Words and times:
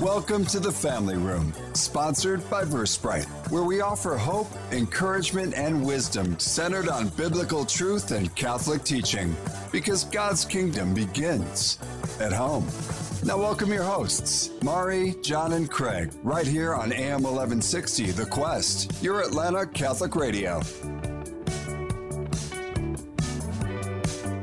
Welcome 0.00 0.44
to 0.46 0.60
the 0.60 0.70
Family 0.70 1.16
Room, 1.16 1.54
sponsored 1.72 2.48
by 2.50 2.64
Versprite, 2.64 3.24
where 3.50 3.62
we 3.62 3.80
offer 3.80 4.18
hope, 4.18 4.46
encouragement, 4.70 5.54
and 5.54 5.86
wisdom 5.86 6.38
centered 6.38 6.90
on 6.90 7.08
biblical 7.08 7.64
truth 7.64 8.10
and 8.10 8.32
Catholic 8.36 8.84
teaching, 8.84 9.34
because 9.72 10.04
God's 10.04 10.44
kingdom 10.44 10.92
begins 10.92 11.78
at 12.20 12.30
home. 12.30 12.66
Now, 13.24 13.38
welcome 13.38 13.72
your 13.72 13.84
hosts, 13.84 14.50
Mari, 14.62 15.14
John, 15.22 15.54
and 15.54 15.70
Craig, 15.70 16.12
right 16.22 16.46
here 16.46 16.74
on 16.74 16.92
AM 16.92 17.22
1160 17.22 18.10
The 18.10 18.26
Quest, 18.26 19.02
your 19.02 19.22
Atlanta 19.22 19.64
Catholic 19.66 20.14
Radio. 20.14 20.60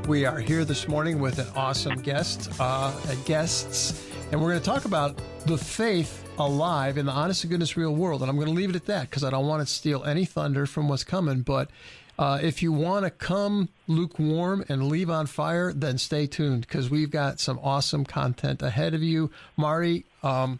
We 0.07 0.25
are 0.25 0.39
here 0.39 0.65
this 0.65 0.87
morning 0.87 1.19
with 1.19 1.37
an 1.37 1.47
awesome 1.55 2.01
guest, 2.01 2.49
uh, 2.59 2.91
guests, 3.25 4.09
and 4.33 4.41
we're 4.41 4.49
going 4.49 4.61
to 4.61 4.65
talk 4.65 4.85
about 4.85 5.21
the 5.45 5.55
faith 5.55 6.27
alive 6.39 6.97
in 6.97 7.05
the 7.05 7.11
honest 7.11 7.41
to 7.41 7.47
goodness 7.47 7.77
real 7.77 7.93
world. 7.93 8.21
And 8.21 8.31
I'm 8.31 8.35
going 8.35 8.47
to 8.47 8.53
leave 8.53 8.71
it 8.71 8.75
at 8.75 8.87
that 8.87 9.07
because 9.07 9.23
I 9.23 9.29
don't 9.29 9.45
want 9.45 9.61
to 9.61 9.71
steal 9.71 10.03
any 10.05 10.25
thunder 10.25 10.65
from 10.65 10.89
what's 10.89 11.03
coming. 11.03 11.41
But 11.41 11.69
uh, 12.17 12.39
if 12.41 12.63
you 12.63 12.71
want 12.71 13.05
to 13.05 13.11
come 13.11 13.69
lukewarm 13.85 14.65
and 14.69 14.87
leave 14.87 15.11
on 15.11 15.27
fire, 15.27 15.71
then 15.71 15.99
stay 15.99 16.25
tuned 16.25 16.61
because 16.61 16.89
we've 16.89 17.11
got 17.11 17.39
some 17.39 17.59
awesome 17.61 18.05
content 18.05 18.63
ahead 18.63 18.95
of 18.95 19.03
you. 19.03 19.29
Mari, 19.55 20.03
um, 20.23 20.59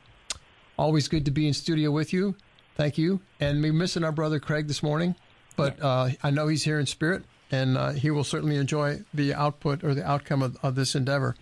always 0.77 1.07
good 1.07 1.25
to 1.25 1.31
be 1.31 1.47
in 1.47 1.53
studio 1.55 1.89
with 1.89 2.13
you. 2.13 2.35
Thank 2.75 2.99
you. 2.99 3.21
And 3.39 3.63
we're 3.63 3.73
missing 3.73 4.03
our 4.03 4.11
brother 4.11 4.39
Craig 4.39 4.67
this 4.67 4.83
morning, 4.83 5.15
but 5.55 5.81
uh, 5.81 6.09
I 6.21 6.29
know 6.29 6.47
he's 6.47 6.63
here 6.63 6.79
in 6.79 6.85
spirit 6.85 7.23
and 7.49 7.77
uh, 7.77 7.91
he 7.91 8.11
will 8.11 8.23
certainly 8.23 8.55
enjoy 8.55 9.01
the 9.13 9.33
output 9.33 9.83
or 9.83 9.95
the 9.95 10.07
outcome 10.07 10.43
of, 10.43 10.57
of 10.61 10.75
this 10.75 10.93
endeavor. 10.93 11.35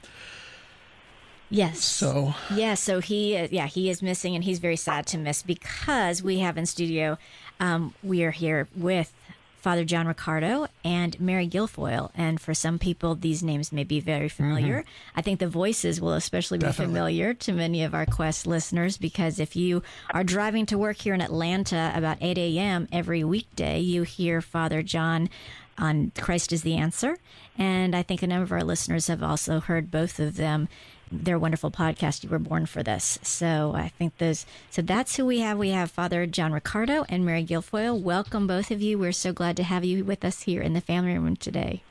Yes. 1.51 1.83
So 1.83 2.33
yeah, 2.55 2.73
so 2.75 3.01
he 3.01 3.37
uh, 3.37 3.47
yeah 3.51 3.67
he 3.67 3.89
is 3.89 4.01
missing, 4.01 4.33
and 4.35 4.43
he's 4.43 4.59
very 4.59 4.77
sad 4.77 5.05
to 5.07 5.17
miss 5.17 5.43
because 5.43 6.23
we 6.23 6.39
have 6.39 6.57
in 6.57 6.65
studio, 6.65 7.17
um, 7.59 7.93
we 8.01 8.23
are 8.23 8.31
here 8.31 8.69
with 8.75 9.13
Father 9.61 9.83
John 9.85 10.07
Riccardo 10.07 10.67
and 10.83 11.19
Mary 11.19 11.47
Guilfoyle, 11.47 12.09
and 12.15 12.39
for 12.39 12.53
some 12.53 12.79
people 12.79 13.15
these 13.15 13.43
names 13.43 13.71
may 13.71 13.83
be 13.83 13.99
very 13.99 14.29
familiar. 14.29 14.79
Mm-hmm. 14.79 15.19
I 15.19 15.21
think 15.21 15.39
the 15.39 15.47
voices 15.47 15.99
will 15.99 16.13
especially 16.13 16.57
be 16.57 16.65
Definitely. 16.65 16.93
familiar 16.93 17.33
to 17.35 17.51
many 17.51 17.83
of 17.83 17.93
our 17.93 18.05
Quest 18.05 18.47
listeners 18.47 18.97
because 18.97 19.39
if 19.39 19.55
you 19.55 19.83
are 20.11 20.23
driving 20.23 20.65
to 20.67 20.77
work 20.77 20.97
here 20.97 21.13
in 21.13 21.21
Atlanta 21.21 21.91
about 21.93 22.17
8 22.21 22.37
a.m. 22.37 22.87
every 22.93 23.23
weekday, 23.25 23.79
you 23.79 24.03
hear 24.03 24.41
Father 24.41 24.81
John 24.81 25.29
on 25.77 26.11
Christ 26.17 26.53
is 26.53 26.61
the 26.61 26.77
Answer. 26.77 27.17
And 27.57 27.95
I 27.95 28.03
think 28.03 28.23
a 28.23 28.27
number 28.27 28.43
of 28.43 28.51
our 28.51 28.63
listeners 28.63 29.07
have 29.07 29.21
also 29.21 29.59
heard 29.59 29.91
both 29.91 30.19
of 30.19 30.37
them. 30.37 30.69
Their 31.11 31.37
wonderful 31.37 31.71
podcast, 31.71 32.23
You 32.23 32.29
Were 32.29 32.39
Born 32.39 32.65
for 32.65 32.83
This. 32.83 33.19
So 33.21 33.73
I 33.75 33.89
think 33.89 34.17
those, 34.17 34.45
so 34.69 34.81
that's 34.81 35.17
who 35.17 35.25
we 35.25 35.39
have. 35.39 35.57
We 35.57 35.71
have 35.71 35.91
Father 35.91 36.25
John 36.25 36.53
Riccardo 36.53 37.05
and 37.09 37.25
Mary 37.25 37.43
Guilfoyle. 37.43 37.99
Welcome, 38.01 38.47
both 38.47 38.71
of 38.71 38.81
you. 38.81 38.97
We're 38.97 39.11
so 39.11 39.33
glad 39.33 39.57
to 39.57 39.63
have 39.63 39.83
you 39.83 40.05
with 40.05 40.23
us 40.23 40.43
here 40.43 40.61
in 40.61 40.71
the 40.73 40.79
family 40.79 41.17
room 41.17 41.35
today. 41.35 41.83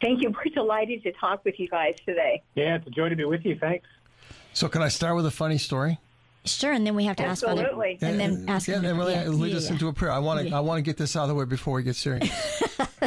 Thank 0.00 0.22
you. 0.22 0.30
We're 0.30 0.52
delighted 0.52 1.04
to 1.04 1.12
talk 1.12 1.44
with 1.44 1.60
you 1.60 1.68
guys 1.68 1.94
today. 2.04 2.42
Yeah, 2.56 2.74
it's 2.76 2.86
a 2.88 2.90
joy 2.90 3.08
to 3.08 3.16
be 3.16 3.24
with 3.24 3.44
you. 3.44 3.56
Thanks. 3.56 3.86
So, 4.52 4.68
can 4.68 4.82
I 4.82 4.88
start 4.88 5.14
with 5.14 5.26
a 5.26 5.30
funny 5.30 5.58
story? 5.58 5.98
Sure, 6.44 6.72
and 6.72 6.86
then 6.86 6.94
we 6.94 7.04
have 7.04 7.16
to 7.16 7.22
Absolutely. 7.24 7.92
ask 7.94 8.00
Father, 8.00 8.12
and 8.12 8.20
then 8.20 8.48
ask 8.48 8.68
yeah, 8.68 8.74
him. 8.76 8.84
and 8.84 8.98
really 8.98 9.14
yeah, 9.14 9.28
lead 9.28 9.52
yeah, 9.52 9.56
us 9.56 9.66
yeah. 9.66 9.72
into 9.72 9.88
a 9.88 9.92
prayer. 9.92 10.12
I 10.12 10.18
want 10.18 10.40
to 10.40 10.48
Yeah. 10.48 10.58
I 10.58 10.60
want 10.60 10.78
to 10.78 10.82
get 10.82 10.96
this 10.96 11.16
out 11.16 11.22
of 11.22 11.28
the 11.28 11.34
way 11.34 11.46
before 11.46 11.74
we 11.74 11.84
get 11.84 11.96
serious. 11.96 12.30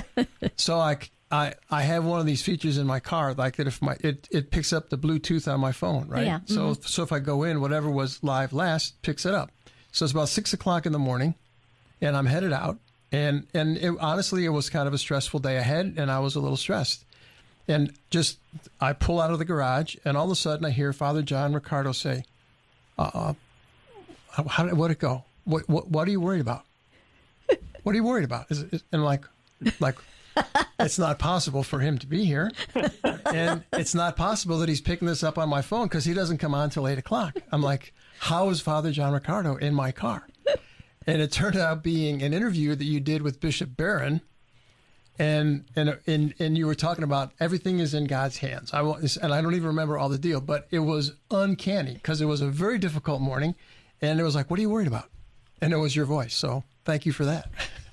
so 0.56 0.80
I, 0.80 0.98
I 1.32 1.56
I 1.70 1.82
have 1.84 2.06
one 2.06 2.20
of 2.20 2.26
these 2.26 2.42
features 2.42 2.78
in 2.78 2.88
my 2.88 3.00
car 3.00 3.34
like 3.34 3.58
that 3.58 3.68
if 3.68 3.82
my 3.82 3.98
it, 4.00 4.28
it 4.32 4.50
picks 4.52 4.72
up 4.72 4.90
the 4.90 4.98
Bluetooth 4.98 5.52
on 5.52 5.60
my 5.60 5.72
phone, 5.72 6.08
right? 6.08 6.26
Yeah, 6.26 6.40
So 6.46 6.74
so 6.74 7.04
if 7.04 7.12
I 7.12 7.20
go 7.20 7.44
in, 7.44 7.60
whatever 7.60 7.90
was 7.90 8.24
live 8.24 8.54
last 8.54 9.02
picks 9.02 9.26
it 9.26 9.34
up. 9.34 9.52
So 9.92 10.06
it's 10.06 10.12
about 10.14 10.30
six 10.30 10.54
o'clock 10.54 10.86
in 10.86 10.92
the 10.92 11.00
morning, 11.00 11.36
and 12.02 12.16
I'm 12.16 12.28
headed 12.28 12.54
out, 12.54 12.78
and 13.12 13.46
and 13.54 13.78
it, 13.78 13.94
honestly, 14.00 14.46
it 14.46 14.50
was 14.50 14.70
kind 14.70 14.88
of 14.88 14.94
a 14.94 14.98
stressful 14.98 15.40
day 15.42 15.58
ahead, 15.58 15.96
and 15.98 16.10
I 16.12 16.20
was 16.20 16.36
a 16.36 16.40
little 16.40 16.58
stressed. 16.58 17.04
And 17.68 17.92
just 18.10 18.38
I 18.80 18.94
pull 18.94 19.20
out 19.20 19.32
of 19.32 19.40
the 19.40 19.46
garage, 19.46 19.98
and 20.06 20.16
all 20.16 20.26
of 20.26 20.32
a 20.32 20.36
sudden 20.36 20.66
I 20.66 20.70
hear 20.70 20.94
Father 20.94 21.22
John 21.22 21.52
Riccardo 21.54 21.92
say, 21.92 22.24
"Uh, 22.98 23.34
how, 24.32 24.44
how 24.44 24.64
did 24.66 24.76
what 24.76 24.92
it 24.92 25.00
go? 25.00 25.26
What 25.44 25.68
what 25.68 25.90
what 25.90 26.08
are 26.08 26.12
you 26.12 26.22
worried 26.22 26.40
about? 26.42 26.64
What 27.84 27.92
are 27.92 27.96
you 27.96 28.04
worried 28.04 28.24
about?" 28.24 28.46
Is, 28.50 28.64
is, 28.64 28.84
and 28.94 29.04
like, 29.04 29.26
like, 29.82 29.96
it's 30.80 31.00
not 31.00 31.20
possible 31.20 31.64
for 31.64 31.80
him 31.80 31.98
to 31.98 32.08
be 32.08 32.26
here, 32.26 32.52
and 33.26 33.64
it's 33.74 33.96
not 33.96 34.16
possible 34.16 34.60
that 34.60 34.70
he's 34.70 34.82
picking 34.82 35.08
this 35.08 35.24
up 35.24 35.38
on 35.38 35.50
my 35.50 35.62
phone 35.62 35.88
because 35.88 36.06
he 36.06 36.14
doesn't 36.14 36.38
come 36.38 36.54
on 36.54 36.70
till 36.70 36.88
eight 36.88 36.98
o'clock. 36.98 37.38
I'm 37.52 37.62
like, 37.62 37.94
how 38.20 38.50
is 38.50 38.62
Father 38.62 38.92
John 38.92 39.14
Riccardo 39.14 39.56
in 39.56 39.74
my 39.74 39.92
car? 39.92 40.28
And 41.06 41.22
it 41.22 41.32
turned 41.32 41.56
out 41.56 41.84
being 41.84 42.22
an 42.22 42.34
interview 42.34 42.76
that 42.76 42.84
you 42.84 43.00
did 43.00 43.22
with 43.22 43.40
Bishop 43.40 43.78
Barron 43.78 44.22
and 45.20 45.66
and 45.76 45.98
and 46.06 46.34
and 46.40 46.58
you 46.58 46.68
were 46.68 46.76
talking 46.76 47.04
about 47.04 47.32
everything 47.40 47.80
is 47.80 47.94
in 47.94 48.06
God's 48.06 48.38
hands. 48.38 48.74
I 48.74 48.82
wa- 48.82 49.00
and 49.22 49.34
I 49.34 49.42
don't 49.42 49.56
even 49.56 49.68
remember 49.68 49.98
all 49.98 50.10
the 50.10 50.18
deal, 50.18 50.42
but 50.42 50.68
it 50.70 50.80
was 50.80 51.14
uncanny 51.32 51.94
because 51.94 52.22
it 52.22 52.26
was 52.26 52.42
a 52.42 52.48
very 52.48 52.78
difficult 52.78 53.22
morning, 53.22 53.56
and 54.02 54.20
it 54.20 54.24
was 54.24 54.36
like, 54.36 54.50
"What 54.50 54.60
are 54.60 54.62
you 54.62 54.70
worried 54.70 54.88
about?" 54.88 55.10
And 55.60 55.74
it 55.74 55.78
was 55.78 55.96
your 55.96 56.06
voice. 56.06 56.36
So 56.36 56.64
thank 56.86 57.06
you 57.06 57.12
for 57.12 57.26
that. 57.26 57.50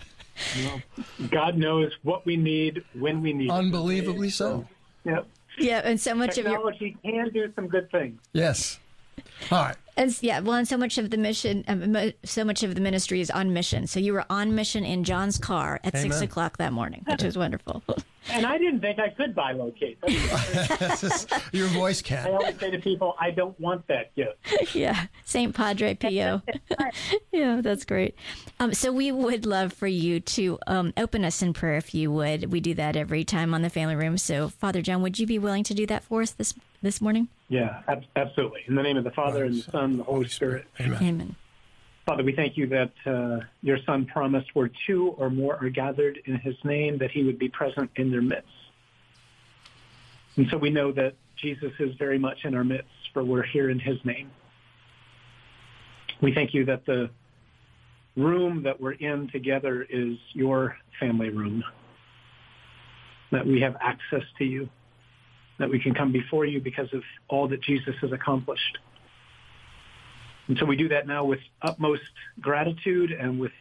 God 1.31 1.57
knows 1.57 1.93
what 2.03 2.27
we 2.27 2.37
need 2.37 2.85
when 2.95 3.23
we 3.23 3.33
need 3.33 3.47
it. 3.47 3.53
Unbelievably 3.53 4.31
so. 4.31 4.67
Yeah. 5.05 5.21
Yeah, 5.59 5.83
and 5.85 6.01
so 6.01 6.15
much 6.15 6.39
of 6.39 6.45
your 6.45 6.55
Technology 6.55 6.97
can 7.05 7.31
do 7.31 7.53
some 7.55 7.69
good 7.69 7.91
things. 7.91 8.21
Yes. 8.33 8.81
All 9.51 9.63
right. 9.63 9.77
And 9.97 10.17
yeah, 10.23 10.41
well, 10.41 10.57
and 10.57 10.67
so 10.67 10.77
much 10.77 10.99
of 10.99 11.11
the 11.11 11.17
mission, 11.17 11.65
um, 11.69 12.13
so 12.25 12.45
much 12.45 12.63
of 12.63 12.75
the 12.75 12.81
ministry 12.81 13.21
is 13.21 13.31
on 13.31 13.53
mission. 13.53 13.87
So 13.87 14.01
you 14.01 14.13
were 14.13 14.25
on 14.29 14.55
mission 14.55 14.85
in 14.85 15.05
John's 15.05 15.39
car 15.39 15.81
at 15.85 15.97
six 15.97 16.21
o'clock 16.21 16.57
that 16.59 16.73
morning, 16.73 17.05
which 17.07 17.23
was 17.23 17.39
wonderful. 17.39 17.83
And 18.33 18.47
I 18.47 18.57
didn't 18.57 18.81
think 18.81 18.99
I 18.99 19.11
could 19.11 19.35
bilocate. 19.35 19.99
That's- 20.01 21.27
your 21.53 21.67
voice 21.69 22.01
can. 22.01 22.27
I 22.27 22.31
always 22.31 22.59
say 22.59 22.71
to 22.71 22.79
people, 22.79 23.15
I 23.21 23.31
don't 23.31 23.59
want 23.61 23.87
that 23.89 24.15
gift. 24.15 24.39
yeah, 24.75 25.09
Saint 25.27 25.55
Padre 25.55 25.95
Pio. 25.95 26.41
yeah, 27.33 27.61
that's 27.63 27.85
great. 27.85 28.15
Um, 28.61 28.73
so 28.73 28.91
we 28.93 29.13
would 29.13 29.45
love 29.45 29.75
for 29.75 29.87
you 29.87 30.21
to 30.21 30.59
um, 30.67 30.95
open 30.97 31.23
us 31.23 31.43
in 31.43 31.53
prayer, 31.53 31.77
if 31.77 31.95
you 31.95 32.11
would. 32.13 32.51
We 32.51 32.61
do 32.61 32.73
that 32.75 32.97
every 32.97 33.25
time 33.25 33.53
on 33.53 33.61
the 33.61 33.69
Family 33.69 33.95
Room. 33.95 34.17
So, 34.17 34.49
Father 34.49 34.81
John, 34.81 35.03
would 35.03 35.19
you 35.19 35.27
be 35.27 35.39
willing 35.39 35.65
to 35.65 35.75
do 35.75 35.85
that 35.89 36.03
for 36.03 36.23
us 36.23 36.31
this 36.31 36.55
this 36.81 37.03
morning? 37.03 37.29
Yeah, 37.49 37.83
ab- 37.89 38.05
absolutely. 38.17 38.61
In 38.69 38.75
the 38.75 38.83
name 38.83 38.97
of 38.97 39.05
the 39.05 39.11
Father, 39.11 39.45
and 39.45 39.55
the 39.55 39.71
Son, 39.71 39.84
and 39.91 40.01
the 40.01 40.05
Holy 40.05 40.29
Spirit. 40.29 40.67
Amen. 40.81 41.03
Amen. 41.03 41.37
Father, 42.07 42.23
we 42.23 42.35
thank 42.35 42.57
you 42.57 42.67
that 42.67 42.93
uh, 43.07 43.41
your 43.63 43.79
Son 43.87 44.05
promised 44.05 44.55
where 44.55 44.71
two 44.87 45.15
or 45.17 45.31
more 45.31 45.57
are 45.57 45.71
gathered 45.71 46.19
in 46.27 46.37
his 46.37 46.55
name, 46.63 46.99
that 46.99 47.11
he 47.11 47.25
would 47.25 47.39
be 47.39 47.49
present 47.49 47.91
in 47.97 48.11
their 48.11 48.21
midst. 48.21 48.49
And 50.37 50.47
so 50.51 50.59
we 50.59 50.69
know 50.69 50.93
that 50.93 51.15
Jesus 51.37 51.73
is 51.79 51.95
very 51.97 52.19
much 52.19 52.45
in 52.45 52.55
our 52.55 52.65
midst, 52.65 52.91
for 53.13 53.25
we're 53.25 53.43
here 53.43 53.71
in 53.71 53.79
his 53.79 53.97
name. 54.05 54.31
We 56.21 56.35
thank 56.35 56.53
you 56.53 56.67
that 56.67 56.85
the 56.85 57.11
room 58.17 58.63
that 58.65 58.81
we're 58.81 58.93
in 58.93 59.29
together 59.29 59.87
is 59.89 60.17
your 60.33 60.77
family 61.01 61.31
room, 61.31 61.65
that 63.33 63.47
we 63.47 63.61
have 63.63 63.77
access 63.81 64.23
to 64.39 64.45
you, 64.45 64.69
that 65.59 65.71
we 65.71 65.79
can 65.79 65.95
come 65.95 66.13
before 66.13 66.45
you 66.45 66.61
because 66.61 66.93
of 66.93 67.03
all 67.29 67.49
that 67.49 67.63
Jesus 67.63 67.95
has 68.01 68.13
accomplished. 68.13 68.79
And 70.49 70.59
so 70.59 70.67
we 70.67 70.77
do 70.77 70.89
that 70.89 71.07
now 71.07 71.25
with 71.25 71.41
utmost 71.63 72.03
gratitude 72.41 73.13
and 73.13 73.39
with 73.39 73.53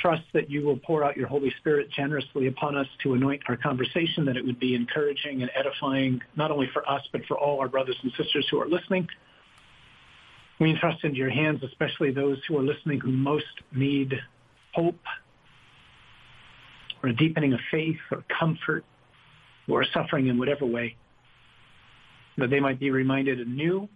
trust 0.00 0.22
that 0.32 0.50
you 0.50 0.64
will 0.64 0.78
pour 0.78 1.04
out 1.04 1.16
your 1.16 1.26
Holy 1.26 1.52
Spirit 1.58 1.90
generously 1.90 2.46
upon 2.46 2.76
us 2.76 2.86
to 3.02 3.14
anoint 3.14 3.42
our 3.48 3.56
conversation, 3.56 4.24
that 4.24 4.36
it 4.36 4.44
would 4.44 4.58
be 4.58 4.74
encouraging 4.74 5.42
and 5.42 5.50
edifying, 5.54 6.20
not 6.36 6.50
only 6.50 6.68
for 6.72 6.88
us, 6.88 7.02
but 7.12 7.22
for 7.26 7.38
all 7.38 7.60
our 7.60 7.68
brothers 7.68 7.96
and 8.02 8.12
sisters 8.16 8.46
who 8.50 8.60
are 8.60 8.68
listening. 8.68 9.06
We 10.60 10.70
entrust 10.70 11.04
into 11.04 11.16
your 11.16 11.30
hands, 11.30 11.62
especially 11.62 12.12
those 12.12 12.38
who 12.46 12.56
are 12.58 12.62
listening 12.62 13.00
who 13.00 13.10
most 13.10 13.44
need 13.74 14.14
hope 14.74 15.00
or 17.02 17.10
a 17.10 17.16
deepening 17.16 17.52
of 17.52 17.60
faith 17.70 17.98
or 18.10 18.24
comfort 18.38 18.84
or 19.68 19.84
suffering 19.92 20.28
in 20.28 20.38
whatever 20.38 20.64
way, 20.64 20.96
that 22.38 22.50
they 22.50 22.60
might 22.60 22.78
be 22.78 22.90
reminded 22.90 23.40
anew 23.40 23.88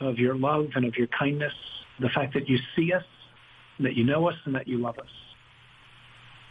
of 0.00 0.18
your 0.18 0.34
love 0.36 0.70
and 0.74 0.84
of 0.84 0.96
your 0.96 1.06
kindness, 1.08 1.52
the 2.00 2.08
fact 2.08 2.34
that 2.34 2.48
you 2.48 2.58
see 2.76 2.92
us, 2.92 3.04
that 3.80 3.94
you 3.94 4.04
know 4.04 4.28
us, 4.28 4.36
and 4.44 4.54
that 4.54 4.68
you 4.68 4.78
love 4.78 4.98
us. 4.98 5.08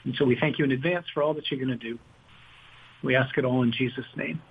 And 0.06 0.16
so 0.16 0.26
we 0.26 0.36
thank 0.40 0.60
you 0.60 0.66
in 0.66 0.72
advance 0.72 1.06
for 1.14 1.24
all 1.24 1.34
that 1.34 1.50
you're 1.50 1.60
going 1.60 1.78
to 1.78 1.84
do. 1.84 2.00
We 3.04 3.16
ask 3.16 3.38
it 3.38 3.46
all 3.46 3.64
in 3.64 3.72
Jesus' 3.72 4.06
name. 4.16 4.42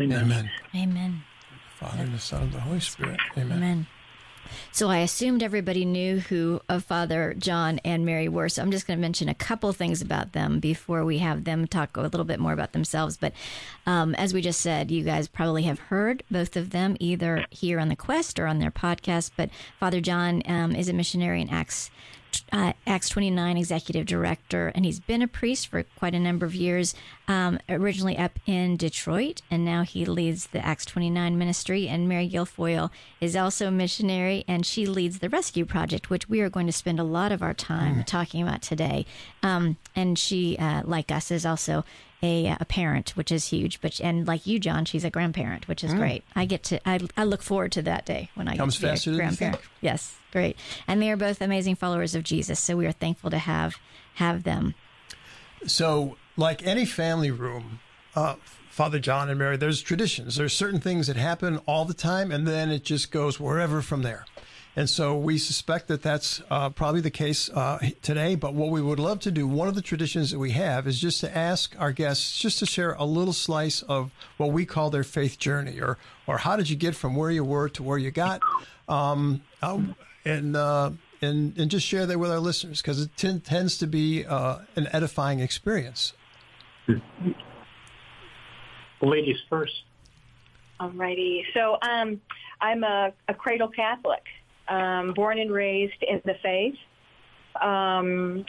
Amen. 0.00 0.24
Amen. 0.24 0.50
Amen. 0.74 1.22
Father, 1.78 2.02
and 2.02 2.14
the 2.14 2.18
Son, 2.18 2.42
and 2.42 2.52
the 2.52 2.60
Holy 2.60 2.80
Spirit. 2.80 3.20
Amen. 3.36 3.58
Amen. 3.58 3.86
So 4.72 4.88
I 4.88 4.98
assumed 4.98 5.42
everybody 5.42 5.84
knew 5.84 6.20
who 6.20 6.60
uh, 6.68 6.80
Father 6.80 7.34
John 7.38 7.80
and 7.84 8.04
Mary 8.04 8.28
were. 8.28 8.48
So 8.48 8.62
I'm 8.62 8.70
just 8.70 8.86
going 8.86 8.98
to 8.98 9.00
mention 9.00 9.28
a 9.28 9.34
couple 9.34 9.72
things 9.72 10.02
about 10.02 10.32
them 10.32 10.60
before 10.60 11.04
we 11.04 11.18
have 11.18 11.44
them 11.44 11.66
talk 11.66 11.96
a 11.96 12.00
little 12.00 12.24
bit 12.24 12.40
more 12.40 12.52
about 12.52 12.72
themselves. 12.72 13.16
But 13.16 13.32
um, 13.86 14.14
as 14.14 14.34
we 14.34 14.40
just 14.40 14.60
said, 14.60 14.90
you 14.90 15.04
guys 15.04 15.28
probably 15.28 15.64
have 15.64 15.78
heard 15.78 16.22
both 16.30 16.56
of 16.56 16.70
them 16.70 16.96
either 17.00 17.46
here 17.50 17.80
on 17.80 17.88
the 17.88 17.96
Quest 17.96 18.38
or 18.38 18.46
on 18.46 18.58
their 18.58 18.70
podcast. 18.70 19.32
But 19.36 19.50
Father 19.78 20.00
John 20.00 20.42
um, 20.46 20.74
is 20.74 20.88
a 20.88 20.92
missionary 20.92 21.42
in 21.42 21.50
Acts 21.50 21.90
uh, 22.52 22.72
Acts 22.86 23.08
29 23.08 23.56
executive 23.56 24.06
director, 24.06 24.72
and 24.74 24.84
he's 24.84 25.00
been 25.00 25.22
a 25.22 25.28
priest 25.28 25.68
for 25.68 25.84
quite 25.96 26.14
a 26.14 26.20
number 26.20 26.46
of 26.46 26.54
years, 26.54 26.94
um, 27.28 27.58
originally 27.68 28.18
up 28.18 28.38
in 28.46 28.76
Detroit, 28.76 29.42
and 29.50 29.64
now 29.64 29.82
he 29.82 30.04
leads 30.04 30.48
the 30.48 30.64
Acts 30.64 30.84
29 30.84 31.38
ministry. 31.38 31.88
And 31.88 32.08
Mary 32.08 32.28
Guilfoyle 32.28 32.90
is 33.20 33.36
also 33.36 33.68
a 33.68 33.70
missionary, 33.70 34.44
and 34.48 34.66
she 34.66 34.86
leads 34.86 35.20
the 35.20 35.28
Rescue 35.28 35.64
Project, 35.64 36.10
which 36.10 36.28
we 36.28 36.40
are 36.40 36.50
going 36.50 36.66
to 36.66 36.72
spend 36.72 36.98
a 36.98 37.04
lot 37.04 37.32
of 37.32 37.42
our 37.42 37.54
time 37.54 37.96
mm. 37.96 38.06
talking 38.06 38.42
about 38.42 38.62
today. 38.62 39.06
Um, 39.42 39.76
and 39.94 40.18
she, 40.18 40.56
uh, 40.58 40.82
like 40.84 41.10
us, 41.10 41.30
is 41.30 41.46
also 41.46 41.84
a, 42.22 42.56
a 42.60 42.64
parent, 42.64 43.10
which 43.10 43.32
is 43.32 43.48
huge. 43.48 43.80
But 43.80 44.00
and 44.00 44.26
like 44.26 44.46
you, 44.46 44.58
John, 44.58 44.84
she's 44.84 45.04
a 45.04 45.10
grandparent, 45.10 45.68
which 45.68 45.82
is 45.84 45.92
mm. 45.92 45.98
great. 45.98 46.24
I 46.34 46.44
get 46.44 46.62
to 46.64 46.88
I, 46.88 47.00
I 47.16 47.24
look 47.24 47.42
forward 47.42 47.72
to 47.72 47.82
that 47.82 48.06
day 48.06 48.30
when 48.34 48.48
I 48.48 48.56
comes 48.56 48.78
get 48.78 48.86
to 48.86 48.92
faster 48.92 49.10
be 49.10 49.16
a 49.16 49.18
grandparent. 49.18 49.60
Yes, 49.80 50.16
great. 50.30 50.56
And 50.86 51.00
they 51.00 51.10
are 51.10 51.16
both 51.16 51.40
amazing 51.40 51.76
followers 51.76 52.14
of 52.14 52.22
Jesus, 52.22 52.60
so 52.60 52.76
we 52.76 52.86
are 52.86 52.92
thankful 52.92 53.30
to 53.30 53.38
have 53.38 53.76
have 54.14 54.42
them. 54.42 54.74
So, 55.66 56.16
like 56.36 56.66
any 56.66 56.84
family 56.84 57.30
room, 57.30 57.80
uh, 58.14 58.36
Father 58.70 58.98
John 58.98 59.28
and 59.28 59.38
Mary, 59.38 59.56
there's 59.56 59.82
traditions. 59.82 60.36
There's 60.36 60.52
certain 60.52 60.80
things 60.80 61.06
that 61.06 61.16
happen 61.16 61.58
all 61.66 61.84
the 61.84 61.94
time, 61.94 62.32
and 62.32 62.46
then 62.46 62.70
it 62.70 62.84
just 62.84 63.10
goes 63.10 63.38
wherever 63.38 63.82
from 63.82 64.02
there. 64.02 64.24
And 64.76 64.88
so 64.88 65.16
we 65.16 65.36
suspect 65.36 65.88
that 65.88 66.00
that's 66.00 66.40
uh, 66.48 66.70
probably 66.70 67.00
the 67.00 67.10
case 67.10 67.50
uh, 67.50 67.78
today. 68.02 68.36
But 68.36 68.54
what 68.54 68.70
we 68.70 68.80
would 68.80 69.00
love 69.00 69.18
to 69.20 69.30
do, 69.30 69.46
one 69.46 69.66
of 69.66 69.74
the 69.74 69.82
traditions 69.82 70.30
that 70.30 70.38
we 70.38 70.52
have, 70.52 70.86
is 70.86 71.00
just 71.00 71.20
to 71.20 71.36
ask 71.36 71.74
our 71.78 71.90
guests 71.90 72.38
just 72.38 72.60
to 72.60 72.66
share 72.66 72.92
a 72.92 73.04
little 73.04 73.32
slice 73.32 73.82
of 73.82 74.12
what 74.36 74.52
we 74.52 74.64
call 74.64 74.90
their 74.90 75.02
faith 75.02 75.38
journey, 75.38 75.80
or 75.80 75.98
or 76.26 76.38
how 76.38 76.56
did 76.56 76.70
you 76.70 76.76
get 76.76 76.94
from 76.94 77.16
where 77.16 77.30
you 77.30 77.44
were 77.44 77.68
to 77.70 77.82
where 77.82 77.98
you 77.98 78.12
got, 78.12 78.40
um, 78.88 79.42
uh, 80.24 80.30
and 80.30 80.56
and 81.22 81.58
and 81.58 81.70
just 81.70 81.86
share 81.86 82.06
that 82.06 82.18
with 82.18 82.30
our 82.30 82.40
listeners 82.40 82.80
because 82.82 83.02
it 83.02 83.10
t- 83.16 83.38
tends 83.40 83.78
to 83.78 83.86
be 83.86 84.24
uh, 84.24 84.58
an 84.76 84.88
edifying 84.92 85.40
experience. 85.40 86.12
Ladies 89.02 89.38
first. 89.48 89.72
Alrighty. 90.80 91.42
So 91.54 91.76
um, 91.82 92.20
I'm 92.60 92.84
a, 92.84 93.12
a 93.28 93.34
cradle 93.34 93.68
Catholic 93.68 94.22
um, 94.68 95.12
born 95.14 95.38
and 95.38 95.50
raised 95.50 96.02
in 96.02 96.22
the 96.24 96.34
faith. 96.42 96.76
Um, 97.60 98.44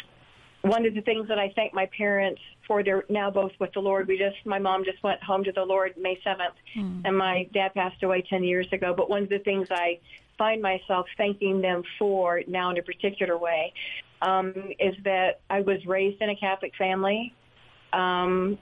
one 0.62 0.86
of 0.86 0.94
the 0.94 1.02
things 1.02 1.28
that 1.28 1.40
I 1.40 1.52
thank 1.56 1.74
my 1.74 1.90
parents 1.98 2.40
for, 2.68 2.84
they're 2.84 3.04
now 3.10 3.32
both 3.32 3.52
with 3.60 3.74
the 3.74 3.80
Lord. 3.80 4.08
We 4.08 4.18
just, 4.18 4.46
my 4.46 4.60
mom 4.60 4.86
just 4.86 5.02
went 5.04 5.22
home 5.24 5.44
to 5.44 5.52
the 5.52 5.64
Lord 5.64 5.96
May 6.00 6.20
7th, 6.26 6.54
mm. 6.78 7.02
and 7.04 7.18
my 7.18 7.50
dad 7.54 7.74
passed 7.74 8.04
away 8.04 8.24
10 8.30 8.44
years 8.44 8.68
ago. 8.72 8.94
But 8.96 9.10
one 9.10 9.24
of 9.24 9.30
the 9.30 9.40
things 9.40 9.68
I 9.72 10.00
find 10.42 10.62
myself 10.62 11.06
thanking 11.18 11.62
them 11.62 11.84
for 12.00 12.42
now 12.48 12.72
in 12.72 12.78
a 12.78 12.82
particular 12.82 13.38
way 13.38 13.72
um, 14.22 14.54
is 14.80 14.96
that 15.04 15.42
I 15.50 15.62
was 15.62 15.86
raised 15.86 16.22
in 16.22 16.30
a 16.30 16.36
Catholic 16.36 16.74
family. 16.78 17.34
Um, 17.94 18.58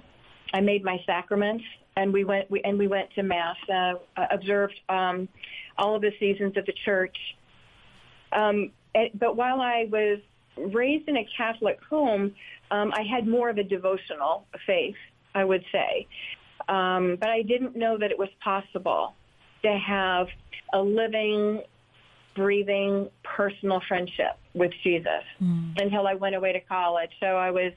I 0.53 0.59
made 0.61 0.83
my 0.83 0.97
sacraments, 1.05 1.63
and 1.95 2.11
we 2.11 2.23
went 2.23 2.49
we, 2.51 2.61
and 2.63 2.77
we 2.77 2.87
went 2.87 3.07
to 3.15 3.23
mass, 3.23 3.55
uh, 3.73 3.93
observed 4.31 4.73
um, 4.89 5.29
all 5.77 5.95
of 5.95 6.01
the 6.01 6.11
seasons 6.19 6.57
of 6.57 6.65
the 6.65 6.73
church 6.85 7.15
um, 8.31 8.71
but 9.15 9.35
while 9.35 9.61
I 9.61 9.87
was 9.91 10.19
raised 10.57 11.07
in 11.07 11.17
a 11.17 11.27
Catholic 11.37 11.79
home, 11.89 12.35
um, 12.71 12.91
I 12.93 13.03
had 13.03 13.27
more 13.27 13.49
of 13.49 13.57
a 13.57 13.63
devotional 13.63 14.45
faith, 14.65 14.95
I 15.33 15.45
would 15.45 15.63
say. 15.71 16.07
Um, 16.67 17.17
but 17.19 17.29
I 17.29 17.41
didn't 17.41 17.75
know 17.75 17.97
that 17.97 18.11
it 18.11 18.19
was 18.19 18.29
possible 18.43 19.13
to 19.63 19.77
have 19.77 20.27
a 20.73 20.81
living, 20.81 21.63
breathing, 22.35 23.09
personal 23.23 23.81
friendship 23.87 24.37
with 24.53 24.71
Jesus 24.83 25.23
mm. 25.41 25.81
until 25.81 26.07
I 26.07 26.15
went 26.15 26.35
away 26.35 26.53
to 26.53 26.59
college. 26.61 27.11
So 27.19 27.25
I 27.25 27.51
was 27.51 27.73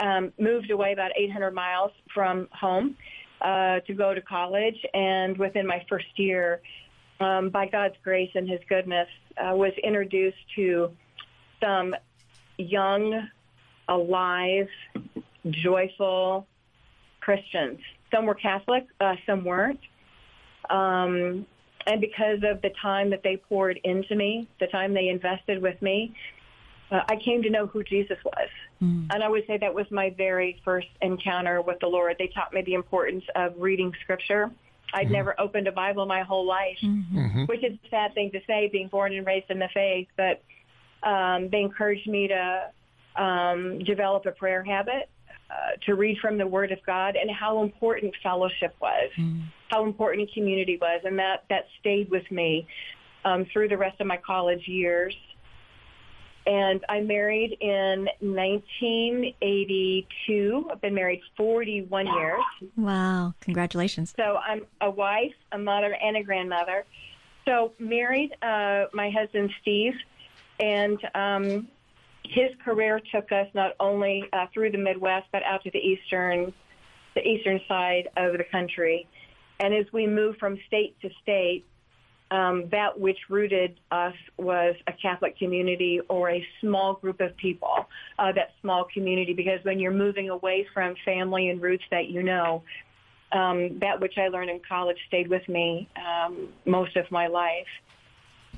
um, 0.00 0.32
moved 0.38 0.70
away 0.70 0.92
about 0.92 1.10
800 1.16 1.52
miles 1.52 1.92
from 2.14 2.48
home 2.52 2.96
uh, 3.40 3.80
to 3.80 3.94
go 3.94 4.14
to 4.14 4.20
college, 4.22 4.78
and 4.94 5.36
within 5.36 5.66
my 5.66 5.84
first 5.88 6.06
year, 6.16 6.60
um, 7.20 7.50
by 7.50 7.66
God's 7.66 7.96
grace 8.02 8.30
and 8.34 8.48
His 8.48 8.60
goodness, 8.68 9.08
uh, 9.36 9.54
was 9.54 9.72
introduced 9.82 10.38
to 10.56 10.90
some 11.60 11.94
young, 12.56 13.28
alive, 13.88 14.68
joyful 15.50 16.46
Christians. 17.20 17.80
Some 18.12 18.26
were 18.26 18.34
Catholic, 18.34 18.86
uh, 19.00 19.16
some 19.26 19.44
weren't. 19.44 19.80
Um, 20.70 21.46
and 21.86 22.00
because 22.00 22.38
of 22.44 22.62
the 22.62 22.70
time 22.80 23.10
that 23.10 23.22
they 23.22 23.36
poured 23.36 23.80
into 23.82 24.14
me, 24.14 24.48
the 24.60 24.68
time 24.68 24.94
they 24.94 25.08
invested 25.08 25.60
with 25.60 25.80
me, 25.82 26.14
uh, 26.90 27.00
I 27.08 27.16
came 27.16 27.42
to 27.42 27.50
know 27.50 27.66
who 27.66 27.82
Jesus 27.82 28.18
was. 28.24 28.48
Mm. 28.80 29.08
And 29.12 29.22
I 29.22 29.28
would 29.28 29.46
say 29.46 29.58
that 29.58 29.74
was 29.74 29.86
my 29.90 30.10
very 30.10 30.60
first 30.64 30.88
encounter 31.00 31.60
with 31.60 31.80
the 31.80 31.88
Lord. 31.88 32.16
They 32.18 32.28
taught 32.28 32.52
me 32.52 32.62
the 32.62 32.74
importance 32.74 33.24
of 33.34 33.54
reading 33.58 33.92
scripture 34.02 34.50
I'd 34.92 35.04
mm-hmm. 35.04 35.12
never 35.12 35.40
opened 35.40 35.68
a 35.68 35.72
Bible 35.72 36.06
my 36.06 36.22
whole 36.22 36.46
life, 36.46 36.78
mm-hmm. 36.82 37.18
mm-hmm. 37.18 37.44
which 37.44 37.64
is 37.64 37.72
a 37.84 37.88
sad 37.88 38.14
thing 38.14 38.30
to 38.32 38.40
say, 38.46 38.68
being 38.70 38.88
born 38.88 39.14
and 39.14 39.26
raised 39.26 39.50
in 39.50 39.58
the 39.58 39.68
faith. 39.72 40.08
But 40.16 40.42
um, 41.08 41.48
they 41.50 41.60
encouraged 41.60 42.08
me 42.08 42.28
to 42.28 42.70
um, 43.22 43.78
develop 43.80 44.26
a 44.26 44.32
prayer 44.32 44.62
habit, 44.62 45.08
uh, 45.50 45.76
to 45.86 45.94
read 45.94 46.18
from 46.18 46.38
the 46.38 46.46
Word 46.46 46.72
of 46.72 46.78
God, 46.86 47.16
and 47.16 47.30
how 47.30 47.62
important 47.62 48.14
fellowship 48.22 48.74
was, 48.80 49.10
mm. 49.18 49.42
How 49.72 49.84
important 49.84 50.32
community 50.32 50.78
was, 50.80 51.00
and 51.04 51.18
that 51.18 51.44
that 51.50 51.66
stayed 51.80 52.10
with 52.10 52.30
me 52.30 52.68
um, 53.24 53.44
through 53.52 53.68
the 53.68 53.78
rest 53.78 54.00
of 54.00 54.06
my 54.06 54.18
college 54.18 54.68
years 54.68 55.16
and 56.46 56.84
I 56.88 57.00
married 57.00 57.58
in 57.60 58.08
1982. 58.20 60.68
I've 60.70 60.80
been 60.80 60.94
married 60.94 61.20
41 61.36 62.06
years. 62.06 62.40
Wow, 62.76 63.34
congratulations. 63.40 64.14
So 64.16 64.38
I'm 64.38 64.62
a 64.80 64.88
wife, 64.90 65.34
a 65.52 65.58
mother, 65.58 65.94
and 66.02 66.16
a 66.16 66.22
grandmother. 66.22 66.86
So 67.44 67.74
married 67.78 68.32
uh, 68.42 68.86
my 68.92 69.10
husband 69.10 69.52
Steve, 69.60 69.94
and 70.58 70.98
um, 71.14 71.68
his 72.24 72.50
career 72.64 73.00
took 73.12 73.30
us 73.32 73.46
not 73.54 73.72
only 73.78 74.24
uh, 74.32 74.46
through 74.52 74.72
the 74.72 74.78
Midwest 74.78 75.28
but 75.32 75.44
out 75.44 75.62
to 75.64 75.70
the 75.70 75.78
eastern, 75.78 76.52
the 77.14 77.24
eastern 77.26 77.60
side 77.68 78.08
of 78.16 78.38
the 78.38 78.44
country. 78.50 79.06
And 79.62 79.72
as 79.72 79.86
we 79.92 80.08
moved 80.08 80.40
from 80.40 80.58
state 80.66 81.00
to 81.02 81.10
state, 81.22 81.64
um, 82.32 82.68
that 82.70 82.98
which 82.98 83.18
rooted 83.28 83.78
us 83.92 84.14
was 84.36 84.74
a 84.88 84.92
Catholic 84.92 85.38
community 85.38 86.00
or 86.08 86.30
a 86.30 86.44
small 86.60 86.94
group 86.94 87.20
of 87.20 87.36
people, 87.36 87.86
uh, 88.18 88.32
that 88.32 88.54
small 88.60 88.84
community, 88.92 89.34
because 89.34 89.62
when 89.62 89.78
you're 89.78 89.92
moving 89.92 90.30
away 90.30 90.66
from 90.74 90.96
family 91.04 91.48
and 91.48 91.62
roots 91.62 91.84
that 91.92 92.08
you 92.08 92.24
know, 92.24 92.64
um, 93.30 93.78
that 93.78 94.00
which 94.00 94.18
I 94.18 94.28
learned 94.28 94.50
in 94.50 94.60
college 94.68 94.98
stayed 95.06 95.28
with 95.28 95.48
me 95.48 95.88
um, 95.96 96.48
most 96.64 96.96
of 96.96 97.08
my 97.12 97.28
life. 97.28 97.68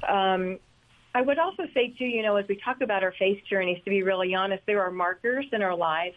Um, 0.08 0.58
I 1.14 1.20
would 1.20 1.38
also 1.38 1.64
say, 1.74 1.94
too, 1.98 2.06
you 2.06 2.22
know, 2.22 2.36
as 2.36 2.48
we 2.48 2.56
talk 2.56 2.80
about 2.80 3.02
our 3.02 3.12
faith 3.12 3.42
journeys, 3.48 3.78
to 3.84 3.90
be 3.90 4.02
really 4.02 4.34
honest, 4.34 4.62
there 4.66 4.82
are 4.82 4.90
markers 4.90 5.44
in 5.52 5.60
our 5.62 5.76
lives 5.76 6.16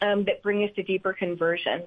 um, 0.00 0.24
that 0.24 0.42
bring 0.42 0.64
us 0.64 0.74
to 0.74 0.82
deeper 0.82 1.12
conversion. 1.12 1.84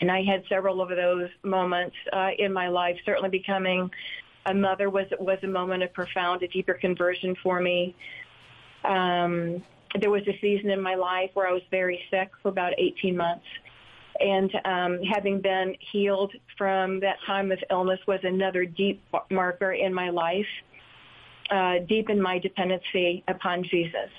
And 0.00 0.10
I 0.10 0.22
had 0.22 0.42
several 0.48 0.80
of 0.80 0.88
those 0.90 1.30
moments 1.42 1.96
uh, 2.12 2.30
in 2.38 2.52
my 2.52 2.68
life. 2.68 2.96
Certainly, 3.04 3.30
becoming 3.30 3.90
a 4.46 4.54
mother 4.54 4.90
was 4.90 5.06
was 5.18 5.38
a 5.42 5.48
moment 5.48 5.82
of 5.82 5.92
profound, 5.92 6.42
a 6.42 6.48
deeper 6.48 6.74
conversion 6.74 7.34
for 7.42 7.60
me. 7.60 7.94
Um, 8.84 9.62
there 10.00 10.10
was 10.10 10.22
a 10.28 10.38
season 10.40 10.70
in 10.70 10.80
my 10.80 10.94
life 10.94 11.30
where 11.34 11.48
I 11.48 11.52
was 11.52 11.62
very 11.70 12.00
sick 12.10 12.30
for 12.42 12.48
about 12.48 12.72
18 12.78 13.16
months. 13.16 13.46
And 14.18 14.50
um, 14.64 15.02
having 15.02 15.40
been 15.40 15.76
healed 15.92 16.32
from 16.56 17.00
that 17.00 17.16
time 17.26 17.52
of 17.52 17.58
illness 17.70 18.00
was 18.06 18.20
another 18.22 18.64
deep 18.64 19.02
marker 19.30 19.72
in 19.72 19.92
my 19.92 20.10
life, 20.10 20.46
uh, 21.50 21.80
deep 21.86 22.08
in 22.08 22.20
my 22.20 22.38
dependency 22.38 23.22
upon 23.28 23.62
Jesus. 23.64 24.10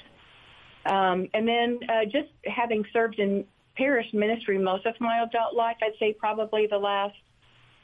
Um, 0.85 1.27
and 1.33 1.47
then 1.47 1.79
uh, 1.89 2.05
just 2.05 2.29
having 2.45 2.85
served 2.93 3.19
in 3.19 3.45
parish 3.77 4.11
ministry 4.13 4.57
most 4.57 4.85
of 4.85 4.95
my 4.99 5.23
adult 5.23 5.53
life. 5.55 5.77
I'd 5.81 5.97
say 5.99 6.13
probably 6.13 6.67
the 6.67 6.77
last 6.77 7.15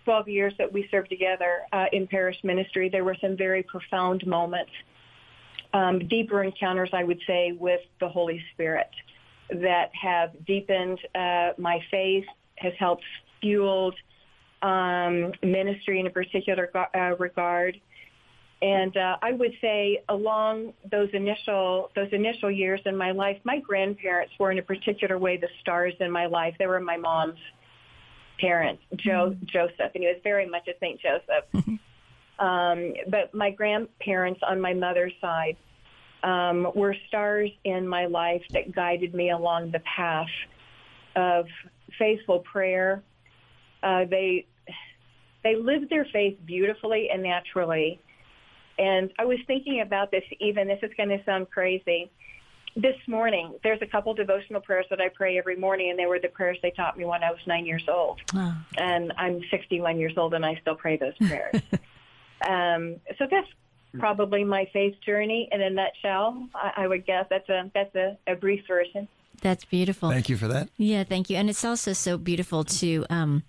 12 0.05 0.27
years 0.27 0.53
that 0.57 0.71
we 0.71 0.88
served 0.89 1.09
together 1.09 1.62
uh, 1.71 1.85
in 1.93 2.07
parish 2.07 2.38
ministry, 2.43 2.89
there 2.89 3.03
were 3.03 3.15
some 3.21 3.38
very 3.38 3.63
profound 3.63 4.25
moments, 4.25 4.71
um, 5.73 6.00
deeper 6.07 6.43
encounters, 6.43 6.89
I 6.93 7.03
would 7.03 7.21
say, 7.25 7.53
with 7.53 7.81
the 8.00 8.09
Holy 8.09 8.43
Spirit 8.53 8.89
that 9.50 9.91
have 9.93 10.31
deepened 10.45 11.00
uh, 11.15 11.51
my 11.57 11.79
faith, 11.89 12.25
has 12.57 12.73
helped 12.77 13.03
fueled 13.41 13.95
um, 14.62 15.33
ministry 15.41 16.00
in 16.00 16.07
a 16.07 16.09
particular 16.09 16.69
uh, 16.75 17.15
regard. 17.17 17.79
And 18.63 18.96
uh, 18.96 19.17
I 19.22 19.34
would 19.34 19.51
say 19.60 20.01
along 20.08 20.72
those 20.89 21.10
initial 21.12 21.91
those 21.98 22.08
initial 22.13 22.50
years 22.50 22.79
in 22.86 22.96
my 22.96 23.12
life, 23.12 23.38
my 23.43 23.60
grandparents 23.60 24.34
were 24.39 24.51
in 24.51 24.58
a 24.58 24.62
particular 24.62 25.17
way 25.17 25.36
the 25.36 25.50
stars 25.60 25.93
in 26.00 26.10
my 26.10 26.27
life. 26.27 26.55
They 26.58 26.67
were 26.67 26.79
my 26.79 26.96
mom's 26.96 27.39
parents, 28.39 28.82
Joe 28.96 29.32
mm-hmm. 29.32 29.46
Joseph, 29.48 29.91
and 29.93 30.03
he 30.03 30.08
was 30.08 30.15
very 30.24 30.48
much 30.48 30.70
a 30.70 30.74
Saint 30.79 31.01
Joseph. 31.01 31.46
Mm-hmm. 31.53 32.46
um, 32.46 32.93
but 33.10 33.34
my 33.34 33.51
grandparents 33.51 34.39
on 34.48 34.62
my 34.62 34.74
mother's 34.74 35.13
side 35.20 35.58
um, 36.24 36.72
were 36.74 36.96
stars 37.10 37.51
in 37.65 37.86
my 37.86 38.05
life 38.05 38.43
that 38.51 38.74
guided 38.74 39.13
me 39.13 39.32
along 39.32 39.72
the 39.72 39.82
path 39.82 40.27
of 41.17 41.48
faithful 42.00 42.39
prayer. 42.39 43.03
Uh, 43.84 44.05
they 44.10 44.46
they 45.43 45.58
lived 45.58 45.89
their 45.89 46.05
faith 46.13 46.38
beautifully 46.46 47.10
and 47.10 47.24
naturally. 47.24 48.00
And 48.77 49.12
I 49.20 49.25
was 49.25 49.38
thinking 49.48 49.82
about 49.82 50.12
this 50.12 50.24
even, 50.39 50.68
this 50.68 50.80
is 50.82 50.92
going 50.98 51.10
to 51.10 51.24
sound 51.24 51.50
crazy. 51.50 52.10
This 52.75 52.96
morning, 53.08 53.53
there's 53.63 53.82
a 53.84 53.86
couple 53.86 54.15
devotional 54.15 54.60
prayers 54.60 54.88
that 54.89 55.00
I 55.00 55.10
pray 55.10 55.38
every 55.38 55.56
morning, 55.56 55.92
and 55.92 56.00
they 56.00 56.08
were 56.08 56.20
the 56.20 56.30
prayers 56.30 56.58
they 56.63 56.72
taught 56.72 56.98
me 56.98 57.06
when 57.06 57.24
I 57.24 57.30
was 57.30 57.39
nine 57.46 57.68
years 57.68 57.84
old. 57.88 58.20
Oh. 58.34 58.56
And 58.77 59.13
I'm 59.15 59.42
61 59.51 60.00
years 60.00 60.13
old, 60.18 60.34
and 60.34 60.44
I 60.44 60.56
still 60.62 60.75
pray 60.75 60.98
those 60.98 61.13
prayers. 61.27 61.62
um, 62.48 62.96
so 63.20 63.27
that's 63.30 63.48
probably 64.00 64.44
my 64.44 64.68
faith 64.74 64.96
journey 65.06 65.50
in 65.51 65.62
a 65.62 65.70
nutshell. 65.70 66.48
I, 66.56 66.72
I 66.77 66.88
would 66.88 67.06
guess 67.06 67.27
that's 67.30 67.48
a 67.50 67.70
that's 67.75 67.94
a, 67.96 68.18
a 68.25 68.36
brief 68.36 68.63
version. 68.68 69.08
That's 69.42 69.65
beautiful. 69.65 70.10
Thank 70.10 70.30
you 70.30 70.38
for 70.38 70.48
that. 70.48 70.70
Yeah, 70.77 71.03
thank 71.03 71.30
you. 71.30 71.38
And 71.38 71.50
it's 71.50 71.65
also 71.65 71.94
so 71.94 72.18
beautiful 72.18 72.63
to 72.63 73.06
um, 73.10 73.44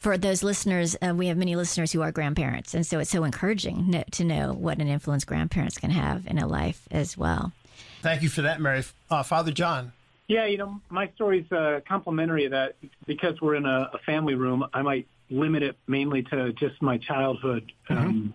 for 0.00 0.16
those 0.16 0.42
listeners, 0.42 0.96
uh, 1.02 1.14
we 1.14 1.26
have 1.26 1.36
many 1.36 1.54
listeners 1.56 1.92
who 1.92 2.00
are 2.00 2.10
grandparents, 2.10 2.74
and 2.74 2.86
so 2.86 2.98
it's 2.98 3.10
so 3.10 3.22
encouraging 3.22 3.90
no, 3.90 4.02
to 4.12 4.24
know 4.24 4.54
what 4.54 4.78
an 4.78 4.88
influence 4.88 5.24
grandparents 5.24 5.76
can 5.76 5.90
have 5.90 6.26
in 6.26 6.38
a 6.38 6.46
life 6.46 6.88
as 6.90 7.16
well. 7.18 7.52
Thank 8.00 8.22
you 8.22 8.30
for 8.30 8.40
that, 8.42 8.60
Mary. 8.60 8.82
Uh, 9.10 9.22
Father 9.22 9.52
John. 9.52 9.92
Yeah, 10.26 10.46
you 10.46 10.56
know, 10.56 10.80
my 10.88 11.10
story's 11.16 11.50
uh, 11.52 11.80
complementary 11.86 12.46
of 12.46 12.52
that 12.52 12.76
because 13.06 13.40
we're 13.42 13.56
in 13.56 13.66
a, 13.66 13.90
a, 13.92 13.98
family 14.06 14.36
room. 14.36 14.64
I 14.72 14.80
might 14.80 15.06
limit 15.28 15.62
it 15.62 15.76
mainly 15.86 16.22
to 16.24 16.52
just 16.52 16.80
my 16.80 16.98
childhood. 16.98 17.72
Mm-hmm. 17.90 17.98
Um, 17.98 18.34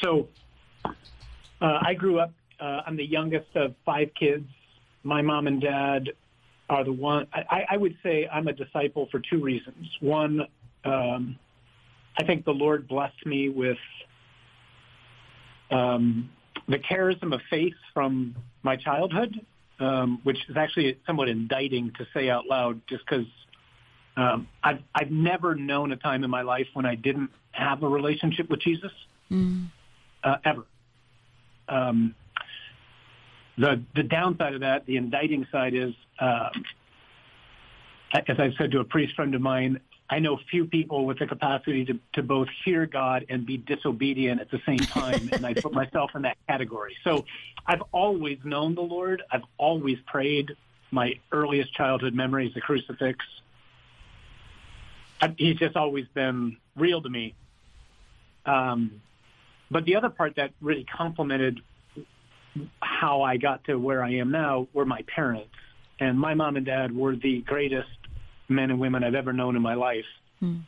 so 0.00 0.28
uh, 0.84 0.90
I 1.60 1.94
grew 1.94 2.20
up. 2.20 2.32
Uh, 2.60 2.82
I'm 2.86 2.96
the 2.96 3.06
youngest 3.06 3.56
of 3.56 3.74
five 3.84 4.10
kids. 4.14 4.46
My 5.02 5.22
mom 5.22 5.46
and 5.46 5.60
dad 5.60 6.10
are 6.72 6.84
the 6.84 6.92
one. 6.92 7.26
I, 7.34 7.66
I 7.72 7.76
would 7.76 7.96
say 8.02 8.26
I'm 8.32 8.48
a 8.48 8.52
disciple 8.54 9.06
for 9.10 9.20
two 9.20 9.42
reasons. 9.42 9.86
One, 10.00 10.46
um, 10.84 11.38
I 12.18 12.24
think 12.24 12.46
the 12.46 12.52
Lord 12.52 12.88
blessed 12.88 13.26
me 13.26 13.50
with 13.50 13.76
um, 15.70 16.30
the 16.66 16.78
charism 16.78 17.34
of 17.34 17.42
faith 17.50 17.74
from 17.92 18.34
my 18.62 18.76
childhood, 18.76 19.38
um, 19.80 20.20
which 20.22 20.38
is 20.48 20.56
actually 20.56 20.98
somewhat 21.06 21.28
indicting 21.28 21.92
to 21.98 22.06
say 22.14 22.30
out 22.30 22.46
loud, 22.46 22.80
just 22.88 23.04
because 23.04 23.26
um, 24.16 24.48
I've 24.64 24.80
I've 24.94 25.10
never 25.10 25.54
known 25.54 25.92
a 25.92 25.96
time 25.96 26.24
in 26.24 26.30
my 26.30 26.42
life 26.42 26.68
when 26.72 26.86
I 26.86 26.94
didn't 26.94 27.30
have 27.50 27.82
a 27.82 27.88
relationship 27.88 28.48
with 28.48 28.60
Jesus, 28.60 28.92
mm. 29.30 29.66
uh, 30.24 30.36
ever. 30.42 30.64
Um, 31.68 32.14
the 33.58 33.82
the 33.94 34.02
downside 34.02 34.54
of 34.54 34.60
that, 34.60 34.86
the 34.86 34.96
indicting 34.96 35.46
side 35.52 35.74
is, 35.74 35.92
um, 36.18 36.64
as 38.12 38.38
I've 38.38 38.54
said 38.58 38.70
to 38.72 38.80
a 38.80 38.84
priest 38.84 39.14
friend 39.14 39.34
of 39.34 39.40
mine, 39.40 39.80
I 40.08 40.18
know 40.18 40.38
few 40.50 40.66
people 40.66 41.06
with 41.06 41.18
the 41.18 41.26
capacity 41.26 41.84
to, 41.86 41.98
to 42.14 42.22
both 42.22 42.48
hear 42.64 42.84
God 42.86 43.24
and 43.28 43.46
be 43.46 43.56
disobedient 43.56 44.40
at 44.40 44.50
the 44.50 44.60
same 44.66 44.80
time, 44.80 45.30
and 45.32 45.46
I 45.46 45.54
put 45.54 45.72
myself 45.72 46.10
in 46.14 46.22
that 46.22 46.36
category. 46.46 46.96
So 47.02 47.24
I've 47.66 47.82
always 47.92 48.38
known 48.44 48.74
the 48.74 48.82
Lord. 48.82 49.22
I've 49.30 49.44
always 49.56 49.98
prayed. 50.06 50.50
My 50.90 51.14
earliest 51.30 51.72
childhood 51.72 52.12
memory 52.12 52.46
is 52.46 52.52
the 52.52 52.60
crucifix. 52.60 53.24
I, 55.22 55.34
he's 55.38 55.56
just 55.56 55.76
always 55.76 56.06
been 56.12 56.58
real 56.76 57.00
to 57.00 57.08
me. 57.08 57.34
Um, 58.44 59.00
but 59.70 59.86
the 59.86 59.96
other 59.96 60.10
part 60.10 60.36
that 60.36 60.50
really 60.60 60.84
complemented 60.84 61.60
how 62.80 63.22
I 63.22 63.36
got 63.36 63.64
to 63.64 63.76
where 63.76 64.02
I 64.02 64.14
am 64.14 64.30
now 64.30 64.68
were 64.72 64.84
my 64.84 65.02
parents. 65.14 65.54
And 66.00 66.18
my 66.18 66.34
mom 66.34 66.56
and 66.56 66.66
dad 66.66 66.94
were 66.94 67.16
the 67.16 67.42
greatest 67.42 67.88
men 68.48 68.70
and 68.70 68.78
women 68.80 69.04
I've 69.04 69.14
ever 69.14 69.32
known 69.32 69.56
in 69.56 69.62
my 69.62 69.74
life. 69.74 70.04
Mm. 70.42 70.62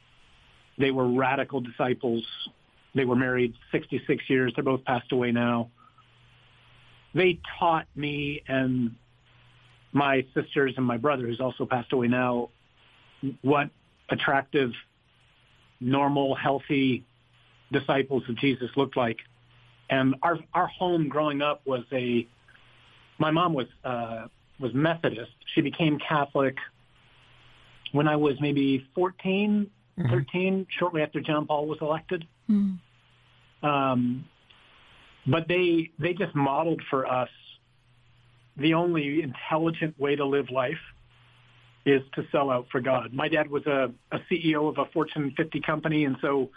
They 0.78 0.90
were 0.90 1.08
radical 1.08 1.60
disciples. 1.60 2.24
They 2.94 3.04
were 3.04 3.16
married 3.16 3.54
66 3.72 4.24
years. 4.28 4.52
They're 4.54 4.64
both 4.64 4.84
passed 4.84 5.12
away 5.12 5.32
now. 5.32 5.70
They 7.14 7.38
taught 7.58 7.86
me 7.94 8.42
and 8.48 8.94
my 9.92 10.26
sisters 10.34 10.74
and 10.76 10.84
my 10.84 10.96
brother, 10.96 11.26
who's 11.26 11.40
also 11.40 11.64
passed 11.64 11.92
away 11.92 12.08
now, 12.08 12.50
what 13.42 13.70
attractive, 14.08 14.72
normal, 15.80 16.34
healthy 16.34 17.04
disciples 17.72 18.24
of 18.28 18.36
Jesus 18.36 18.70
looked 18.76 18.96
like. 18.96 19.18
And 19.90 20.16
our 20.22 20.38
our 20.52 20.66
home 20.66 21.08
growing 21.08 21.42
up 21.42 21.62
was 21.66 21.84
a. 21.92 22.26
My 23.18 23.30
mom 23.30 23.54
was 23.54 23.66
uh, 23.84 24.26
was 24.58 24.72
Methodist. 24.74 25.32
She 25.54 25.60
became 25.60 25.98
Catholic 25.98 26.56
when 27.92 28.08
I 28.08 28.16
was 28.16 28.34
maybe 28.40 28.84
14, 28.96 29.70
mm-hmm. 29.98 30.10
13, 30.10 30.66
shortly 30.78 31.00
after 31.02 31.20
John 31.20 31.46
Paul 31.46 31.66
was 31.66 31.78
elected. 31.80 32.26
Mm-hmm. 32.50 33.66
Um, 33.66 34.24
but 35.26 35.48
they 35.48 35.90
they 35.98 36.12
just 36.12 36.34
modeled 36.34 36.82
for 36.90 37.06
us 37.06 37.30
the 38.56 38.74
only 38.74 39.22
intelligent 39.22 39.98
way 39.98 40.16
to 40.16 40.24
live 40.24 40.50
life 40.50 40.78
is 41.86 42.02
to 42.14 42.26
sell 42.30 42.50
out 42.50 42.66
for 42.70 42.80
God. 42.80 43.12
My 43.12 43.28
dad 43.28 43.50
was 43.50 43.66
a, 43.66 43.90
a 44.10 44.18
CEO 44.30 44.68
of 44.68 44.78
a 44.78 44.90
Fortune 44.92 45.34
50 45.36 45.60
company, 45.60 46.04
and 46.04 46.16
so 46.20 46.50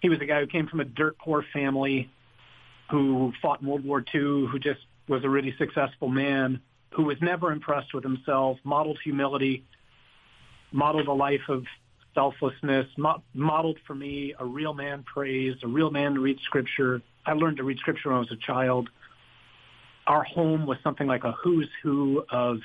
he 0.00 0.08
was 0.08 0.20
a 0.20 0.26
guy 0.26 0.40
who 0.40 0.46
came 0.46 0.66
from 0.66 0.80
a 0.80 0.84
dirt 0.84 1.18
poor 1.18 1.44
family 1.52 2.10
who 2.90 3.32
fought 3.40 3.60
in 3.62 3.68
World 3.68 3.84
War 3.84 4.00
II, 4.00 4.46
who 4.46 4.58
just 4.58 4.80
was 5.08 5.24
a 5.24 5.28
really 5.28 5.54
successful 5.56 6.08
man, 6.08 6.60
who 6.90 7.04
was 7.04 7.16
never 7.20 7.52
impressed 7.52 7.94
with 7.94 8.02
himself, 8.02 8.58
modeled 8.64 8.98
humility, 9.02 9.64
modeled 10.72 11.08
a 11.08 11.12
life 11.12 11.48
of 11.48 11.64
selflessness, 12.14 12.86
mo- 12.96 13.22
modeled 13.32 13.78
for 13.86 13.94
me 13.94 14.34
a 14.38 14.44
real 14.44 14.74
man 14.74 15.04
prays, 15.04 15.54
a 15.62 15.68
real 15.68 15.90
man 15.90 16.14
to 16.14 16.20
read 16.20 16.38
scripture. 16.40 17.00
I 17.24 17.34
learned 17.34 17.58
to 17.58 17.64
read 17.64 17.78
scripture 17.78 18.08
when 18.08 18.16
I 18.16 18.20
was 18.20 18.32
a 18.32 18.36
child. 18.36 18.90
Our 20.06 20.24
home 20.24 20.66
was 20.66 20.78
something 20.82 21.06
like 21.06 21.24
a 21.24 21.32
who's 21.32 21.68
who 21.82 22.24
of 22.28 22.58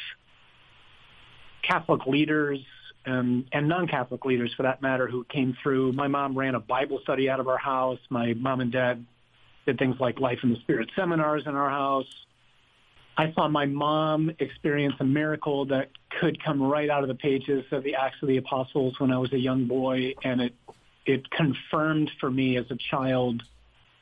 Catholic 1.62 2.08
leaders 2.08 2.60
and, 3.06 3.46
and 3.52 3.68
non-Catholic 3.68 4.26
leaders, 4.26 4.52
for 4.56 4.64
that 4.64 4.82
matter, 4.82 5.08
who 5.08 5.24
came 5.26 5.56
through. 5.62 5.92
My 5.92 6.08
mom 6.08 6.36
ran 6.36 6.56
a 6.56 6.60
Bible 6.60 7.00
study 7.04 7.30
out 7.30 7.40
of 7.40 7.48
our 7.48 7.58
house. 7.58 8.00
My 8.10 8.34
mom 8.34 8.62
and 8.62 8.72
dad 8.72 9.06
did 9.66 9.80
things 9.80 10.00
like 10.00 10.20
Life 10.20 10.40
in 10.44 10.52
the 10.52 10.60
Spirit 10.60 10.90
seminars 10.96 11.44
in 11.46 11.56
our 11.56 11.70
house. 11.70 12.26
I 13.18 13.32
saw 13.34 13.48
my 13.48 13.66
mom 13.66 14.32
experience 14.40 14.96
a 15.00 15.06
miracle 15.06 15.66
that 15.68 15.90
could 16.20 16.44
come 16.44 16.62
right 16.62 16.90
out 16.90 17.04
of 17.04 17.08
the 17.08 17.16
pages 17.16 17.66
of 17.72 17.84
the 17.84 17.96
Acts 17.96 18.18
of 18.22 18.28
the 18.28 18.38
Apostles 18.38 19.00
when 19.00 19.12
I 19.12 19.18
was 19.18 19.32
a 19.32 19.40
young 19.40 19.66
boy, 19.66 20.14
and 20.24 20.42
it 20.42 20.54
it 21.06 21.30
confirmed 21.30 22.12
for 22.20 22.32
me 22.32 22.58
as 22.58 22.66
a 22.72 22.76
child 22.76 23.44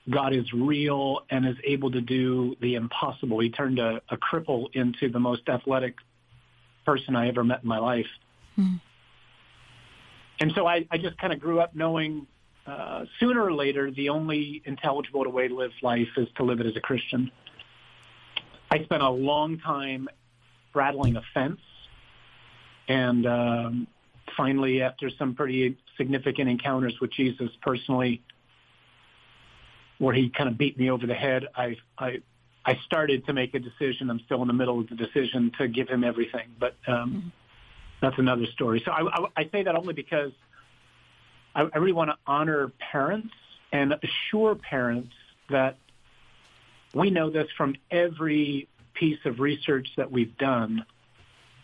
God 0.10 0.34
is 0.34 0.52
real 0.52 1.22
and 1.30 1.46
is 1.46 1.56
able 1.64 1.92
to 1.92 2.02
do 2.02 2.56
the 2.62 2.76
impossible. 2.76 3.40
He 3.40 3.50
turned 3.50 3.80
a, 3.80 4.02
a 4.10 4.18
cripple 4.18 4.68
into 4.74 5.10
the 5.10 5.20
most 5.20 5.48
athletic 5.48 5.96
person 6.86 7.16
I 7.16 7.30
ever 7.30 7.44
met 7.44 7.64
in 7.64 7.70
my 7.70 7.80
life. 7.80 8.08
Hmm. 8.56 8.76
And 10.40 10.52
so 10.54 10.68
I, 10.68 10.86
I 10.92 10.98
just 10.98 11.18
kind 11.18 11.32
of 11.32 11.40
grew 11.40 11.62
up 11.62 11.74
knowing 11.74 12.28
uh, 12.66 13.06
sooner 13.20 13.44
or 13.44 13.54
later, 13.54 13.92
the 13.92 14.10
only 14.10 14.62
intelligible 14.66 15.30
way 15.30 15.48
to 15.48 15.56
live 15.56 15.72
life 15.82 16.08
is 16.18 16.28
to 16.38 16.44
live 16.44 16.60
it 16.60 16.66
as 16.66 16.76
a 16.76 16.82
Christian. 16.82 17.32
I 18.72 18.84
spent 18.84 19.04
a 19.04 19.10
long 19.10 19.60
time 19.60 20.08
straddling 20.70 21.18
a 21.18 21.22
fence, 21.34 21.60
and 22.88 23.26
um, 23.28 23.88
finally, 24.36 24.82
after 24.82 25.10
some 25.20 25.36
pretty 25.36 25.78
significant 25.98 26.50
encounters 26.50 26.96
with 27.02 27.12
Jesus 27.12 27.50
personally, 27.62 28.22
where 29.98 30.14
he 30.14 30.30
kind 30.30 30.50
of 30.50 30.58
beat 30.58 30.78
me 30.78 30.90
over 30.90 31.06
the 31.06 31.14
head, 31.14 31.48
I, 31.56 31.78
I, 31.98 32.22
I 32.66 32.80
started 32.86 33.26
to 33.28 33.34
make 33.34 33.54
a 33.54 33.60
decision. 33.60 34.10
I'm 34.10 34.22
still 34.22 34.42
in 34.42 34.48
the 34.48 34.54
middle 34.54 34.80
of 34.80 34.88
the 34.90 34.96
decision 34.96 35.52
to 35.60 35.68
give 35.68 35.90
him 35.90 36.04
everything, 36.04 36.48
but 36.60 36.76
um, 36.88 36.94
mm-hmm. 36.96 37.28
that's 38.02 38.18
another 38.18 38.46
story. 38.54 38.82
So 38.86 38.92
I, 38.92 39.02
I, 39.02 39.26
I 39.38 39.50
say 39.52 39.64
that 39.64 39.76
only 39.76 39.94
because 39.94 40.32
I, 41.56 41.68
I 41.74 41.78
really 41.78 41.94
want 41.94 42.10
to 42.10 42.18
honor 42.26 42.72
parents 42.92 43.34
and 43.72 43.94
assure 43.94 44.56
parents 44.56 45.14
that 45.50 45.78
we 46.94 47.10
know 47.10 47.30
this 47.30 47.48
from 47.58 47.76
every 47.90 48.68
piece 48.94 49.20
of 49.26 49.40
research 49.40 49.88
that 49.98 50.12
we've 50.12 50.38
done. 50.38 50.86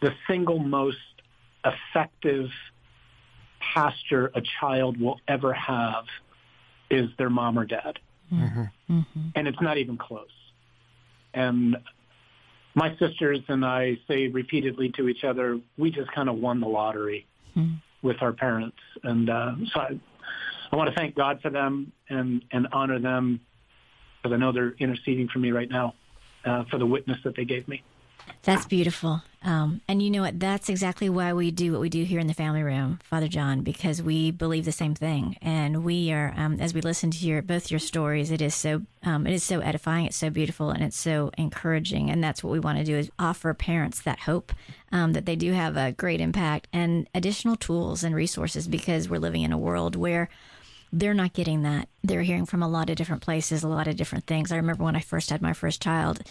The 0.02 0.14
single 0.28 0.60
most 0.60 0.98
effective 1.64 2.50
pastor 3.60 4.32
a 4.34 4.42
child 4.60 5.00
will 5.00 5.20
ever 5.28 5.54
have 5.54 6.06
is 6.90 7.10
their 7.18 7.30
mom 7.30 7.60
or 7.60 7.66
dad. 7.66 8.00
Mm-hmm. 8.34 9.28
And 9.36 9.48
it's 9.48 9.62
not 9.62 9.78
even 9.78 9.98
close. 9.98 10.28
And 11.34 11.78
my 12.74 12.96
sisters 12.98 13.40
and 13.48 13.66
I 13.66 14.00
say 14.08 14.28
repeatedly 14.28 14.92
to 14.98 15.10
each 15.10 15.24
other, 15.24 15.60
we 15.78 15.92
just 15.92 16.12
kind 16.12 16.30
of 16.30 16.38
won 16.38 16.60
the 16.60 16.68
lottery 16.68 17.28
mm-hmm. 17.56 17.76
With 18.02 18.18
our 18.22 18.34
parents. 18.34 18.78
And 19.04 19.30
uh, 19.30 19.56
so 19.74 19.80
I, 19.80 20.00
I 20.72 20.76
want 20.76 20.90
to 20.90 20.96
thank 20.96 21.16
God 21.16 21.42
for 21.42 21.50
them 21.50 21.92
and, 22.10 22.44
and 22.52 22.68
honor 22.72 23.00
them 23.00 23.40
because 24.22 24.34
I 24.34 24.38
know 24.38 24.52
they're 24.52 24.76
interceding 24.80 25.28
for 25.28 25.40
me 25.40 25.52
right 25.52 25.70
now 25.70 25.94
uh, 26.46 26.64
for 26.70 26.78
the 26.78 26.86
witness 26.86 27.18
that 27.24 27.36
they 27.36 27.46
gave 27.46 27.68
me. 27.68 27.84
That's 28.44 28.66
beautiful. 28.66 29.22
Um, 29.42 29.80
and 29.88 30.02
you 30.02 30.10
know 30.10 30.22
what? 30.22 30.40
That's 30.40 30.68
exactly 30.68 31.10
why 31.10 31.32
we 31.32 31.50
do 31.50 31.72
what 31.72 31.82
we 31.82 31.90
do 31.90 32.04
here 32.04 32.20
in 32.20 32.28
the 32.28 32.34
family 32.34 32.62
room, 32.62 33.00
Father 33.04 33.30
John, 33.30 33.62
because 33.62 34.02
we 34.02 34.32
believe 34.32 34.66
the 34.66 34.72
same 34.74 34.96
thing. 34.96 35.38
And 35.42 35.86
we 35.86 36.12
are, 36.12 36.34
um, 36.36 36.60
as 36.60 36.74
we 36.74 36.82
listen 36.82 37.10
to 37.12 37.26
your 37.26 37.42
both 37.42 37.72
your 37.72 37.80
stories, 37.80 38.32
it 38.32 38.42
is 38.42 38.54
so 38.54 38.82
um, 39.04 39.26
it 39.26 39.34
is 39.34 39.44
so 39.44 39.60
edifying, 39.62 40.08
it's 40.08 40.18
so 40.18 40.30
beautiful, 40.30 40.72
and 40.72 40.84
it's 40.84 40.98
so 40.98 41.32
encouraging. 41.38 42.10
And 42.10 42.22
that's 42.22 42.44
what 42.44 42.52
we 42.52 42.60
want 42.60 42.80
to 42.80 42.84
do 42.84 42.98
is 42.98 43.10
offer 43.18 43.54
parents 43.54 44.02
that 44.02 44.20
hope 44.20 44.52
um, 44.92 45.14
that 45.14 45.26
they 45.26 45.38
do 45.38 45.54
have 45.54 45.78
a 45.78 45.94
great 45.94 46.20
impact 46.20 46.68
and 46.74 47.08
additional 47.16 47.56
tools 47.56 48.04
and 48.04 48.14
resources 48.14 48.68
because 48.68 49.08
we're 49.08 49.20
living 49.20 49.44
in 49.44 49.54
a 49.54 49.58
world 49.58 49.96
where 49.96 50.28
they're 50.92 51.14
not 51.14 51.34
getting 51.34 51.62
that. 51.64 51.88
They're 52.04 52.24
hearing 52.24 52.46
from 52.46 52.64
a 52.64 52.68
lot 52.68 52.90
of 52.90 52.96
different 52.96 53.22
places, 53.22 53.64
a 53.64 53.68
lot 53.68 53.88
of 53.88 53.96
different 53.96 54.26
things. 54.26 54.52
I 54.52 54.56
remember 54.58 54.84
when 54.84 54.96
I 54.96 55.02
first 55.02 55.30
had 55.30 55.42
my 55.42 55.54
first 55.54 55.82
child, 55.82 56.22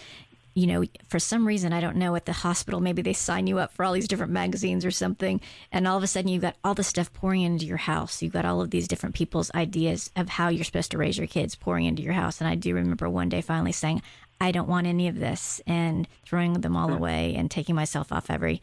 you 0.58 0.66
know, 0.66 0.84
for 1.08 1.20
some 1.20 1.46
reason, 1.46 1.72
I 1.72 1.80
don't 1.80 1.96
know, 1.96 2.16
at 2.16 2.26
the 2.26 2.32
hospital, 2.32 2.80
maybe 2.80 3.00
they 3.00 3.12
sign 3.12 3.46
you 3.46 3.60
up 3.60 3.72
for 3.72 3.84
all 3.84 3.92
these 3.92 4.08
different 4.08 4.32
magazines 4.32 4.84
or 4.84 4.90
something. 4.90 5.40
And 5.70 5.86
all 5.86 5.96
of 5.96 6.02
a 6.02 6.08
sudden, 6.08 6.30
you've 6.30 6.42
got 6.42 6.56
all 6.64 6.74
the 6.74 6.82
stuff 6.82 7.12
pouring 7.12 7.42
into 7.42 7.64
your 7.64 7.76
house. 7.76 8.20
You've 8.20 8.32
got 8.32 8.44
all 8.44 8.60
of 8.60 8.70
these 8.70 8.88
different 8.88 9.14
people's 9.14 9.52
ideas 9.54 10.10
of 10.16 10.30
how 10.30 10.48
you're 10.48 10.64
supposed 10.64 10.90
to 10.90 10.98
raise 10.98 11.16
your 11.16 11.28
kids 11.28 11.54
pouring 11.54 11.84
into 11.84 12.02
your 12.02 12.12
house. 12.12 12.40
And 12.40 12.48
I 12.48 12.56
do 12.56 12.74
remember 12.74 13.08
one 13.08 13.28
day 13.28 13.40
finally 13.40 13.70
saying, 13.70 14.02
I 14.40 14.50
don't 14.50 14.68
want 14.68 14.88
any 14.88 15.06
of 15.06 15.20
this 15.20 15.60
and 15.64 16.08
throwing 16.26 16.54
them 16.54 16.76
all 16.76 16.88
hmm. 16.88 16.94
away 16.94 17.34
and 17.36 17.48
taking 17.48 17.76
myself 17.76 18.12
off 18.12 18.28
every 18.28 18.60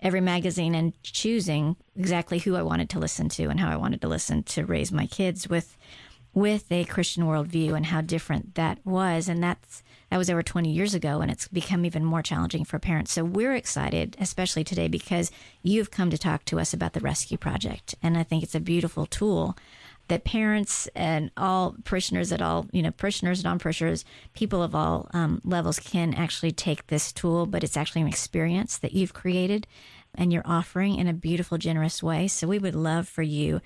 every 0.00 0.20
magazine 0.20 0.74
and 0.74 1.00
choosing 1.04 1.76
exactly 1.96 2.40
who 2.40 2.56
I 2.56 2.62
wanted 2.62 2.90
to 2.90 2.98
listen 2.98 3.28
to 3.30 3.44
and 3.44 3.60
how 3.60 3.70
I 3.70 3.76
wanted 3.76 4.00
to 4.00 4.08
listen 4.08 4.42
to 4.42 4.66
raise 4.66 4.90
my 4.90 5.06
kids 5.06 5.48
with 5.48 5.76
with 6.34 6.70
a 6.72 6.84
Christian 6.84 7.24
worldview 7.24 7.76
and 7.76 7.86
how 7.86 8.00
different 8.00 8.56
that 8.56 8.84
was. 8.84 9.28
And 9.28 9.42
that's 9.42 9.84
that 10.10 10.18
was 10.18 10.30
over 10.30 10.42
20 10.42 10.70
years 10.70 10.94
ago, 10.94 11.20
and 11.20 11.30
it's 11.30 11.48
become 11.48 11.84
even 11.84 12.04
more 12.04 12.22
challenging 12.22 12.64
for 12.64 12.78
parents. 12.78 13.12
So 13.12 13.24
we're 13.24 13.54
excited, 13.54 14.16
especially 14.18 14.64
today, 14.64 14.88
because 14.88 15.30
you've 15.62 15.90
come 15.90 16.10
to 16.10 16.18
talk 16.18 16.44
to 16.46 16.58
us 16.58 16.72
about 16.72 16.94
the 16.94 17.00
Rescue 17.00 17.36
Project. 17.36 17.94
And 18.02 18.16
I 18.16 18.22
think 18.22 18.42
it's 18.42 18.54
a 18.54 18.60
beautiful 18.60 19.06
tool 19.06 19.56
that 20.08 20.24
parents 20.24 20.88
and 20.94 21.30
all 21.36 21.76
parishioners 21.84 22.32
at 22.32 22.40
all, 22.40 22.66
you 22.72 22.82
know, 22.82 22.90
parishioners, 22.90 23.44
non 23.44 23.58
parishioners, 23.58 24.04
people 24.34 24.62
of 24.62 24.74
all 24.74 25.08
um, 25.12 25.40
levels 25.44 25.78
can 25.78 26.14
actually 26.14 26.52
take 26.52 26.86
this 26.86 27.12
tool, 27.12 27.44
but 27.46 27.62
it's 27.62 27.76
actually 27.76 28.00
an 28.00 28.08
experience 28.08 28.78
that 28.78 28.94
you've 28.94 29.12
created 29.12 29.66
and 30.14 30.32
you're 30.32 30.42
offering 30.46 30.96
in 30.96 31.06
a 31.06 31.12
beautiful, 31.12 31.58
generous 31.58 32.02
way. 32.02 32.26
So 32.26 32.46
we 32.48 32.58
would 32.58 32.74
love 32.74 33.06
for 33.06 33.22
you 33.22 33.60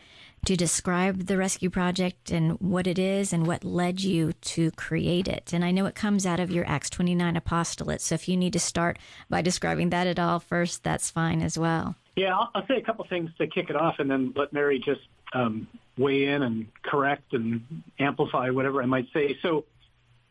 to 0.45 0.57
describe 0.57 1.27
the 1.27 1.37
rescue 1.37 1.71
project 1.71 2.31
and 2.31 2.53
what 2.61 2.87
it 2.87 2.99
is 2.99 3.33
and 3.33 3.47
what 3.47 3.63
led 3.63 4.01
you 4.01 4.33
to 4.41 4.73
create 4.73 5.29
it. 5.29 5.53
And 5.53 5.65
I 5.65 5.71
know 5.71 5.87
it 5.87 5.95
comes 5.95 6.27
out 6.27 6.41
of 6.41 6.51
your 6.51 6.67
Acts 6.67 6.91
29 6.91 7.37
apostolate. 7.37 8.01
So 8.01 8.17
if 8.17 8.29
you 8.29 8.37
need 8.37 8.53
to 8.55 8.59
start 8.59 8.99
by 9.31 9.41
describing 9.41 9.91
that 9.91 10.09
at 10.09 10.19
all 10.19 10.41
first, 10.41 10.83
that's 10.83 11.11
fine 11.11 11.43
as 11.43 11.57
well. 11.57 11.95
Yeah, 12.17 12.37
I'll, 12.37 12.51
I'll 12.55 12.67
say 12.67 12.77
a 12.77 12.83
couple 12.83 13.07
things 13.09 13.31
to 13.39 13.47
kick 13.47 13.71
it 13.71 13.77
off 13.77 13.97
and 13.99 14.11
then 14.11 14.33
let 14.35 14.53
Mary 14.53 14.81
just 14.81 15.01
um, 15.33 15.69
weigh 15.97 16.27
in 16.27 16.43
and 16.43 16.67
correct 16.83 17.33
and 17.33 17.63
amplify 17.99 18.51
whatever 18.51 18.83
I 18.83 18.87
might 18.87 19.07
say. 19.13 19.39
So, 19.43 19.65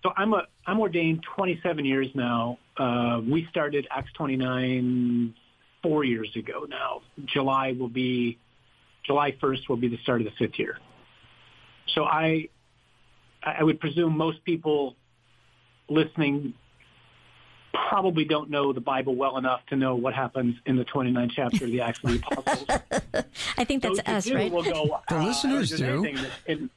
so 0.04 0.12
I'm 0.18 0.34
a 0.34 0.46
I'm 0.68 0.80
ordained 0.80 1.24
27 1.36 1.86
years 1.86 2.08
now. 2.14 2.60
Uh, 2.78 3.22
we 3.28 3.48
started 3.50 3.88
Acts 3.90 4.12
29 4.14 5.34
four 5.82 6.04
years 6.04 6.36
ago 6.36 6.66
now. 6.70 7.02
July 7.26 7.76
will 7.78 7.90
be 7.90 8.38
July 9.06 9.32
1st 9.32 9.70
will 9.70 9.78
be 9.78 9.88
the 9.88 9.98
start 9.98 10.22
of 10.22 10.26
the 10.26 10.34
fifth 10.38 10.60
year. 10.60 10.78
So 11.94 12.06
I, 12.06 12.50
I 13.44 13.64
would 13.64 13.80
presume 13.80 14.16
most 14.16 14.44
people 14.44 14.96
listening 15.90 16.54
probably 17.74 18.26
don't 18.26 18.50
know 18.50 18.74
the 18.74 18.82
Bible 18.82 19.16
well 19.16 19.38
enough 19.38 19.62
to 19.68 19.76
know 19.76 19.96
what 19.96 20.14
happens 20.14 20.56
in 20.66 20.76
the 20.76 20.86
29th 20.86 21.32
chapter 21.36 21.66
of 21.66 21.72
the 21.72 21.82
Acts 21.82 22.00
of 22.04 22.12
the 22.12 22.18
Apostles. 22.18 23.26
I 23.58 23.64
think 23.64 23.84
that's 23.84 24.00
us, 24.06 24.32
right? 24.32 24.52
Will 24.52 24.64
go, 24.64 25.00
the 25.10 25.18
uh, 25.18 25.24
listeners 25.24 25.70
do. 25.72 26.06
And 26.48 26.70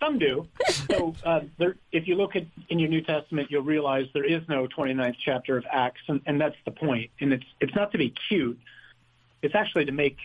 some 0.00 0.18
do. 0.18 0.48
So 0.90 1.14
uh, 1.24 1.40
there, 1.58 1.76
if 1.92 2.08
you 2.08 2.16
look 2.16 2.34
at 2.36 2.44
in 2.68 2.78
your 2.78 2.88
New 2.88 3.02
Testament, 3.02 3.48
you'll 3.50 3.62
realize 3.62 4.06
there 4.14 4.24
is 4.24 4.42
no 4.48 4.66
29th 4.66 5.16
chapter 5.24 5.56
of 5.56 5.64
Acts, 5.70 6.00
and, 6.08 6.20
and 6.26 6.40
that's 6.40 6.56
the 6.64 6.70
point. 6.70 7.10
And 7.20 7.32
it's 7.32 7.44
it's 7.60 7.74
not 7.74 7.92
to 7.92 7.98
be 7.98 8.14
cute. 8.28 8.58
It's 9.42 9.54
actually 9.54 9.84
to 9.86 9.92
make 9.92 10.16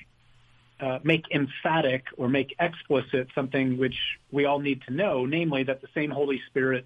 uh, 0.80 1.00
make 1.04 1.26
emphatic 1.32 2.06
or 2.18 2.28
make 2.28 2.56
explicit 2.60 3.28
something 3.34 3.78
which 3.78 3.96
we 4.32 4.46
all 4.46 4.60
need 4.60 4.82
to 4.88 4.94
know, 4.94 5.26
namely 5.26 5.64
that 5.64 5.82
the 5.82 5.88
same 5.94 6.12
Holy 6.12 6.42
Spirit 6.48 6.86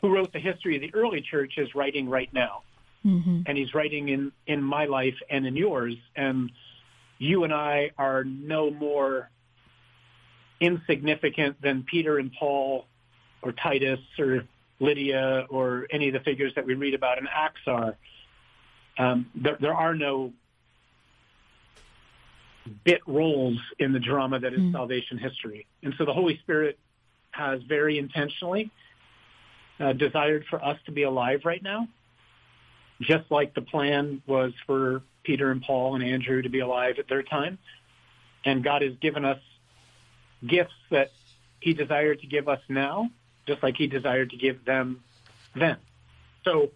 who 0.00 0.14
wrote 0.14 0.32
the 0.32 0.38
history 0.38 0.76
of 0.76 0.82
the 0.82 0.94
early 0.94 1.20
church 1.20 1.54
is 1.58 1.74
writing 1.74 2.08
right 2.08 2.32
now. 2.32 2.62
Mm-hmm. 3.04 3.42
And 3.46 3.58
he's 3.58 3.74
writing 3.74 4.08
in, 4.08 4.32
in 4.46 4.62
my 4.62 4.86
life 4.86 5.16
and 5.30 5.46
in 5.46 5.56
yours. 5.56 5.96
And 6.16 6.50
you 7.18 7.44
and 7.44 7.52
I 7.52 7.90
are 7.98 8.24
no 8.24 8.70
more 8.70 9.30
insignificant 10.60 11.60
than 11.60 11.84
Peter 11.84 12.18
and 12.18 12.32
Paul 12.32 12.86
or 13.42 13.52
Titus 13.52 14.00
or 14.18 14.44
Lydia 14.80 15.46
or 15.48 15.86
any 15.90 16.08
of 16.08 16.14
the 16.14 16.20
figures 16.20 16.52
that 16.54 16.64
we 16.64 16.74
read 16.74 16.94
about 16.94 17.18
in 17.18 17.26
Acts 17.32 17.60
are. 17.66 17.96
Um, 18.98 19.26
there, 19.34 19.56
there 19.60 19.74
are 19.74 19.94
no 19.94 20.32
bit 22.68 23.00
roles 23.06 23.58
in 23.78 23.92
the 23.92 24.00
drama 24.00 24.38
that 24.38 24.52
is 24.52 24.60
mm. 24.60 24.72
salvation 24.72 25.18
history. 25.18 25.66
And 25.82 25.94
so 25.98 26.04
the 26.04 26.12
Holy 26.12 26.38
Spirit 26.38 26.78
has 27.30 27.62
very 27.62 27.98
intentionally 27.98 28.70
uh, 29.80 29.92
desired 29.92 30.44
for 30.48 30.64
us 30.64 30.78
to 30.86 30.92
be 30.92 31.02
alive 31.02 31.42
right 31.44 31.62
now, 31.62 31.88
just 33.00 33.30
like 33.30 33.54
the 33.54 33.62
plan 33.62 34.22
was 34.26 34.52
for 34.66 35.02
Peter 35.22 35.50
and 35.50 35.62
Paul 35.62 35.94
and 35.94 36.04
Andrew 36.04 36.42
to 36.42 36.48
be 36.48 36.60
alive 36.60 36.98
at 36.98 37.08
their 37.08 37.22
time. 37.22 37.58
And 38.44 38.64
God 38.64 38.82
has 38.82 38.94
given 39.00 39.24
us 39.24 39.40
gifts 40.46 40.74
that 40.90 41.10
he 41.60 41.74
desired 41.74 42.20
to 42.20 42.26
give 42.26 42.48
us 42.48 42.60
now, 42.68 43.10
just 43.46 43.62
like 43.62 43.76
he 43.76 43.86
desired 43.86 44.30
to 44.30 44.36
give 44.36 44.64
them 44.64 45.02
then. 45.54 45.76
So 46.44 46.70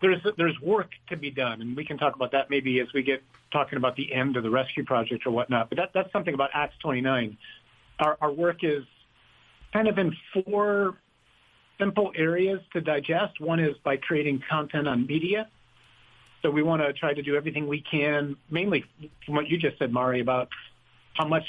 there's 0.00 0.20
there's 0.36 0.58
work 0.60 0.90
to 1.08 1.16
be 1.16 1.30
done, 1.30 1.60
and 1.60 1.76
we 1.76 1.84
can 1.84 1.98
talk 1.98 2.14
about 2.14 2.32
that 2.32 2.50
maybe 2.50 2.80
as 2.80 2.92
we 2.92 3.02
get 3.02 3.22
talking 3.52 3.76
about 3.76 3.96
the 3.96 4.12
end 4.12 4.36
of 4.36 4.42
the 4.42 4.50
rescue 4.50 4.84
project 4.84 5.26
or 5.26 5.30
whatnot. 5.30 5.68
But 5.68 5.78
that, 5.78 5.90
that's 5.94 6.12
something 6.12 6.34
about 6.34 6.50
Acts 6.54 6.76
29. 6.82 7.36
Our, 8.00 8.16
our 8.20 8.32
work 8.32 8.62
is 8.62 8.84
kind 9.72 9.88
of 9.88 9.98
in 9.98 10.14
four 10.32 10.96
simple 11.78 12.12
areas 12.16 12.60
to 12.72 12.80
digest. 12.80 13.40
One 13.40 13.60
is 13.60 13.76
by 13.84 13.96
creating 13.96 14.42
content 14.48 14.86
on 14.86 15.06
media. 15.06 15.48
So 16.42 16.50
we 16.50 16.62
want 16.62 16.82
to 16.82 16.92
try 16.92 17.12
to 17.12 17.22
do 17.22 17.36
everything 17.36 17.66
we 17.66 17.82
can, 17.82 18.36
mainly 18.50 18.84
from 19.26 19.34
what 19.34 19.48
you 19.48 19.58
just 19.58 19.78
said, 19.78 19.92
Mari, 19.92 20.20
about 20.20 20.48
how 21.14 21.26
much, 21.26 21.44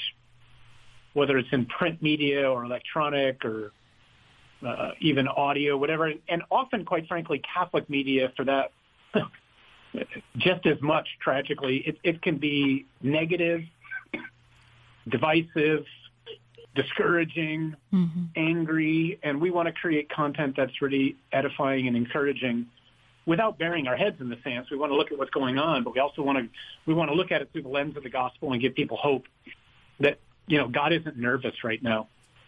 whether 1.13 1.37
it's 1.37 1.47
in 1.51 1.65
print 1.65 2.01
media 2.01 2.49
or 2.49 2.65
electronic 2.65 3.45
or 3.45 3.71
uh, 4.65 4.91
even 4.99 5.27
audio, 5.27 5.77
whatever, 5.77 6.11
and 6.29 6.43
often, 6.51 6.85
quite 6.85 7.07
frankly, 7.07 7.41
Catholic 7.53 7.89
media 7.89 8.31
for 8.35 8.45
that, 8.45 8.71
just 10.37 10.65
as 10.65 10.81
much 10.81 11.07
tragically, 11.19 11.77
it, 11.77 11.97
it 12.03 12.21
can 12.21 12.37
be 12.37 12.85
negative, 13.01 13.63
divisive, 15.07 15.85
discouraging, 16.75 17.75
mm-hmm. 17.93 18.23
angry, 18.35 19.19
and 19.23 19.41
we 19.41 19.51
want 19.51 19.67
to 19.67 19.73
create 19.73 20.09
content 20.09 20.55
that's 20.55 20.81
really 20.81 21.17
edifying 21.31 21.87
and 21.87 21.97
encouraging 21.97 22.67
without 23.25 23.57
burying 23.57 23.87
our 23.87 23.95
heads 23.95 24.19
in 24.19 24.29
the 24.29 24.37
sand. 24.43 24.65
So 24.67 24.75
we 24.75 24.79
want 24.79 24.91
to 24.91 24.95
look 24.95 25.11
at 25.11 25.17
what's 25.17 25.31
going 25.31 25.57
on, 25.57 25.83
but 25.83 25.93
we 25.93 25.99
also 25.99 26.21
want 26.21 26.37
to 26.37 26.49
we 26.85 26.93
want 26.93 27.09
to 27.09 27.15
look 27.15 27.31
at 27.31 27.41
it 27.41 27.49
through 27.51 27.63
the 27.63 27.69
lens 27.69 27.97
of 27.97 28.03
the 28.03 28.09
gospel 28.09 28.51
and 28.53 28.61
give 28.61 28.75
people 28.75 28.97
hope 28.97 29.25
that 29.99 30.19
you 30.47 30.57
know 30.57 30.67
God 30.67 30.93
isn't 30.93 31.17
nervous 31.17 31.63
right 31.63 31.81
now. 31.81 32.07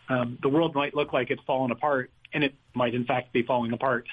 Um, 0.09 0.37
the 0.41 0.49
world 0.49 0.75
might 0.75 0.95
look 0.95 1.13
like 1.13 1.29
it's 1.29 1.43
falling 1.43 1.71
apart, 1.71 2.09
and 2.33 2.43
it 2.43 2.53
might 2.73 2.95
in 2.95 3.05
fact 3.05 3.33
be 3.33 3.43
falling 3.43 3.73
apart, 3.73 4.07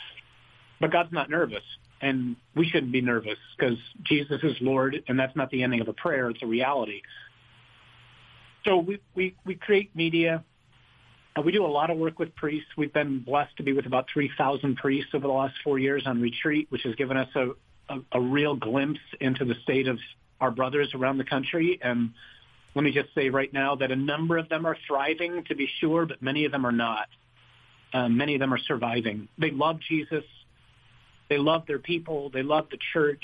but 0.80 0.90
God's 0.90 1.12
not 1.12 1.30
nervous, 1.30 1.64
and 2.00 2.36
we 2.54 2.68
shouldn't 2.68 2.92
be 2.92 3.00
nervous 3.00 3.38
because 3.56 3.78
Jesus 4.02 4.40
is 4.42 4.56
Lord, 4.60 5.02
and 5.08 5.18
that's 5.18 5.36
not 5.36 5.50
the 5.50 5.62
ending 5.62 5.80
of 5.80 5.88
a 5.88 5.92
prayer; 5.92 6.30
it's 6.30 6.42
a 6.42 6.46
reality. 6.46 7.02
So 8.64 8.78
we, 8.78 9.00
we, 9.14 9.36
we 9.44 9.54
create 9.54 9.94
media. 9.94 10.44
Uh, 11.36 11.42
we 11.42 11.52
do 11.52 11.64
a 11.64 11.68
lot 11.68 11.90
of 11.90 11.96
work 11.96 12.18
with 12.18 12.34
priests. 12.34 12.68
We've 12.76 12.92
been 12.92 13.20
blessed 13.20 13.56
to 13.56 13.62
be 13.62 13.72
with 13.72 13.86
about 13.86 14.06
3,000 14.12 14.76
priests 14.76 15.10
over 15.14 15.26
the 15.26 15.32
last 15.32 15.54
four 15.62 15.78
years 15.78 16.02
on 16.06 16.20
retreat, 16.20 16.66
which 16.70 16.82
has 16.82 16.94
given 16.96 17.16
us 17.16 17.28
a, 17.34 17.50
a, 17.88 18.00
a 18.12 18.20
real 18.20 18.56
glimpse 18.56 19.00
into 19.20 19.44
the 19.44 19.54
state 19.62 19.88
of 19.88 19.98
our 20.40 20.50
brothers 20.50 20.94
around 20.94 21.18
the 21.18 21.24
country. 21.24 21.78
And 21.82 22.10
let 22.74 22.82
me 22.82 22.92
just 22.92 23.14
say 23.14 23.30
right 23.30 23.52
now 23.52 23.76
that 23.76 23.90
a 23.90 23.96
number 23.96 24.38
of 24.38 24.48
them 24.48 24.66
are 24.66 24.76
thriving, 24.86 25.44
to 25.44 25.54
be 25.54 25.68
sure, 25.80 26.06
but 26.06 26.20
many 26.20 26.44
of 26.44 26.52
them 26.52 26.66
are 26.66 26.72
not. 26.72 27.08
Um, 27.92 28.16
many 28.16 28.34
of 28.34 28.40
them 28.40 28.52
are 28.54 28.58
surviving. 28.58 29.28
They 29.38 29.50
love 29.50 29.80
Jesus. 29.80 30.24
They 31.30 31.38
love 31.38 31.62
their 31.66 31.78
people. 31.78 32.28
They 32.28 32.42
love 32.42 32.66
the 32.70 32.78
church. 32.92 33.22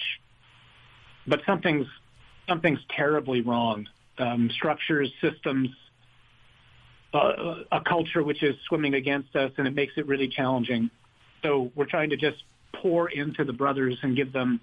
But 1.27 1.41
something's 1.45 1.87
something's 2.49 2.79
terribly 2.97 3.43
wrong. 3.43 3.89
Um, 4.19 4.49
structures, 4.55 5.13
systems, 5.21 5.69
uh, 7.13 7.65
a 7.73 7.81
culture 7.81 8.23
which 8.23 8.43
is 8.43 8.55
swimming 8.69 8.95
against 8.95 9.35
us, 9.37 9.51
and 9.59 9.67
it 9.67 9.75
makes 9.75 9.93
it 9.97 10.07
really 10.07 10.29
challenging. 10.29 10.91
So 11.43 11.71
we're 11.75 11.87
trying 11.87 12.11
to 12.11 12.17
just 12.17 12.43
pour 12.81 13.11
into 13.11 13.45
the 13.45 13.53
brothers 13.53 13.99
and 14.03 14.17
give 14.17 14.33
them 14.33 14.61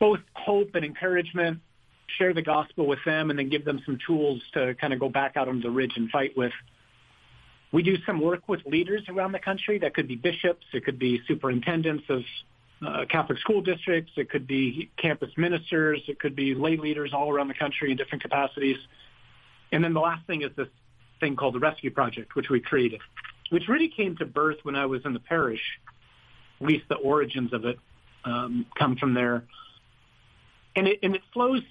both 0.00 0.20
hope 0.34 0.74
and 0.74 0.84
encouragement, 0.84 1.60
share 2.18 2.34
the 2.34 2.42
gospel 2.42 2.86
with 2.86 3.00
them, 3.06 3.30
and 3.30 3.38
then 3.38 3.48
give 3.48 3.64
them 3.64 3.80
some 3.86 3.98
tools 4.04 4.42
to 4.54 4.74
kind 4.74 4.92
of 4.92 4.98
go 4.98 5.08
back 5.08 5.36
out 5.36 5.48
on 5.48 5.60
the 5.60 5.70
ridge 5.70 5.92
and 5.96 6.10
fight 6.10 6.36
with. 6.36 6.52
We 7.70 7.82
do 7.82 7.96
some 8.06 8.20
work 8.20 8.48
with 8.48 8.64
leaders 8.64 9.02
around 9.08 9.32
the 9.32 9.38
country. 9.38 9.78
That 9.78 9.94
could 9.94 10.08
be 10.08 10.16
bishops. 10.16 10.64
It 10.72 10.84
could 10.84 10.98
be 10.98 11.20
superintendents 11.28 12.04
of 12.08 12.22
uh, 12.86 13.04
Catholic 13.10 13.38
school 13.38 13.60
districts. 13.60 14.12
It 14.16 14.30
could 14.30 14.46
be 14.46 14.90
campus 14.96 15.30
ministers. 15.36 16.00
It 16.08 16.18
could 16.18 16.34
be 16.34 16.54
lay 16.54 16.76
leaders 16.76 17.12
all 17.12 17.30
around 17.30 17.48
the 17.48 17.54
country 17.54 17.90
in 17.90 17.96
different 17.96 18.22
capacities. 18.22 18.78
And 19.70 19.84
then 19.84 19.92
the 19.92 20.00
last 20.00 20.26
thing 20.26 20.42
is 20.42 20.50
this 20.56 20.68
thing 21.20 21.36
called 21.36 21.54
the 21.54 21.58
Rescue 21.58 21.90
Project, 21.90 22.34
which 22.34 22.48
we 22.48 22.60
created, 22.60 23.00
which 23.50 23.68
really 23.68 23.88
came 23.88 24.16
to 24.16 24.24
birth 24.24 24.58
when 24.62 24.76
I 24.76 24.86
was 24.86 25.04
in 25.04 25.12
the 25.12 25.20
parish. 25.20 25.60
At 26.60 26.66
least 26.66 26.84
the 26.88 26.96
origins 26.96 27.52
of 27.52 27.64
it 27.64 27.78
um, 28.24 28.66
come 28.78 28.96
from 28.96 29.14
there. 29.14 29.44
And 30.74 30.86
it, 30.86 31.00
and 31.02 31.14
it 31.14 31.22
flows, 31.32 31.62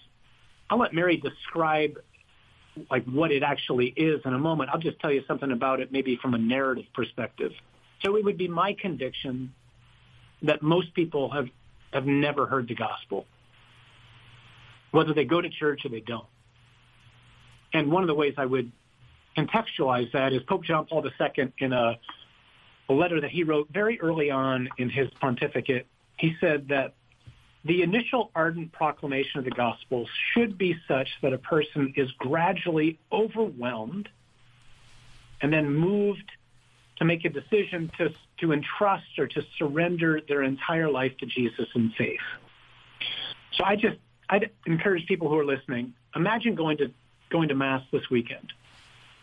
I'll 0.69 0.79
let 0.79 0.93
Mary 0.93 1.17
describe 1.17 1.97
like 2.89 3.05
what 3.05 3.31
it 3.31 3.43
actually 3.43 3.87
is 3.95 4.21
in 4.25 4.33
a 4.33 4.39
moment. 4.39 4.69
I'll 4.73 4.79
just 4.79 4.99
tell 4.99 5.11
you 5.11 5.23
something 5.27 5.51
about 5.51 5.79
it 5.79 5.91
maybe 5.91 6.17
from 6.21 6.33
a 6.33 6.37
narrative 6.37 6.85
perspective. 6.93 7.51
So 8.03 8.15
it 8.15 8.23
would 8.23 8.37
be 8.37 8.47
my 8.47 8.73
conviction 8.79 9.53
that 10.43 10.61
most 10.61 10.93
people 10.93 11.31
have, 11.31 11.47
have 11.91 12.05
never 12.05 12.45
heard 12.45 12.67
the 12.67 12.75
gospel, 12.75 13.25
whether 14.91 15.13
they 15.13 15.25
go 15.25 15.41
to 15.41 15.49
church 15.49 15.85
or 15.85 15.89
they 15.89 15.99
don't. 15.99 16.27
And 17.73 17.91
one 17.91 18.03
of 18.03 18.07
the 18.07 18.15
ways 18.15 18.35
I 18.37 18.45
would 18.45 18.71
contextualize 19.37 20.11
that 20.13 20.33
is 20.33 20.41
Pope 20.43 20.63
John 20.63 20.85
Paul 20.85 21.05
II 21.05 21.53
in 21.59 21.73
a, 21.73 21.97
a 22.89 22.93
letter 22.93 23.21
that 23.21 23.29
he 23.29 23.43
wrote 23.43 23.67
very 23.71 23.99
early 23.99 24.31
on 24.31 24.69
in 24.77 24.89
his 24.89 25.09
pontificate. 25.19 25.85
He 26.17 26.35
said 26.39 26.69
that 26.69 26.93
the 27.67 27.82
initial 27.82 28.32
ardent 28.34 28.71
proclamation 28.71 29.39
of 29.39 29.45
the 29.45 29.51
gospel 29.51 30.08
should 30.34 30.58
be 30.58 30.75
such 30.88 31.10
that 31.21 31.34
a 31.34 31.38
person 31.38 31.93
is 31.97 32.10
gradually 32.13 32.97
overwhelmed 33.12 34.08
and 35.41 35.51
then 35.51 35.73
moved 35.73 36.32
to 36.97 37.06
make 37.06 37.25
a 37.25 37.30
decision 37.30 37.91
to, 37.97 38.10
to 38.39 38.53
entrust 38.53 39.19
or 39.19 39.27
to 39.27 39.43
surrender 39.58 40.21
their 40.27 40.41
entire 40.43 40.89
life 40.89 41.15
to 41.17 41.25
Jesus 41.25 41.67
in 41.75 41.91
faith. 41.97 42.19
So 43.53 43.63
I 43.63 43.75
just, 43.75 43.97
I'd 44.30 44.49
encourage 44.65 45.06
people 45.06 45.30
who 45.30 45.38
are 45.38 45.45
listening, 45.45 45.93
imagine 46.15 46.56
going 46.56 46.77
to, 46.77 46.91
going 47.30 47.49
to 47.49 47.56
Mass 47.56 47.84
this 47.91 48.10
weekend 48.10 48.53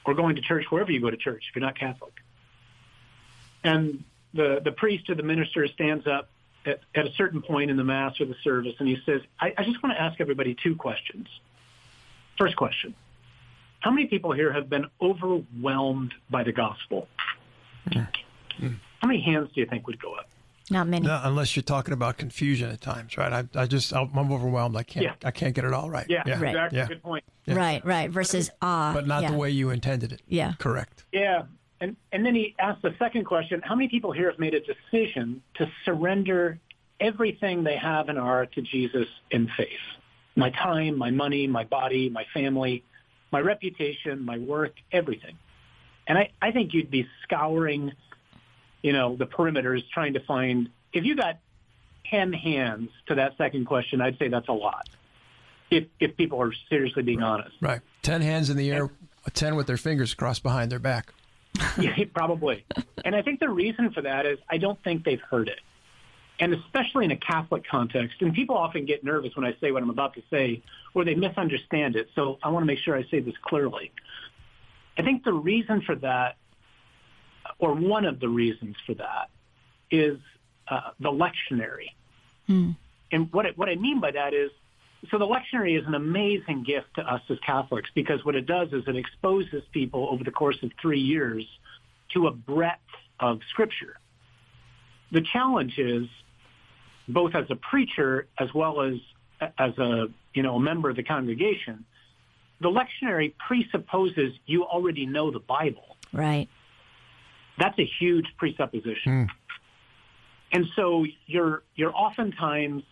or 0.05 0.15
going 0.15 0.37
to 0.37 0.43
church 0.43 0.67
wherever 0.71 0.93
you 0.93 1.01
go 1.01 1.11
to 1.11 1.17
church 1.17 1.45
if 1.49 1.57
you're 1.57 1.65
not 1.65 1.79
Catholic. 1.79 2.13
And 3.65 4.05
the, 4.35 4.61
the 4.63 4.73
priest 4.73 5.09
or 5.09 5.15
the 5.15 5.23
minister 5.23 5.67
stands 5.69 6.07
up 6.07 6.29
at, 6.67 6.81
at 6.95 7.07
a 7.07 7.13
certain 7.13 7.43
point 7.43 7.71
in 7.71 7.77
the 7.77 7.85
Mass 7.85 8.21
or 8.21 8.27
the 8.27 8.37
service 8.43 8.75
and 8.79 8.89
he 8.89 8.99
says, 9.05 9.21
I, 9.41 9.53
I 9.57 9.65
just 9.65 9.83
want 9.83 9.95
to 9.97 10.01
ask 10.01 10.21
everybody 10.21 10.55
two 10.55 10.77
questions. 10.77 11.29
First 12.39 12.57
question. 12.57 12.95
How 13.81 13.91
many 13.91 14.07
people 14.07 14.33
here 14.33 14.53
have 14.53 14.71
been 14.71 14.87
overwhelmed 15.01 16.15
by 16.31 16.43
the 16.43 16.53
gospel? 16.53 17.07
Mm. 17.89 18.09
How 19.01 19.09
many 19.09 19.21
hands 19.21 19.51
do 19.55 19.61
you 19.61 19.67
think 19.67 19.87
would 19.87 20.01
go 20.01 20.15
up? 20.15 20.29
Not 20.71 20.89
many. 20.89 21.07
No, 21.07 21.21
unless 21.23 21.55
you're 21.55 21.63
talking 21.63 21.93
about 21.93 22.17
confusion 22.17 22.71
at 22.71 22.81
times, 22.81 23.19
right? 23.19 23.31
I, 23.31 23.63
I 23.63 23.67
just, 23.67 23.93
I'm 23.93 24.33
overwhelmed. 24.33 24.77
I 24.77 24.83
can't, 24.83 25.05
Yeah. 25.05 25.13
I 25.23 25.31
can't 25.31 25.55
get 25.55 25.65
it 25.65 25.75
all 25.75 25.91
right. 25.91 26.07
Yeah, 26.09 26.23
yeah, 26.27 26.41
exactly. 26.41 26.79
yeah. 26.79 26.87
Good 26.87 27.03
point. 27.03 27.25
Right, 27.47 27.85
right. 27.85 28.11
Versus 28.11 28.51
ah. 28.63 28.93
but 28.95 29.07
not 29.07 29.23
yeah. 29.23 29.33
the 29.33 29.37
way 29.37 29.51
you 29.51 29.69
intended 29.69 30.13
it. 30.13 30.23
Yeah. 30.27 30.55
correct. 30.59 31.05
Yeah. 31.13 31.43
And, 31.85 31.97
and 32.13 32.25
then 32.25 32.35
he 32.35 32.55
asked 32.59 32.81
the 32.81 32.95
second 32.99 33.25
question, 33.27 33.61
how 33.63 33.75
many 33.75 33.89
people 33.89 34.11
here 34.11 34.31
have 34.31 34.39
made 34.39 34.55
a 34.55 34.61
decision 34.61 35.43
to 35.57 35.71
surrender 35.85 36.59
everything 36.99 37.63
they 37.63 37.77
have 37.77 38.09
and 38.09 38.19
are 38.19 38.47
to 38.47 38.63
Jesus 38.63 39.07
in 39.31 39.51
faith? 39.55 39.69
My 40.35 40.49
time, 40.49 40.97
my 40.97 41.11
money, 41.11 41.47
my 41.47 41.65
body, 41.65 42.09
my 42.09 42.25
family, 42.33 42.83
my 43.31 43.41
reputation, 43.41 44.25
my 44.25 44.39
work, 44.39 44.73
everything. 44.93 45.37
And 46.07 46.17
I, 46.17 46.31
I 46.41 46.53
think 46.53 46.73
you'd 46.73 46.91
be 46.91 47.07
scouring, 47.23 47.93
you 48.83 48.95
know, 48.95 49.15
the 49.17 49.27
perimeters 49.27 49.83
trying 49.93 50.15
to 50.15 50.21
find, 50.21 50.71
if 50.95 51.05
you 51.05 51.17
got 51.17 51.39
10 52.11 52.33
hands 52.33 52.89
to 53.09 53.17
that 53.17 53.37
second 53.37 53.67
question, 53.67 54.01
I'd 54.01 54.19
say 54.19 54.29
that's 54.29 54.49
a 54.49 54.53
lot. 54.53 54.89
If, 55.71 55.85
if 56.01 56.17
people 56.17 56.41
are 56.41 56.53
seriously 56.71 57.03
being 57.03 57.23
honest. 57.23 57.57
Right. 57.61 57.81
Ten 58.01 58.23
hands 58.23 58.49
in 58.49 58.57
the 58.57 58.71
air, 58.71 58.91
ten 59.33 59.57
with 59.57 59.67
their 59.67 59.77
fingers 59.77 60.15
crossed 60.15 60.43
behind 60.43 60.71
their 60.71 60.79
back. 60.79 61.13
Yeah, 61.79 61.97
probably. 62.13 62.65
And 63.05 63.17
I 63.17 63.23
think 63.23 63.41
the 63.41 63.49
reason 63.49 63.91
for 63.91 64.03
that 64.03 64.27
is 64.27 64.39
I 64.49 64.59
don't 64.59 64.83
think 64.85 65.05
they've 65.05 65.21
heard 65.21 65.49
it. 65.49 65.61
And 66.41 66.53
especially 66.55 67.05
in 67.05 67.11
a 67.11 67.17
Catholic 67.17 67.65
context, 67.69 68.21
and 68.21 68.35
people 68.35 68.57
often 68.57 68.87
get 68.87 69.05
nervous 69.05 69.37
when 69.37 69.45
I 69.45 69.55
say 69.61 69.71
what 69.71 69.83
I'm 69.83 69.91
about 69.91 70.15
to 70.15 70.23
say, 70.31 70.63
or 70.95 71.05
they 71.05 71.15
misunderstand 71.15 71.97
it. 71.97 72.09
So 72.15 72.39
I 72.43 72.49
want 72.49 72.63
to 72.63 72.67
make 72.67 72.79
sure 72.81 72.97
I 72.97 73.05
say 73.11 73.21
this 73.21 73.35
clearly. 73.43 73.93
I 74.99 75.03
think 75.03 75.25
the 75.25 75.33
reason 75.33 75.81
for 75.83 75.95
that, 75.97 76.37
or 77.59 77.75
one 77.75 78.05
of 78.05 78.19
the 78.21 78.29
reasons 78.29 78.77
for 78.87 78.95
that, 78.95 79.31
is 79.91 80.19
uh, 80.69 80.91
the 80.99 81.11
lectionary. 81.11 81.91
And 83.13 83.33
what, 83.33 83.47
it, 83.47 83.57
what 83.57 83.69
I 83.69 83.77
mean 83.77 84.01
by 84.01 84.11
that 84.11 84.35
is, 84.35 84.51
so 85.11 85.19
the 85.19 85.27
lectionary 85.27 85.79
is 85.79 85.87
an 85.87 85.95
amazing 85.95 86.65
gift 86.65 86.95
to 86.97 87.03
us 87.03 87.21
as 87.29 87.39
Catholics 87.41 87.91
because 87.95 88.25
what 88.25 88.35
it 88.35 88.47
does 88.47 88.73
is 88.73 88.85
it 88.87 88.97
exposes 88.97 89.63
people 89.73 90.09
over 90.11 90.25
the 90.25 90.31
course 90.31 90.57
of 90.63 90.71
three 90.81 91.01
years 91.01 91.45
to 92.13 92.27
a 92.27 92.31
breadth 92.31 92.81
of 93.21 93.41
Scripture. 93.51 93.99
The 95.13 95.23
challenge 95.23 95.79
is, 95.79 96.07
both 97.09 97.35
as 97.35 97.47
a 97.51 97.57
preacher 97.57 98.27
as 98.39 98.53
well 98.55 98.81
as 98.81 98.95
as 99.59 99.77
a 99.79 100.07
you 100.33 100.43
know 100.43 100.57
a 100.57 100.61
member 100.61 100.89
of 100.89 100.97
the 100.97 101.03
congregation, 101.03 101.85
the 102.61 102.71
lectionary 102.71 103.35
presupposes 103.47 104.33
you 104.47 104.65
already 104.65 105.07
know 105.07 105.31
the 105.31 105.41
Bible. 105.41 105.97
Right. 106.13 106.49
That's 107.59 107.79
a 107.79 107.89
huge 108.01 108.27
presupposition. 108.39 109.29
Hmm. 109.29 109.37
And 110.53 110.67
so 110.77 111.05
you're 111.27 111.63
you're 111.75 111.95
oftentimes 111.95 112.85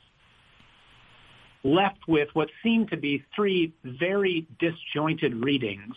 left 1.65 2.09
with 2.09 2.29
what 2.35 2.49
seem 2.63 2.87
to 2.89 2.97
be 2.97 3.25
three 3.35 3.73
very 3.85 4.47
disjointed 4.59 5.45
readings. 5.45 5.95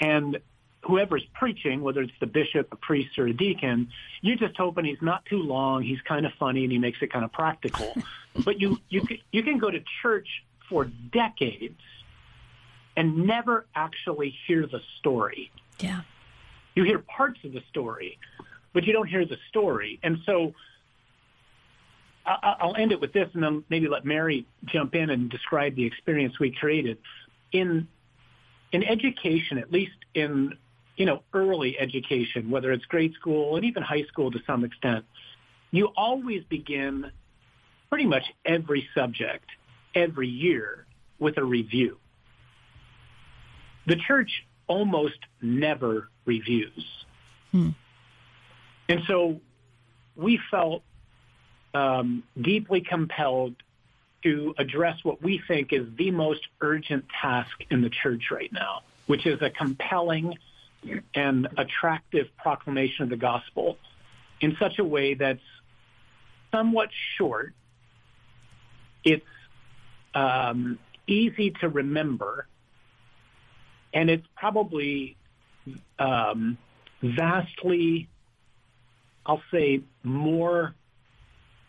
And 0.00 0.38
whoever's 0.82 1.24
preaching, 1.34 1.82
whether 1.82 2.02
it's 2.02 2.12
the 2.20 2.26
bishop, 2.26 2.68
a 2.72 2.76
priest, 2.76 3.18
or 3.18 3.26
a 3.26 3.32
deacon, 3.32 3.88
you're 4.20 4.36
just 4.36 4.56
hoping 4.56 4.84
he's 4.84 5.00
not 5.00 5.24
too 5.26 5.42
long, 5.42 5.82
he's 5.82 6.00
kind 6.02 6.26
of 6.26 6.32
funny, 6.38 6.64
and 6.64 6.72
he 6.72 6.78
makes 6.78 6.98
it 7.00 7.12
kind 7.12 7.24
of 7.24 7.32
practical. 7.32 7.94
but 8.44 8.60
you 8.60 8.78
you 8.88 9.02
can, 9.02 9.18
you 9.32 9.42
can 9.42 9.58
go 9.58 9.70
to 9.70 9.82
church 10.02 10.28
for 10.68 10.84
decades 10.84 11.80
and 12.96 13.26
never 13.26 13.66
actually 13.74 14.34
hear 14.46 14.66
the 14.66 14.80
story. 14.98 15.50
Yeah. 15.80 16.02
You 16.74 16.84
hear 16.84 16.98
parts 16.98 17.40
of 17.44 17.52
the 17.52 17.62
story, 17.70 18.18
but 18.72 18.84
you 18.84 18.92
don't 18.92 19.08
hear 19.08 19.24
the 19.24 19.38
story. 19.48 19.98
And 20.02 20.18
so 20.26 20.54
I'll 22.26 22.74
end 22.76 22.92
it 22.92 23.00
with 23.00 23.12
this 23.12 23.28
and 23.34 23.42
then 23.42 23.64
maybe 23.68 23.86
let 23.88 24.04
Mary 24.04 24.46
jump 24.64 24.94
in 24.94 25.10
and 25.10 25.28
describe 25.30 25.76
the 25.76 25.84
experience 25.84 26.38
we 26.40 26.50
created. 26.50 26.98
In, 27.52 27.86
in 28.72 28.82
education, 28.82 29.58
at 29.58 29.70
least 29.70 29.96
in, 30.14 30.54
you 30.96 31.04
know, 31.04 31.22
early 31.34 31.78
education, 31.78 32.50
whether 32.50 32.72
it's 32.72 32.84
grade 32.86 33.12
school 33.14 33.56
and 33.56 33.64
even 33.64 33.82
high 33.82 34.04
school 34.04 34.30
to 34.30 34.38
some 34.46 34.64
extent, 34.64 35.04
you 35.70 35.90
always 35.96 36.42
begin 36.44 37.10
pretty 37.90 38.06
much 38.06 38.24
every 38.46 38.88
subject 38.94 39.46
every 39.94 40.28
year 40.28 40.86
with 41.18 41.36
a 41.38 41.44
review. 41.44 41.98
The 43.86 43.96
church 43.96 44.30
almost 44.66 45.18
never 45.42 46.08
reviews. 46.24 46.84
Hmm. 47.52 47.70
And 48.88 49.00
so 49.06 49.40
we 50.16 50.40
felt 50.50 50.82
deeply 52.40 52.80
compelled 52.80 53.56
to 54.22 54.54
address 54.58 54.98
what 55.02 55.22
we 55.22 55.40
think 55.46 55.72
is 55.72 55.86
the 55.96 56.10
most 56.10 56.48
urgent 56.60 57.04
task 57.20 57.62
in 57.70 57.82
the 57.82 57.90
church 57.90 58.30
right 58.30 58.52
now, 58.52 58.82
which 59.06 59.26
is 59.26 59.40
a 59.42 59.50
compelling 59.50 60.34
and 61.14 61.48
attractive 61.58 62.28
proclamation 62.38 63.04
of 63.04 63.10
the 63.10 63.16
gospel 63.16 63.76
in 64.40 64.56
such 64.58 64.78
a 64.78 64.84
way 64.84 65.14
that's 65.14 65.40
somewhat 66.52 66.90
short. 67.16 67.54
It's 69.02 69.24
um, 70.14 70.78
easy 71.06 71.50
to 71.60 71.68
remember, 71.68 72.46
and 73.92 74.08
it's 74.08 74.26
probably 74.36 75.16
um, 75.98 76.56
vastly, 77.02 78.08
I'll 79.26 79.42
say, 79.50 79.82
more 80.02 80.74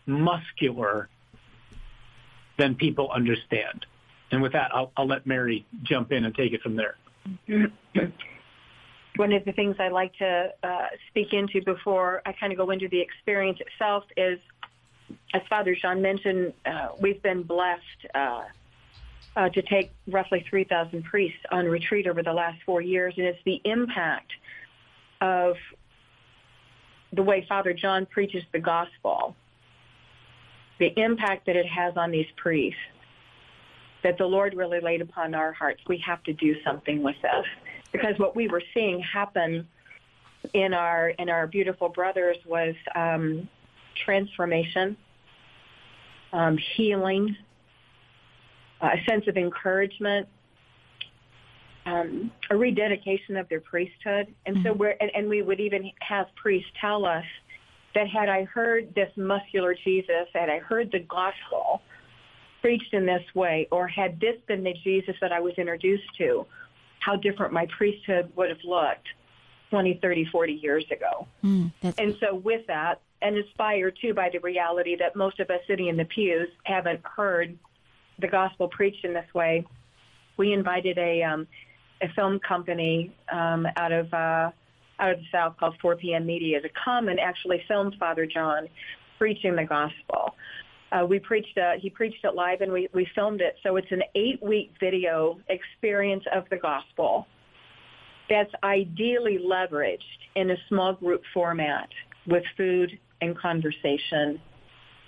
muscular 0.06 1.08
than 2.58 2.74
people 2.74 3.10
understand. 3.10 3.86
And 4.30 4.42
with 4.42 4.52
that, 4.52 4.74
I'll, 4.74 4.92
I'll 4.96 5.06
let 5.06 5.26
Mary 5.26 5.66
jump 5.82 6.12
in 6.12 6.24
and 6.24 6.34
take 6.34 6.52
it 6.52 6.62
from 6.62 6.76
there. 6.76 6.96
One 9.16 9.32
of 9.32 9.44
the 9.44 9.52
things 9.52 9.76
I 9.78 9.88
like 9.88 10.14
to 10.18 10.52
uh, 10.62 10.86
speak 11.08 11.32
into 11.32 11.62
before 11.62 12.22
I 12.26 12.32
kind 12.32 12.52
of 12.52 12.58
go 12.58 12.70
into 12.70 12.88
the 12.88 13.00
experience 13.00 13.58
itself 13.60 14.04
is, 14.16 14.38
as 15.32 15.42
Father 15.48 15.74
John 15.74 16.02
mentioned, 16.02 16.52
uh, 16.66 16.88
we've 17.00 17.22
been 17.22 17.42
blessed 17.42 18.06
uh, 18.14 18.42
uh 19.36 19.48
to 19.50 19.62
take 19.62 19.92
roughly 20.06 20.44
3,000 20.48 21.02
priests 21.04 21.38
on 21.50 21.66
retreat 21.66 22.06
over 22.06 22.22
the 22.22 22.32
last 22.32 22.58
four 22.64 22.80
years, 22.82 23.14
and 23.16 23.26
it's 23.26 23.42
the 23.44 23.60
impact 23.64 24.32
of 25.20 25.56
the 27.12 27.22
way 27.22 27.46
Father 27.48 27.72
John 27.72 28.06
preaches 28.06 28.42
the 28.52 28.58
gospel, 28.58 29.34
the 30.78 30.92
impact 30.98 31.46
that 31.46 31.56
it 31.56 31.66
has 31.66 31.96
on 31.96 32.10
these 32.10 32.26
priests, 32.36 32.78
that 34.02 34.18
the 34.18 34.26
Lord 34.26 34.54
really 34.54 34.80
laid 34.80 35.00
upon 35.00 35.34
our 35.34 35.52
hearts. 35.52 35.80
We 35.88 35.98
have 35.98 36.22
to 36.24 36.32
do 36.32 36.56
something 36.62 37.02
with 37.02 37.16
this 37.22 37.46
because 37.92 38.18
what 38.18 38.36
we 38.36 38.48
were 38.48 38.62
seeing 38.74 39.00
happen 39.00 39.66
in 40.52 40.74
our 40.74 41.10
in 41.10 41.28
our 41.28 41.46
beautiful 41.46 41.88
brothers 41.88 42.36
was 42.46 42.74
um, 42.94 43.48
transformation, 44.04 44.96
um, 46.32 46.58
healing, 46.76 47.36
uh, 48.80 48.90
a 48.94 49.10
sense 49.10 49.26
of 49.26 49.36
encouragement, 49.36 50.28
um, 51.86 52.30
a 52.50 52.56
rededication 52.56 53.36
of 53.36 53.48
their 53.48 53.60
priesthood. 53.60 54.34
And 54.44 54.56
mm-hmm. 54.56 54.66
so 54.66 54.72
we're, 54.74 54.96
and, 55.00 55.10
and 55.14 55.28
we 55.28 55.42
would 55.42 55.60
even 55.60 55.90
have 56.00 56.26
priests 56.36 56.70
tell 56.80 57.06
us 57.06 57.24
that 57.96 58.08
had 58.08 58.28
I 58.28 58.44
heard 58.44 58.94
this 58.94 59.10
muscular 59.16 59.74
Jesus, 59.74 60.28
had 60.34 60.50
I 60.50 60.58
heard 60.58 60.92
the 60.92 60.98
gospel 60.98 61.80
preached 62.60 62.92
in 62.92 63.06
this 63.06 63.22
way, 63.34 63.68
or 63.70 63.88
had 63.88 64.20
this 64.20 64.36
been 64.46 64.62
the 64.62 64.74
Jesus 64.84 65.16
that 65.22 65.32
I 65.32 65.40
was 65.40 65.54
introduced 65.56 66.14
to, 66.18 66.44
how 67.00 67.16
different 67.16 67.54
my 67.54 67.66
priesthood 67.74 68.30
would 68.36 68.50
have 68.50 68.62
looked 68.64 69.08
20, 69.70 69.98
30, 70.02 70.26
40 70.26 70.52
years 70.52 70.84
ago. 70.90 71.26
Mm, 71.42 71.72
and 71.96 72.14
so 72.20 72.34
with 72.34 72.66
that, 72.66 73.00
and 73.22 73.38
inspired 73.38 73.96
too 73.98 74.12
by 74.12 74.28
the 74.30 74.40
reality 74.40 74.94
that 74.96 75.16
most 75.16 75.40
of 75.40 75.48
us 75.48 75.60
sitting 75.66 75.86
in 75.86 75.96
the 75.96 76.04
pews 76.04 76.48
haven't 76.64 77.00
heard 77.02 77.58
the 78.18 78.28
gospel 78.28 78.68
preached 78.68 79.06
in 79.06 79.14
this 79.14 79.32
way, 79.32 79.64
we 80.36 80.52
invited 80.52 80.98
a 80.98 81.22
um, 81.22 81.46
a 82.02 82.08
film 82.08 82.40
company 82.40 83.10
um, 83.32 83.66
out 83.74 83.90
of 83.90 84.12
uh, 84.12 84.50
out 84.98 85.12
of 85.12 85.18
the 85.18 85.26
South 85.32 85.56
called 85.58 85.76
4 85.80 85.96
p.m. 85.96 86.26
Media 86.26 86.60
to 86.60 86.68
come 86.84 87.08
and 87.08 87.18
actually 87.20 87.62
filmed 87.68 87.96
Father 87.98 88.26
John 88.26 88.68
preaching 89.18 89.56
the 89.56 89.64
gospel. 89.64 90.34
Uh, 90.92 91.04
we 91.04 91.18
preached 91.18 91.58
uh, 91.58 91.72
he 91.80 91.90
preached 91.90 92.24
it 92.24 92.34
live 92.34 92.60
and 92.60 92.72
we, 92.72 92.88
we 92.94 93.06
filmed 93.14 93.40
it. 93.40 93.56
So 93.62 93.76
it's 93.76 93.90
an 93.90 94.02
eight 94.14 94.42
week 94.42 94.72
video 94.78 95.38
experience 95.48 96.24
of 96.32 96.44
the 96.50 96.56
gospel 96.56 97.26
that's 98.28 98.52
ideally 98.62 99.38
leveraged 99.44 100.00
in 100.34 100.50
a 100.50 100.56
small 100.68 100.94
group 100.94 101.22
format 101.32 101.88
with 102.26 102.44
food 102.56 102.98
and 103.20 103.36
conversation 103.38 104.40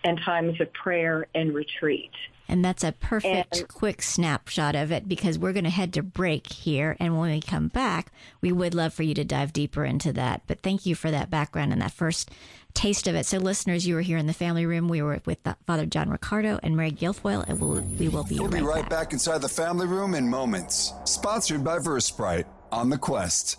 and 0.04 0.20
times 0.24 0.60
of 0.60 0.72
prayer 0.72 1.26
and 1.34 1.54
retreat. 1.54 2.12
And 2.48 2.64
that's 2.64 2.82
a 2.82 2.92
perfect 2.92 3.58
and, 3.58 3.68
quick 3.68 4.00
snapshot 4.00 4.74
of 4.74 4.90
it 4.90 5.06
because 5.06 5.38
we're 5.38 5.52
going 5.52 5.64
to 5.64 5.70
head 5.70 5.92
to 5.94 6.02
break 6.02 6.46
here. 6.46 6.96
And 6.98 7.18
when 7.18 7.30
we 7.30 7.40
come 7.40 7.68
back, 7.68 8.10
we 8.40 8.52
would 8.52 8.74
love 8.74 8.94
for 8.94 9.02
you 9.02 9.14
to 9.14 9.24
dive 9.24 9.52
deeper 9.52 9.84
into 9.84 10.12
that. 10.14 10.42
But 10.46 10.62
thank 10.62 10.86
you 10.86 10.94
for 10.94 11.10
that 11.10 11.30
background 11.30 11.72
and 11.72 11.82
that 11.82 11.92
first 11.92 12.30
taste 12.74 13.06
of 13.06 13.14
it. 13.14 13.26
So, 13.26 13.38
listeners, 13.38 13.86
you 13.86 13.94
were 13.94 14.00
here 14.00 14.18
in 14.18 14.26
the 14.26 14.32
family 14.32 14.64
room. 14.64 14.88
We 14.88 15.02
were 15.02 15.20
with 15.26 15.38
Father 15.66 15.86
John 15.86 16.10
Riccardo 16.10 16.58
and 16.62 16.76
Mary 16.76 16.92
Guilfoyle, 16.92 17.46
and 17.46 17.60
we'll, 17.60 17.82
we 17.98 18.08
will 18.08 18.24
be 18.24 18.38
we'll 18.38 18.48
right 18.48 18.60
be 18.60 18.66
right 18.66 18.82
back. 18.82 18.90
back 18.90 19.12
inside 19.12 19.42
the 19.42 19.48
family 19.48 19.86
room 19.86 20.14
in 20.14 20.28
moments. 20.28 20.92
Sponsored 21.04 21.62
by 21.62 21.78
Versprite 21.78 22.46
on 22.72 22.88
the 22.88 22.98
Quest. 22.98 23.58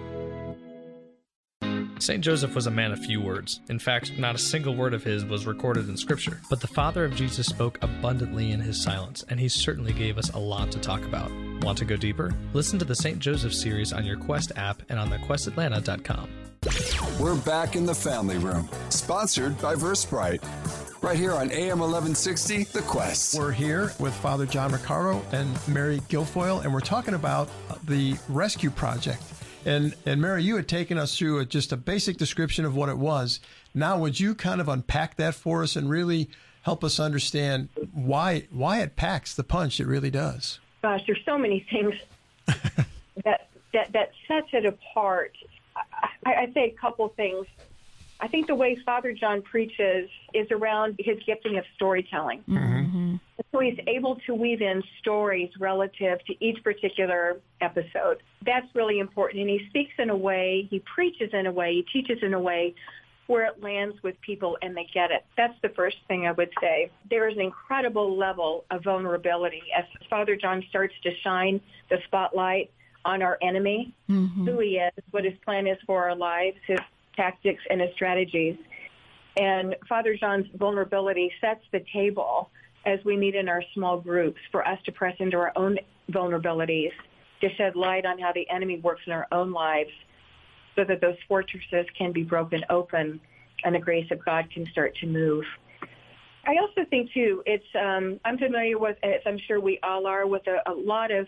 St. 2.01 2.23
Joseph 2.23 2.55
was 2.55 2.65
a 2.65 2.71
man 2.71 2.91
of 2.91 2.97
few 2.97 3.21
words. 3.21 3.61
In 3.69 3.77
fact, 3.77 4.17
not 4.17 4.33
a 4.33 4.39
single 4.39 4.75
word 4.75 4.95
of 4.95 5.03
his 5.03 5.23
was 5.23 5.45
recorded 5.45 5.87
in 5.87 5.95
Scripture. 5.95 6.41
But 6.49 6.59
the 6.59 6.67
father 6.67 7.05
of 7.05 7.13
Jesus 7.13 7.45
spoke 7.45 7.77
abundantly 7.83 8.51
in 8.51 8.59
his 8.59 8.81
silence, 8.81 9.23
and 9.29 9.39
he 9.39 9.47
certainly 9.47 9.93
gave 9.93 10.17
us 10.17 10.31
a 10.31 10.39
lot 10.39 10.71
to 10.71 10.79
talk 10.79 11.03
about. 11.03 11.31
Want 11.61 11.77
to 11.77 11.85
go 11.85 11.95
deeper? 11.95 12.33
Listen 12.53 12.79
to 12.79 12.85
the 12.85 12.95
St. 12.95 13.19
Joseph 13.19 13.53
series 13.53 13.93
on 13.93 14.03
your 14.03 14.17
Quest 14.17 14.51
app 14.55 14.81
and 14.89 14.97
on 14.97 15.11
thequestatlanta.com. 15.11 16.27
We're 17.19 17.35
back 17.35 17.75
in 17.75 17.85
the 17.85 17.93
family 17.93 18.39
room, 18.39 18.67
sponsored 18.89 19.61
by 19.61 19.75
Versprite. 19.75 20.43
Right 21.03 21.17
here 21.17 21.33
on 21.33 21.51
AM 21.51 21.79
1160, 21.79 22.63
The 22.63 22.81
Quest. 22.81 23.37
We're 23.37 23.51
here 23.51 23.91
with 23.99 24.13
Father 24.15 24.47
John 24.47 24.71
Riccardo 24.71 25.23
and 25.31 25.55
Mary 25.67 25.99
Guilfoyle, 26.09 26.63
and 26.63 26.73
we're 26.73 26.79
talking 26.79 27.13
about 27.13 27.47
the 27.85 28.15
rescue 28.27 28.71
project. 28.71 29.21
And 29.65 29.95
and 30.05 30.21
Mary, 30.21 30.43
you 30.43 30.55
had 30.55 30.67
taken 30.67 30.97
us 30.97 31.17
through 31.17 31.39
a, 31.39 31.45
just 31.45 31.71
a 31.71 31.77
basic 31.77 32.17
description 32.17 32.65
of 32.65 32.75
what 32.75 32.89
it 32.89 32.97
was. 32.97 33.39
Now, 33.73 33.97
would 33.99 34.19
you 34.19 34.35
kind 34.35 34.59
of 34.59 34.67
unpack 34.67 35.17
that 35.17 35.35
for 35.35 35.63
us 35.63 35.75
and 35.75 35.89
really 35.89 36.29
help 36.63 36.83
us 36.83 36.99
understand 36.99 37.69
why 37.93 38.47
why 38.51 38.81
it 38.81 38.95
packs 38.95 39.35
the 39.35 39.43
punch 39.43 39.79
it 39.79 39.87
really 39.87 40.09
does? 40.09 40.59
Gosh, 40.81 41.01
there's 41.05 41.23
so 41.25 41.37
many 41.37 41.65
things 41.69 41.95
that 43.23 43.49
that 43.73 43.91
that 43.93 44.11
sets 44.27 44.47
it 44.53 44.65
apart. 44.65 45.35
I, 46.25 46.33
I'd 46.33 46.53
say 46.53 46.65
a 46.65 46.79
couple 46.79 47.07
things. 47.09 47.45
I 48.19 48.27
think 48.27 48.47
the 48.47 48.55
way 48.55 48.77
Father 48.85 49.13
John 49.13 49.41
preaches 49.41 50.09
is 50.33 50.51
around 50.51 50.95
his 50.99 51.17
gifting 51.25 51.57
of 51.57 51.65
storytelling. 51.75 52.43
Mm-hmm. 52.47 53.15
So 53.51 53.59
he's 53.59 53.79
able 53.87 54.15
to 54.27 54.33
weave 54.33 54.61
in 54.61 54.83
stories 54.99 55.49
relative 55.59 56.19
to 56.25 56.45
each 56.45 56.63
particular 56.63 57.37
episode. 57.59 58.23
That's 58.45 58.67
really 58.73 58.99
important. 58.99 59.41
And 59.41 59.49
he 59.49 59.65
speaks 59.69 59.93
in 59.97 60.09
a 60.09 60.15
way, 60.15 60.67
he 60.69 60.79
preaches 60.79 61.29
in 61.33 61.47
a 61.47 61.51
way, 61.51 61.73
he 61.73 62.01
teaches 62.01 62.23
in 62.23 62.33
a 62.33 62.39
way 62.39 62.75
where 63.27 63.45
it 63.45 63.61
lands 63.61 63.95
with 64.03 64.19
people 64.21 64.57
and 64.61 64.75
they 64.75 64.87
get 64.93 65.11
it. 65.11 65.25
That's 65.37 65.53
the 65.61 65.69
first 65.69 65.97
thing 66.07 66.27
I 66.27 66.33
would 66.33 66.49
say. 66.59 66.91
There 67.09 67.29
is 67.29 67.35
an 67.35 67.41
incredible 67.41 68.17
level 68.17 68.65
of 68.71 68.83
vulnerability 68.83 69.63
as 69.77 69.85
Father 70.09 70.35
John 70.35 70.63
starts 70.69 70.93
to 71.03 71.11
shine 71.23 71.61
the 71.89 71.97
spotlight 72.07 72.71
on 73.05 73.21
our 73.21 73.37
enemy, 73.41 73.93
Mm-hmm. 74.09 74.45
who 74.45 74.59
he 74.59 74.77
is, 74.77 74.91
what 75.11 75.23
his 75.23 75.33
plan 75.45 75.65
is 75.65 75.77
for 75.87 76.03
our 76.09 76.15
lives, 76.15 76.57
his 76.67 76.79
tactics 77.15 77.63
and 77.69 77.79
his 77.79 77.91
strategies. 77.93 78.57
And 79.37 79.75
Father 79.87 80.17
John's 80.17 80.47
vulnerability 80.55 81.31
sets 81.39 81.63
the 81.71 81.83
table 81.93 82.49
as 82.85 82.99
we 83.05 83.15
meet 83.15 83.35
in 83.35 83.47
our 83.47 83.63
small 83.73 83.99
groups 83.99 84.39
for 84.51 84.67
us 84.67 84.79
to 84.85 84.91
press 84.91 85.15
into 85.19 85.37
our 85.37 85.51
own 85.55 85.77
vulnerabilities, 86.11 86.91
to 87.41 87.47
shed 87.55 87.75
light 87.75 88.05
on 88.05 88.19
how 88.19 88.31
the 88.33 88.49
enemy 88.49 88.79
works 88.79 89.01
in 89.05 89.13
our 89.13 89.27
own 89.31 89.51
lives 89.51 89.91
so 90.75 90.83
that 90.87 91.01
those 91.01 91.17
fortresses 91.27 91.85
can 91.97 92.11
be 92.11 92.23
broken 92.23 92.61
open 92.69 93.19
and 93.63 93.75
the 93.75 93.79
grace 93.79 94.09
of 94.11 94.23
God 94.23 94.49
can 94.51 94.65
start 94.71 94.95
to 95.01 95.07
move. 95.07 95.43
I 96.45 96.55
also 96.59 96.89
think 96.89 97.11
too, 97.13 97.43
it's 97.45 97.63
um, 97.79 98.19
I'm 98.25 98.37
familiar 98.37 98.79
with, 98.79 98.97
as 99.03 99.21
I'm 99.25 99.37
sure 99.47 99.59
we 99.59 99.79
all 99.83 100.07
are, 100.07 100.25
with 100.25 100.41
a, 100.47 100.69
a 100.69 100.73
lot 100.73 101.11
of 101.11 101.27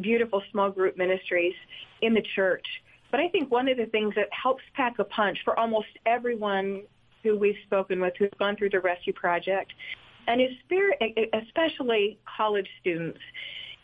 beautiful 0.00 0.42
small 0.50 0.70
group 0.70 0.96
ministries 0.96 1.54
in 2.02 2.14
the 2.14 2.22
church. 2.34 2.66
But 3.10 3.20
I 3.20 3.28
think 3.28 3.50
one 3.50 3.68
of 3.68 3.76
the 3.76 3.86
things 3.86 4.14
that 4.16 4.28
helps 4.30 4.62
pack 4.74 4.98
a 4.98 5.04
punch 5.04 5.38
for 5.44 5.58
almost 5.58 5.86
everyone 6.06 6.82
who 7.22 7.38
we've 7.38 7.56
spoken 7.66 8.00
with 8.00 8.14
who's 8.18 8.30
gone 8.38 8.56
through 8.56 8.70
the 8.70 8.80
rescue 8.80 9.12
project, 9.12 9.72
and 10.28 10.40
especially 11.32 12.18
college 12.36 12.68
students, 12.80 13.18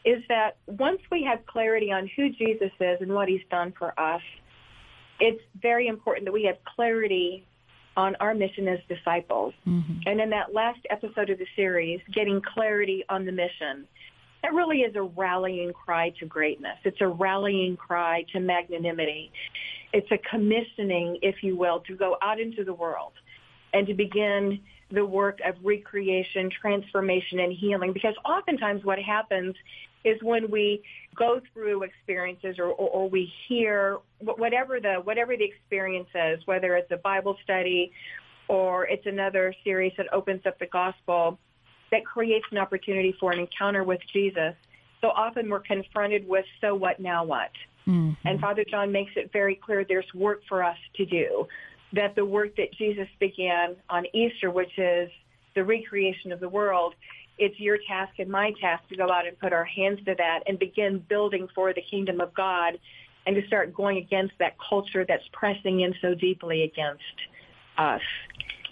is 0.04 0.22
that 0.28 0.56
once 0.66 1.00
we 1.10 1.24
have 1.24 1.44
clarity 1.46 1.90
on 1.90 2.08
who 2.14 2.28
Jesus 2.28 2.70
is 2.78 3.00
and 3.00 3.12
what 3.12 3.28
he's 3.28 3.44
done 3.50 3.72
for 3.78 3.98
us, 3.98 4.22
it's 5.18 5.40
very 5.60 5.86
important 5.86 6.26
that 6.26 6.32
we 6.32 6.44
have 6.44 6.58
clarity 6.64 7.46
on 7.96 8.14
our 8.16 8.34
mission 8.34 8.68
as 8.68 8.80
disciples. 8.88 9.54
Mm-hmm. 9.66 10.00
And 10.06 10.20
in 10.20 10.30
that 10.30 10.52
last 10.52 10.80
episode 10.90 11.30
of 11.30 11.38
the 11.38 11.46
series, 11.56 12.00
getting 12.12 12.42
clarity 12.42 13.04
on 13.08 13.24
the 13.24 13.32
mission, 13.32 13.86
that 14.42 14.52
really 14.52 14.80
is 14.80 14.94
a 14.96 15.02
rallying 15.02 15.72
cry 15.72 16.10
to 16.18 16.26
greatness. 16.26 16.76
It's 16.84 17.00
a 17.00 17.08
rallying 17.08 17.76
cry 17.76 18.24
to 18.32 18.40
magnanimity. 18.40 19.32
It's 19.92 20.10
a 20.10 20.18
commissioning, 20.28 21.18
if 21.22 21.42
you 21.42 21.56
will, 21.56 21.80
to 21.86 21.96
go 21.96 22.16
out 22.20 22.40
into 22.40 22.64
the 22.64 22.74
world 22.74 23.12
and 23.74 23.86
to 23.86 23.94
begin 23.94 24.60
the 24.90 25.04
work 25.04 25.40
of 25.44 25.56
recreation, 25.62 26.48
transformation, 26.50 27.40
and 27.40 27.52
healing. 27.52 27.92
Because 27.92 28.14
oftentimes 28.24 28.84
what 28.84 28.98
happens 28.98 29.54
is 30.04 30.22
when 30.22 30.50
we 30.50 30.82
go 31.14 31.40
through 31.52 31.82
experiences 31.82 32.58
or, 32.58 32.66
or, 32.66 32.88
or 32.88 33.08
we 33.10 33.32
hear 33.48 33.98
whatever 34.20 34.80
the 34.80 34.94
whatever 34.94 35.36
the 35.36 35.44
experience 35.44 36.08
is, 36.14 36.46
whether 36.46 36.76
it's 36.76 36.90
a 36.90 36.96
Bible 36.96 37.36
study 37.42 37.92
or 38.48 38.86
it's 38.86 39.06
another 39.06 39.54
series 39.64 39.92
that 39.96 40.06
opens 40.12 40.44
up 40.46 40.58
the 40.58 40.66
gospel 40.66 41.38
that 41.90 42.04
creates 42.04 42.46
an 42.50 42.58
opportunity 42.58 43.14
for 43.18 43.32
an 43.32 43.38
encounter 43.38 43.82
with 43.84 44.00
Jesus. 44.12 44.54
So 45.00 45.08
often 45.08 45.48
we're 45.48 45.60
confronted 45.60 46.26
with, 46.28 46.44
so 46.60 46.74
what, 46.74 47.00
now 47.00 47.24
what? 47.24 47.50
Mm-hmm. 47.86 48.26
And 48.26 48.40
Father 48.40 48.64
John 48.68 48.90
makes 48.90 49.12
it 49.16 49.30
very 49.32 49.54
clear 49.54 49.84
there's 49.84 50.12
work 50.14 50.42
for 50.48 50.62
us 50.62 50.78
to 50.96 51.04
do, 51.04 51.46
that 51.94 52.14
the 52.14 52.24
work 52.24 52.56
that 52.56 52.72
Jesus 52.72 53.08
began 53.20 53.76
on 53.88 54.04
Easter, 54.12 54.50
which 54.50 54.78
is 54.78 55.10
the 55.54 55.64
recreation 55.64 56.32
of 56.32 56.40
the 56.40 56.48
world, 56.48 56.94
it's 57.38 57.58
your 57.58 57.78
task 57.88 58.12
and 58.18 58.30
my 58.30 58.52
task 58.60 58.86
to 58.88 58.96
go 58.96 59.10
out 59.10 59.26
and 59.26 59.38
put 59.38 59.52
our 59.52 59.64
hands 59.64 59.98
to 60.04 60.14
that 60.16 60.40
and 60.46 60.58
begin 60.58 61.04
building 61.08 61.48
for 61.54 61.72
the 61.72 61.82
kingdom 61.90 62.20
of 62.20 62.32
God 62.34 62.78
and 63.26 63.34
to 63.34 63.46
start 63.46 63.74
going 63.74 63.98
against 63.98 64.34
that 64.38 64.54
culture 64.68 65.04
that's 65.06 65.24
pressing 65.32 65.80
in 65.80 65.94
so 66.00 66.14
deeply 66.14 66.62
against 66.62 67.02
us. 67.78 68.02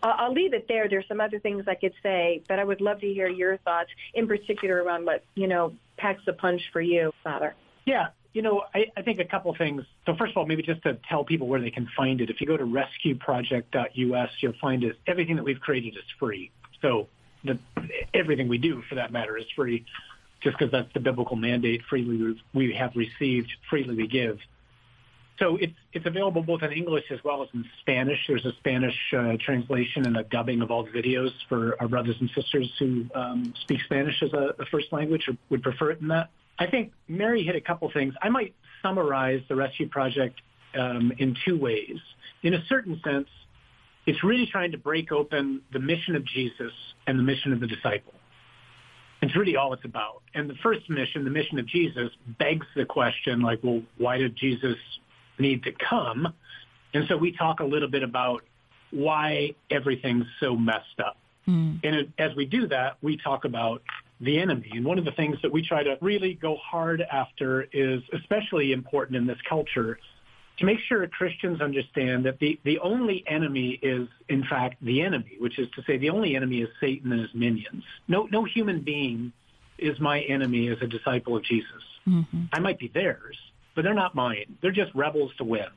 I'll 0.03 0.33
leave 0.33 0.53
it 0.53 0.67
there. 0.69 0.89
There's 0.89 1.07
some 1.07 1.21
other 1.21 1.39
things 1.39 1.65
I 1.69 1.77
could 1.77 1.95
say, 2.03 2.43
but 2.49 2.59
I 2.59 2.65
would 2.65 2.81
love 2.81 3.01
to 3.01 3.07
hear 3.07 3.29
your 3.29 3.57
thoughts, 3.59 3.89
in 4.15 4.27
particular 4.27 4.83
around 4.83 5.07
what, 5.07 5.25
you 5.35 5.47
know, 5.47 5.75
packs 5.97 6.23
the 6.27 6.33
punch 6.33 6.61
for 6.73 6.81
you, 6.81 7.13
Father. 7.23 7.55
Yeah, 7.87 8.09
you 8.33 8.43
know, 8.43 8.65
I, 8.75 8.91
I 8.97 9.03
think 9.03 9.19
a 9.19 9.25
couple 9.25 9.55
things. 9.55 9.85
So 10.07 10.15
first 10.17 10.31
of 10.33 10.37
all, 10.39 10.47
maybe 10.47 10.63
just 10.63 10.83
to 10.83 10.99
tell 11.09 11.25
people 11.25 11.47
where 11.47 11.61
they 11.61 11.71
can 11.71 11.89
find 11.97 12.21
it. 12.21 12.31
If 12.31 12.41
you 12.41 12.47
go 12.47 12.57
to 12.57 12.65
rescueproject.us, 12.65 14.31
you'll 14.41 14.53
find 14.61 14.85
it. 14.85 14.99
Everything 15.07 15.37
that 15.37 15.45
we've 15.45 15.61
created 15.61 15.97
is 15.97 16.05
free. 16.19 16.51
So 16.81 17.09
the, 17.45 17.59
everything 18.15 18.49
we 18.49 18.59
do, 18.59 18.83
for 18.89 18.95
that 18.95 19.13
matter, 19.13 19.37
is 19.37 19.45
free, 19.55 19.85
just 20.41 20.59
because 20.59 20.73
that's 20.73 20.93
the 20.95 21.01
biblical 21.01 21.37
mandate. 21.37 21.83
Freely 21.89 22.37
we 22.55 22.73
have 22.75 22.97
received, 22.97 23.53
freely 23.69 23.95
we 23.95 24.07
give. 24.07 24.39
So 25.43 25.57
it's 25.57 25.75
it's 25.93 26.07
available 26.07 26.43
both 26.43 26.63
in 26.63 26.71
English 26.71 27.07
as 27.11 27.19
well 27.25 27.43
as 27.43 27.49
in 27.53 27.65
Spanish. 27.81 28.19
There's 28.29 28.47
a 28.47 28.53
Spanish 28.61 28.95
uh, 29.13 29.37
translation 29.45 30.07
and 30.07 30.17
a 30.17 30.23
dubbing 30.23 30.63
of 30.63 30.71
all 30.71 30.85
the 30.85 30.91
videos 30.91 31.33
for 31.49 31.77
our 31.81 31.89
brothers 31.89 32.15
and 32.21 32.31
sisters 32.31 32.73
who 32.79 33.07
um, 33.17 33.53
speak 33.63 33.81
Spanish 33.87 34.23
as 34.23 34.33
a, 34.35 34.55
a 34.61 34.67
first 34.67 34.93
language 34.93 35.25
or 35.27 35.37
would 35.51 35.65
prefer 35.65 35.91
it 35.91 36.01
in 36.01 36.07
that. 36.09 36.31
I 36.61 36.69
think 36.69 36.93
Mary 37.09 37.43
hit 37.43 37.57
a 37.57 37.61
couple 37.61 37.91
things. 37.91 38.15
I 38.23 38.29
might 38.29 38.55
summarize 38.83 39.43
the 39.49 39.57
Rescue 39.57 39.89
Project 39.89 40.41
um, 40.79 41.13
in 41.19 41.37
two 41.45 41.59
ways. 41.59 41.99
In 42.45 42.55
a 42.55 42.65
certain 42.67 43.01
sense, 43.03 43.29
it's 44.07 44.23
really 44.23 44.47
trying 44.47 44.71
to 44.73 44.79
break 44.79 45.11
open 45.11 45.63
the 45.73 45.81
mission 45.81 46.15
of 46.15 46.25
Jesus 46.25 46.73
and 47.09 47.19
the 47.19 47.25
mission 47.25 47.53
of 47.53 47.59
the 47.59 47.67
disciple. 47.67 48.15
It's 49.23 49.35
really 49.35 49.57
all 49.57 49.73
it's 49.73 49.85
about. 49.85 50.23
And 50.35 50.49
the 50.49 50.57
first 50.63 50.89
mission, 50.89 51.25
the 51.25 51.31
mission 51.31 51.59
of 51.59 51.67
Jesus, 51.67 52.11
begs 52.39 52.67
the 52.77 52.85
question 52.85 53.41
like, 53.41 53.59
well, 53.65 53.83
why 53.99 54.19
did 54.19 54.37
Jesus 54.37 54.77
need 55.39 55.65
to 55.65 55.73
come? 55.73 56.33
And 56.95 57.07
so 57.09 57.17
we 57.17 57.33
talk 57.33 57.61
a 57.61 57.65
little 57.65 57.89
bit 57.89 58.03
about 58.03 58.45
why 58.91 59.55
everything's 59.71 60.27
so 60.41 60.57
messed 60.57 61.01
up. 61.05 61.17
Mm. 61.49 61.81
And 61.83 61.95
it, 61.97 62.11
as 62.19 62.35
we 62.37 62.45
do 62.45 62.69
that, 62.69 62.97
we 63.03 63.17
talk 63.17 63.45
about 63.45 63.83
the 64.21 64.39
enemy. 64.39 64.71
And 64.73 64.85
one 64.85 64.99
of 64.99 65.05
the 65.05 65.13
things 65.13 65.39
that 65.43 65.51
we 65.51 65.67
try 65.67 65.83
to 65.83 65.99
really 66.01 66.35
go 66.35 66.57
hard 66.57 67.03
after 67.03 67.67
is 67.73 68.03
especially 68.13 68.73
important 68.73 69.17
in 69.17 69.27
this 69.27 69.39
culture 69.49 69.99
to 70.59 70.67
make 70.67 70.79
sure 70.87 71.07
Christians 71.09 71.61
understand 71.61 72.25
that 72.27 72.39
the, 72.39 72.61
the 72.65 72.79
only 72.79 73.25
enemy 73.27 73.79
is, 73.83 74.07
in 74.29 74.45
fact, 74.45 74.77
the 74.83 75.03
enemy, 75.03 75.37
which 75.41 75.59
is 75.59 75.69
to 75.75 75.83
say 75.85 75.97
the 75.97 76.11
only 76.11 76.37
enemy 76.37 76.61
is 76.61 76.69
Satan 76.79 77.11
and 77.11 77.23
his 77.23 77.35
minions. 77.35 77.83
No, 78.07 78.29
no 78.31 78.45
human 78.45 78.81
being 78.81 79.33
is 79.79 79.99
my 79.99 80.21
enemy 80.21 80.69
as 80.69 80.79
a 80.83 80.87
disciple 80.87 81.37
of 81.37 81.43
Jesus. 81.43 81.83
Mm-hmm. 82.07 82.45
I 82.53 82.61
might 82.61 82.79
be 82.79 82.89
theirs, 82.89 83.37
but 83.75 83.83
they're 83.83 83.95
not 83.95 84.15
mine. 84.15 84.57
They're 84.61 84.71
just 84.71 84.95
rebels 84.95 85.33
to 85.39 85.45
win. 85.45 85.69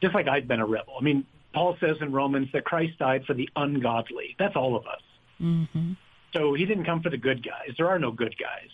Just 0.00 0.14
like 0.14 0.28
I've 0.28 0.48
been 0.48 0.60
a 0.60 0.66
rebel. 0.66 0.94
I 0.98 1.02
mean, 1.02 1.24
Paul 1.54 1.76
says 1.80 1.96
in 2.00 2.12
Romans 2.12 2.48
that 2.52 2.64
Christ 2.64 2.98
died 2.98 3.24
for 3.24 3.34
the 3.34 3.48
ungodly. 3.56 4.36
That's 4.38 4.56
all 4.56 4.76
of 4.76 4.86
us. 4.86 5.02
Mm-hmm. 5.40 5.92
So 6.32 6.54
he 6.54 6.64
didn't 6.64 6.84
come 6.84 7.02
for 7.02 7.10
the 7.10 7.18
good 7.18 7.44
guys. 7.44 7.74
There 7.76 7.88
are 7.88 7.98
no 7.98 8.10
good 8.10 8.34
guys. 8.38 8.70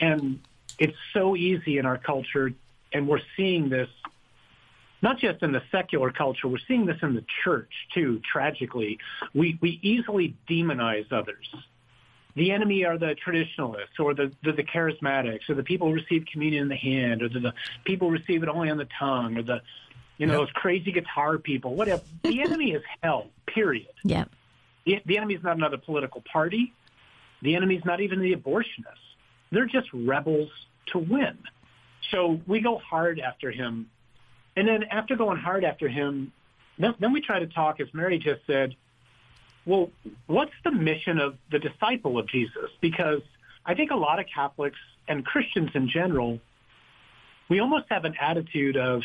And 0.00 0.40
it's 0.78 0.96
so 1.12 1.36
easy 1.36 1.78
in 1.78 1.86
our 1.86 1.98
culture, 1.98 2.52
and 2.92 3.08
we're 3.08 3.20
seeing 3.36 3.68
this 3.68 3.88
not 5.04 5.18
just 5.18 5.42
in 5.42 5.52
the 5.52 5.62
secular 5.70 6.10
culture, 6.10 6.48
we're 6.48 6.56
seeing 6.66 6.86
this 6.86 6.96
in 7.02 7.14
the 7.14 7.24
church 7.44 7.70
too, 7.92 8.22
tragically. 8.32 8.98
We, 9.34 9.58
we 9.60 9.78
easily 9.82 10.34
demonize 10.48 11.12
others. 11.12 11.54
The 12.36 12.50
enemy 12.50 12.84
are 12.84 12.98
the 12.98 13.14
traditionalists 13.14 13.98
or 13.98 14.12
the, 14.14 14.32
the, 14.42 14.52
the 14.52 14.64
charismatics 14.64 15.48
or 15.48 15.54
the 15.54 15.62
people 15.62 15.88
who 15.88 15.94
receive 15.94 16.24
communion 16.30 16.62
in 16.64 16.68
the 16.68 16.76
hand 16.76 17.22
or 17.22 17.28
the, 17.28 17.38
the 17.40 17.52
people 17.84 18.08
who 18.08 18.14
receive 18.14 18.42
it 18.42 18.48
only 18.48 18.70
on 18.70 18.76
the 18.76 18.88
tongue 18.98 19.36
or 19.36 19.42
the, 19.42 19.60
You 20.18 20.26
know, 20.26 20.32
Yep. 20.34 20.40
those 20.42 20.50
crazy 20.54 20.90
guitar 20.92 21.38
people. 21.38 21.74
Whatever. 21.76 22.02
The 22.22 22.40
enemy 22.46 22.72
is 22.72 22.82
hell. 23.02 23.28
Period. 23.46 23.86
Yep. 24.02 24.30
The, 24.84 25.00
the 25.06 25.16
enemy 25.16 25.34
is 25.34 25.42
not 25.44 25.56
another 25.56 25.78
political 25.78 26.22
party. 26.30 26.72
The 27.42 27.54
enemy 27.54 27.76
is 27.76 27.84
not 27.84 28.00
even 28.00 28.20
the 28.20 28.34
abortionists. 28.34 28.98
They're 29.52 29.66
just 29.66 29.88
rebels 29.92 30.50
to 30.92 30.98
win. 30.98 31.38
So 32.10 32.40
we 32.46 32.60
go 32.60 32.78
hard 32.78 33.20
after 33.20 33.50
him. 33.50 33.88
And 34.56 34.66
then 34.68 34.84
after 34.90 35.16
going 35.16 35.38
hard 35.38 35.64
after 35.64 35.88
him, 35.88 36.32
then, 36.78 36.94
then 36.98 37.12
we 37.12 37.20
try 37.20 37.38
to 37.38 37.46
talk, 37.46 37.80
as 37.80 37.88
Mary 37.92 38.18
just 38.18 38.40
said, 38.46 38.74
well, 39.66 39.90
what's 40.26 40.52
the 40.64 40.70
mission 40.70 41.18
of 41.18 41.36
the 41.50 41.58
disciple 41.58 42.18
of 42.18 42.28
Jesus? 42.28 42.70
Because 42.80 43.22
I 43.64 43.74
think 43.74 43.90
a 43.90 43.96
lot 43.96 44.18
of 44.18 44.26
Catholics 44.32 44.78
and 45.08 45.24
Christians 45.24 45.70
in 45.74 45.88
general, 45.88 46.40
we 47.48 47.60
almost 47.60 47.86
have 47.90 48.04
an 48.04 48.14
attitude 48.20 48.76
of, 48.76 49.02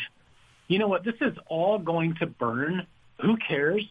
you 0.68 0.78
know 0.78 0.88
what, 0.88 1.04
this 1.04 1.14
is 1.20 1.36
all 1.46 1.78
going 1.78 2.16
to 2.20 2.26
burn. 2.26 2.86
Who 3.20 3.36
cares? 3.36 3.86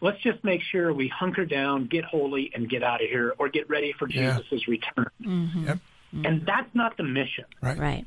Let's 0.00 0.20
just 0.22 0.44
make 0.44 0.60
sure 0.70 0.92
we 0.92 1.08
hunker 1.08 1.46
down, 1.46 1.86
get 1.86 2.04
holy, 2.04 2.50
and 2.54 2.68
get 2.68 2.82
out 2.82 3.02
of 3.02 3.08
here, 3.08 3.34
or 3.38 3.48
get 3.48 3.70
ready 3.70 3.94
for 3.98 4.08
Yeah. 4.08 4.38
Jesus' 4.38 4.68
return. 4.68 5.06
Mm-hmm. 5.22 5.66
Yep. 5.66 5.78
And 6.12 6.46
that's 6.46 6.72
not 6.74 6.96
the 6.96 7.02
mission. 7.02 7.44
Right. 7.60 7.78
Right. 7.78 8.06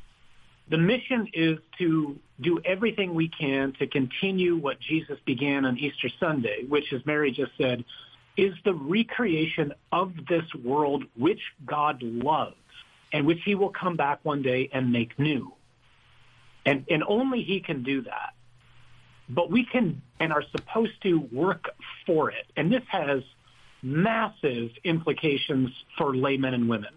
The 0.70 0.78
mission 0.78 1.28
is 1.32 1.58
to 1.78 2.18
do 2.40 2.60
everything 2.64 3.14
we 3.14 3.28
can 3.28 3.72
to 3.78 3.86
continue 3.86 4.56
what 4.56 4.78
Jesus 4.80 5.18
began 5.24 5.64
on 5.64 5.78
Easter 5.78 6.10
Sunday, 6.20 6.64
which, 6.68 6.92
as 6.92 7.04
Mary 7.06 7.32
just 7.32 7.52
said, 7.58 7.84
is 8.38 8.54
the 8.64 8.72
recreation 8.72 9.74
of 9.90 10.12
this 10.28 10.44
world 10.54 11.04
which 11.16 11.40
God 11.66 12.02
loves 12.02 12.54
and 13.12 13.26
which 13.26 13.40
he 13.44 13.56
will 13.56 13.70
come 13.70 13.96
back 13.96 14.20
one 14.22 14.42
day 14.42 14.70
and 14.72 14.92
make 14.92 15.18
new. 15.18 15.52
And, 16.64 16.86
and 16.88 17.02
only 17.06 17.42
he 17.42 17.60
can 17.60 17.82
do 17.82 18.02
that. 18.02 18.34
But 19.28 19.50
we 19.50 19.64
can 19.64 20.02
and 20.20 20.32
are 20.32 20.44
supposed 20.52 21.02
to 21.02 21.18
work 21.32 21.70
for 22.06 22.30
it. 22.30 22.46
And 22.56 22.72
this 22.72 22.84
has 22.88 23.22
massive 23.82 24.70
implications 24.84 25.70
for 25.96 26.14
laymen 26.14 26.54
and 26.54 26.68
women. 26.68 26.94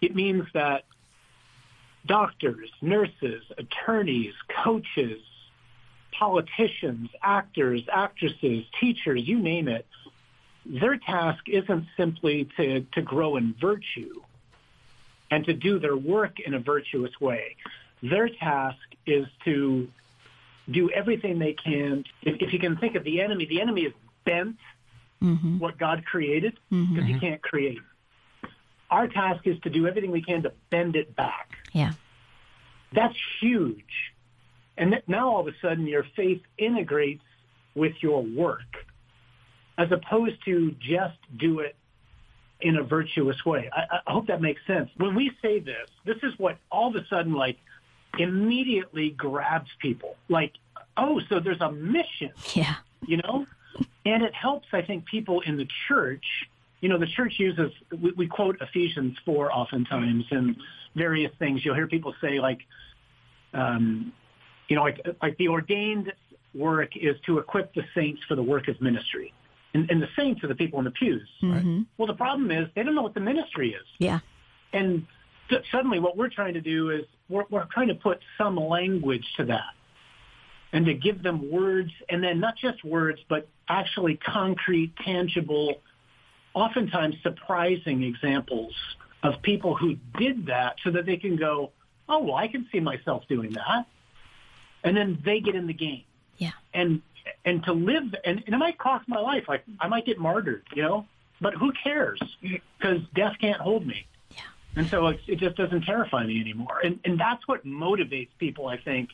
It 0.00 0.14
means 0.14 0.46
that 0.54 0.84
doctors, 2.06 2.70
nurses, 2.80 3.42
attorneys, 3.58 4.34
coaches, 4.64 5.20
politicians, 6.18 7.10
actors, 7.22 7.82
actresses, 7.92 8.64
teachers, 8.80 9.26
you 9.26 9.38
name 9.38 9.68
it, 9.68 9.86
their 10.66 10.96
task 10.96 11.48
isn't 11.48 11.86
simply 11.96 12.48
to, 12.56 12.80
to 12.92 13.02
grow 13.02 13.36
in 13.36 13.54
virtue 13.60 14.22
and 15.30 15.44
to 15.46 15.52
do 15.52 15.78
their 15.78 15.96
work 15.96 16.40
in 16.40 16.54
a 16.54 16.58
virtuous 16.58 17.20
way. 17.20 17.56
Their 18.02 18.28
task 18.28 18.78
is 19.06 19.26
to 19.44 19.88
do 20.70 20.90
everything 20.90 21.38
they 21.38 21.52
can. 21.54 22.04
If, 22.22 22.40
if 22.40 22.52
you 22.52 22.58
can 22.58 22.76
think 22.76 22.94
of 22.94 23.04
the 23.04 23.20
enemy, 23.20 23.46
the 23.46 23.60
enemy 23.60 23.82
is 23.82 23.92
bent 24.24 24.56
Mm-hmm. 25.22 25.58
what 25.58 25.78
God 25.78 26.04
created 26.04 26.58
because 26.68 27.06
he 27.06 27.18
can't 27.18 27.40
create. 27.40 27.78
Our 28.90 29.08
task 29.08 29.46
is 29.46 29.58
to 29.60 29.70
do 29.70 29.86
everything 29.86 30.10
we 30.10 30.20
can 30.20 30.42
to 30.42 30.52
bend 30.68 30.96
it 30.96 31.16
back. 31.16 31.56
Yeah. 31.72 31.92
That's 32.92 33.16
huge. 33.40 34.12
And 34.76 35.00
now 35.06 35.30
all 35.30 35.40
of 35.40 35.46
a 35.46 35.56
sudden 35.62 35.86
your 35.86 36.04
faith 36.14 36.42
integrates 36.58 37.24
with 37.74 37.94
your 38.02 38.22
work 38.22 38.83
as 39.78 39.90
opposed 39.90 40.44
to 40.44 40.74
just 40.80 41.18
do 41.36 41.60
it 41.60 41.74
in 42.60 42.76
a 42.76 42.82
virtuous 42.82 43.44
way. 43.44 43.68
I, 43.72 44.00
I 44.06 44.12
hope 44.12 44.28
that 44.28 44.40
makes 44.40 44.60
sense. 44.66 44.88
When 44.96 45.14
we 45.14 45.32
say 45.42 45.58
this, 45.58 45.88
this 46.04 46.16
is 46.22 46.32
what 46.38 46.56
all 46.70 46.88
of 46.88 46.96
a 46.96 47.06
sudden 47.08 47.34
like 47.34 47.58
immediately 48.18 49.10
grabs 49.10 49.70
people. 49.80 50.16
Like, 50.28 50.52
oh, 50.96 51.20
so 51.28 51.40
there's 51.40 51.60
a 51.60 51.72
mission 51.72 52.30
Yeah. 52.54 52.74
you 53.06 53.18
know? 53.18 53.46
And 54.06 54.22
it 54.22 54.34
helps, 54.34 54.68
I 54.72 54.82
think, 54.82 55.06
people 55.06 55.40
in 55.40 55.56
the 55.56 55.66
church. 55.88 56.24
You 56.80 56.88
know, 56.88 56.98
the 56.98 57.06
church 57.06 57.34
uses, 57.38 57.72
we, 57.90 58.12
we 58.12 58.26
quote 58.28 58.58
Ephesians 58.60 59.16
4 59.24 59.52
oftentimes 59.52 60.26
and 60.30 60.56
various 60.94 61.32
things. 61.38 61.64
You'll 61.64 61.74
hear 61.74 61.88
people 61.88 62.14
say, 62.20 62.38
like, 62.38 62.60
um, 63.52 64.12
you 64.68 64.76
know, 64.76 64.82
like, 64.82 65.00
like 65.22 65.36
the 65.38 65.48
ordained 65.48 66.12
work 66.54 66.96
is 66.96 67.16
to 67.26 67.38
equip 67.38 67.74
the 67.74 67.82
saints 67.94 68.22
for 68.28 68.36
the 68.36 68.42
work 68.42 68.68
of 68.68 68.80
ministry. 68.80 69.32
And, 69.74 69.90
and 69.90 70.00
the 70.00 70.08
saints 70.16 70.42
are 70.44 70.46
the 70.46 70.54
people 70.54 70.78
in 70.78 70.84
the 70.84 70.92
pews. 70.92 71.28
Mm-hmm. 71.42 71.82
Well, 71.98 72.06
the 72.06 72.14
problem 72.14 72.50
is 72.52 72.68
they 72.74 72.84
don't 72.84 72.94
know 72.94 73.02
what 73.02 73.14
the 73.14 73.20
ministry 73.20 73.74
is. 73.74 73.86
Yeah. 73.98 74.20
And 74.72 75.06
s- 75.50 75.64
suddenly 75.72 75.98
what 75.98 76.16
we're 76.16 76.28
trying 76.28 76.54
to 76.54 76.60
do 76.60 76.90
is 76.90 77.04
we're, 77.28 77.44
we're 77.50 77.66
trying 77.66 77.88
to 77.88 77.94
put 77.96 78.20
some 78.38 78.56
language 78.56 79.26
to 79.36 79.44
that 79.46 79.74
and 80.72 80.86
to 80.86 80.94
give 80.94 81.22
them 81.22 81.50
words 81.50 81.90
and 82.08 82.22
then 82.22 82.38
not 82.38 82.56
just 82.56 82.84
words, 82.84 83.20
but 83.28 83.48
actually 83.68 84.16
concrete, 84.16 84.94
tangible, 85.04 85.80
oftentimes 86.54 87.16
surprising 87.22 88.04
examples 88.04 88.74
of 89.24 89.42
people 89.42 89.74
who 89.74 89.96
did 90.18 90.46
that 90.46 90.76
so 90.84 90.90
that 90.92 91.04
they 91.04 91.16
can 91.16 91.34
go, 91.34 91.72
oh, 92.08 92.20
well, 92.20 92.36
I 92.36 92.46
can 92.46 92.68
see 92.70 92.78
myself 92.78 93.24
doing 93.28 93.52
that. 93.54 93.86
And 94.84 94.96
then 94.96 95.20
they 95.24 95.40
get 95.40 95.56
in 95.56 95.66
the 95.66 95.74
game. 95.74 96.04
Yeah. 96.36 96.50
And, 96.72 97.02
and 97.44 97.62
to 97.64 97.72
live, 97.72 98.14
and, 98.24 98.42
and 98.46 98.54
it 98.54 98.58
might 98.58 98.78
cost 98.78 99.08
my 99.08 99.20
life. 99.20 99.44
Like 99.48 99.64
I 99.80 99.88
might 99.88 100.06
get 100.06 100.18
martyred, 100.18 100.64
you 100.74 100.82
know, 100.82 101.06
but 101.40 101.54
who 101.54 101.72
cares? 101.72 102.20
Because 102.40 103.00
death 103.14 103.36
can't 103.40 103.60
hold 103.60 103.86
me. 103.86 104.06
Yeah. 104.30 104.42
And 104.76 104.88
so 104.88 105.08
it, 105.08 105.20
it 105.26 105.36
just 105.36 105.56
doesn't 105.56 105.82
terrify 105.82 106.26
me 106.26 106.40
anymore. 106.40 106.80
And, 106.82 107.00
and 107.04 107.18
that's 107.18 107.46
what 107.46 107.66
motivates 107.66 108.28
people, 108.38 108.68
I 108.68 108.76
think, 108.76 109.10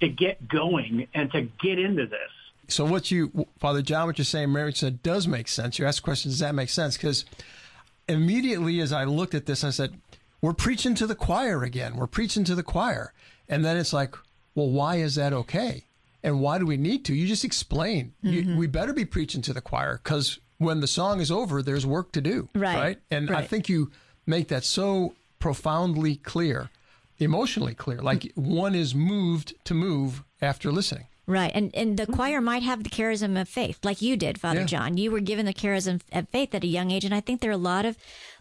to 0.00 0.08
get 0.08 0.48
going 0.48 1.08
and 1.14 1.30
to 1.32 1.42
get 1.42 1.78
into 1.78 2.06
this. 2.06 2.30
So 2.68 2.84
what 2.84 3.10
you, 3.10 3.46
Father 3.58 3.80
John, 3.80 4.06
what 4.06 4.18
you're 4.18 4.24
saying, 4.24 4.52
Mary 4.52 4.72
said, 4.72 5.02
does 5.02 5.26
make 5.26 5.48
sense. 5.48 5.78
You 5.78 5.86
asked 5.86 5.98
the 5.98 6.04
question, 6.04 6.30
does 6.30 6.40
that 6.40 6.54
make 6.54 6.68
sense? 6.68 6.96
Because 6.96 7.24
immediately 8.08 8.80
as 8.80 8.92
I 8.92 9.04
looked 9.04 9.34
at 9.34 9.46
this, 9.46 9.64
I 9.64 9.70
said, 9.70 9.98
we're 10.42 10.52
preaching 10.52 10.94
to 10.96 11.06
the 11.06 11.14
choir 11.14 11.64
again. 11.64 11.96
We're 11.96 12.06
preaching 12.06 12.44
to 12.44 12.54
the 12.54 12.62
choir. 12.62 13.12
And 13.48 13.64
then 13.64 13.76
it's 13.76 13.92
like, 13.92 14.14
well, 14.54 14.68
why 14.68 14.96
is 14.96 15.14
that 15.14 15.32
okay? 15.32 15.84
And 16.22 16.40
why 16.40 16.58
do 16.58 16.66
we 16.66 16.76
need 16.76 17.04
to? 17.06 17.14
You 17.14 17.26
just 17.26 17.44
explain. 17.44 18.12
You, 18.22 18.42
mm-hmm. 18.42 18.56
we 18.56 18.66
better 18.66 18.92
be 18.92 19.04
preaching 19.04 19.42
to 19.42 19.52
the 19.52 19.60
choir 19.60 20.00
because 20.02 20.40
when 20.58 20.80
the 20.80 20.86
song 20.86 21.20
is 21.20 21.30
over, 21.30 21.62
there's 21.62 21.86
work 21.86 22.12
to 22.12 22.20
do. 22.20 22.48
Right. 22.54 22.76
Right. 22.76 22.98
And 23.10 23.30
I 23.30 23.42
think 23.42 23.68
you 23.68 23.90
make 24.26 24.48
that 24.48 24.64
so 24.64 25.14
profoundly 25.38 26.16
clear, 26.16 26.70
emotionally 27.18 27.74
clear. 27.74 27.98
Like 28.02 28.32
one 28.34 28.74
is 28.74 28.94
moved 28.94 29.54
to 29.64 29.74
move 29.74 30.24
after 30.42 30.72
listening. 30.72 31.06
Right. 31.26 31.52
And 31.54 31.74
and 31.74 31.98
the 31.98 32.04
mm-hmm. 32.04 32.14
choir 32.14 32.40
might 32.40 32.62
have 32.62 32.82
the 32.82 32.90
charism 32.90 33.38
of 33.40 33.48
faith, 33.48 33.78
like 33.84 34.00
you 34.00 34.16
did, 34.16 34.40
Father 34.40 34.60
Yeah. 34.60 34.66
John. 34.66 34.96
You 34.96 35.10
were 35.10 35.20
given 35.20 35.44
the 35.44 35.54
charism 35.54 36.00
of 36.10 36.28
faith 36.30 36.54
at 36.54 36.64
a 36.64 36.66
young 36.66 36.90
age. 36.90 37.04
And 37.04 37.14
I 37.14 37.20
think 37.20 37.40
there 37.40 37.50
are 37.50 37.52
a 37.52 37.58
lot 37.58 37.84
of 37.84 37.98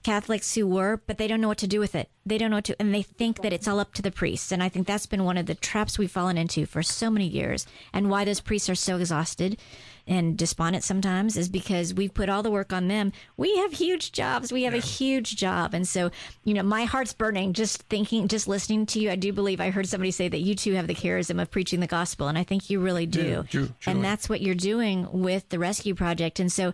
Catholics 0.08 0.56
who 0.56 0.66
were, 0.66 1.02
but 1.06 1.18
they 1.18 1.28
don't 1.28 1.42
know 1.42 1.50
what 1.50 1.58
to 1.58 1.68
do 1.68 1.82
with 1.82 1.94
it. 1.94 2.10
They 2.26 2.38
don't 2.38 2.50
know 2.50 2.56
what 2.56 2.64
to, 2.64 2.82
and 2.82 2.96
they 2.96 3.02
think 3.02 3.42
that 3.42 3.52
it's 3.52 3.68
all 3.68 3.78
up 3.78 3.94
to 3.96 4.02
the 4.02 4.10
priests. 4.10 4.54
And 4.54 4.64
I 4.64 4.70
think 4.70 4.88
that's 4.88 5.06
been 5.06 5.26
one 5.26 5.36
of 5.36 5.48
the 5.48 5.54
traps 5.54 6.00
we've 6.00 6.10
fallen 6.10 6.38
into 6.38 6.66
for 6.66 6.82
so 6.82 7.10
many 7.10 7.28
years 7.28 7.68
and 7.92 8.10
why 8.10 8.24
those 8.24 8.40
priests 8.40 8.70
are 8.70 8.76
so 8.76 8.96
exhausted 8.96 9.58
and 10.08 10.38
despondent 10.38 10.86
sometimes 10.86 11.36
is 11.36 11.50
because 11.50 11.94
we've 11.94 12.14
put 12.14 12.30
all 12.30 12.42
the 12.42 12.50
work 12.50 12.72
on 12.72 12.88
them. 12.88 13.12
We 13.36 13.58
have 13.58 13.74
huge 13.74 14.14
jobs. 14.14 14.50
We 14.50 14.64
have 14.64 14.74
a 14.74 14.78
huge 14.78 15.36
job. 15.36 15.74
And 15.74 15.86
so, 15.86 16.10
you 16.46 16.54
know, 16.54 16.64
my 16.64 16.86
heart's 16.86 17.12
burning 17.12 17.52
just 17.52 17.84
thinking, 17.84 18.30
just 18.30 18.48
listening 18.48 18.86
to 18.86 19.02
you. 19.02 19.12
I 19.12 19.18
do 19.18 19.34
believe 19.34 19.60
I 19.60 19.72
heard 19.72 19.90
somebody 19.90 20.12
say 20.12 20.30
that 20.30 20.40
you 20.40 20.56
too 20.56 20.76
have 20.76 20.88
the 20.88 20.96
charism 20.96 21.42
of 21.42 21.52
preaching 21.52 21.82
the 21.82 21.88
gospel. 21.88 22.30
And 22.30 22.38
I 22.38 22.46
think 22.46 22.70
you 22.70 22.80
really 22.80 23.06
do. 23.06 23.22
Yeah, 23.22 23.42
true, 23.42 23.70
truly. 23.82 23.98
and 23.98 24.06
that's 24.06 24.30
what 24.30 24.40
you're 24.40 24.56
doing 24.56 25.10
with 25.12 25.50
the 25.50 25.60
rescue 25.60 25.96
project. 25.96 26.40
And 26.40 26.50
so, 26.50 26.72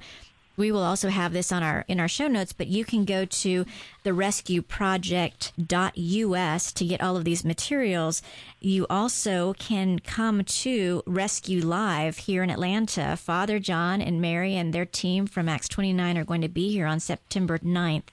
we 0.55 0.71
will 0.71 0.83
also 0.83 1.09
have 1.09 1.33
this 1.33 1.51
on 1.51 1.63
our 1.63 1.83
in 1.87 1.99
our 1.99 2.07
show 2.07 2.27
notes, 2.27 2.53
but 2.53 2.67
you 2.67 2.85
can 2.85 3.05
go 3.05 3.25
to 3.25 3.65
the 4.03 4.11
rescueproject.us 4.11 6.71
to 6.73 6.85
get 6.85 7.01
all 7.01 7.17
of 7.17 7.25
these 7.25 7.43
materials. 7.43 8.21
You 8.59 8.85
also 8.89 9.53
can 9.53 9.97
come 9.99 10.43
to 10.43 11.01
Rescue 11.05 11.65
Live 11.65 12.17
here 12.17 12.43
in 12.43 12.49
Atlanta. 12.49 13.15
Father 13.17 13.59
John 13.59 14.01
and 14.01 14.21
Mary 14.21 14.55
and 14.55 14.73
their 14.73 14.85
team 14.85 15.27
from 15.27 15.49
Acts 15.49 15.67
29 15.67 16.17
are 16.17 16.23
going 16.23 16.41
to 16.41 16.47
be 16.47 16.71
here 16.71 16.85
on 16.85 16.99
September 16.99 17.57
9th. 17.57 18.03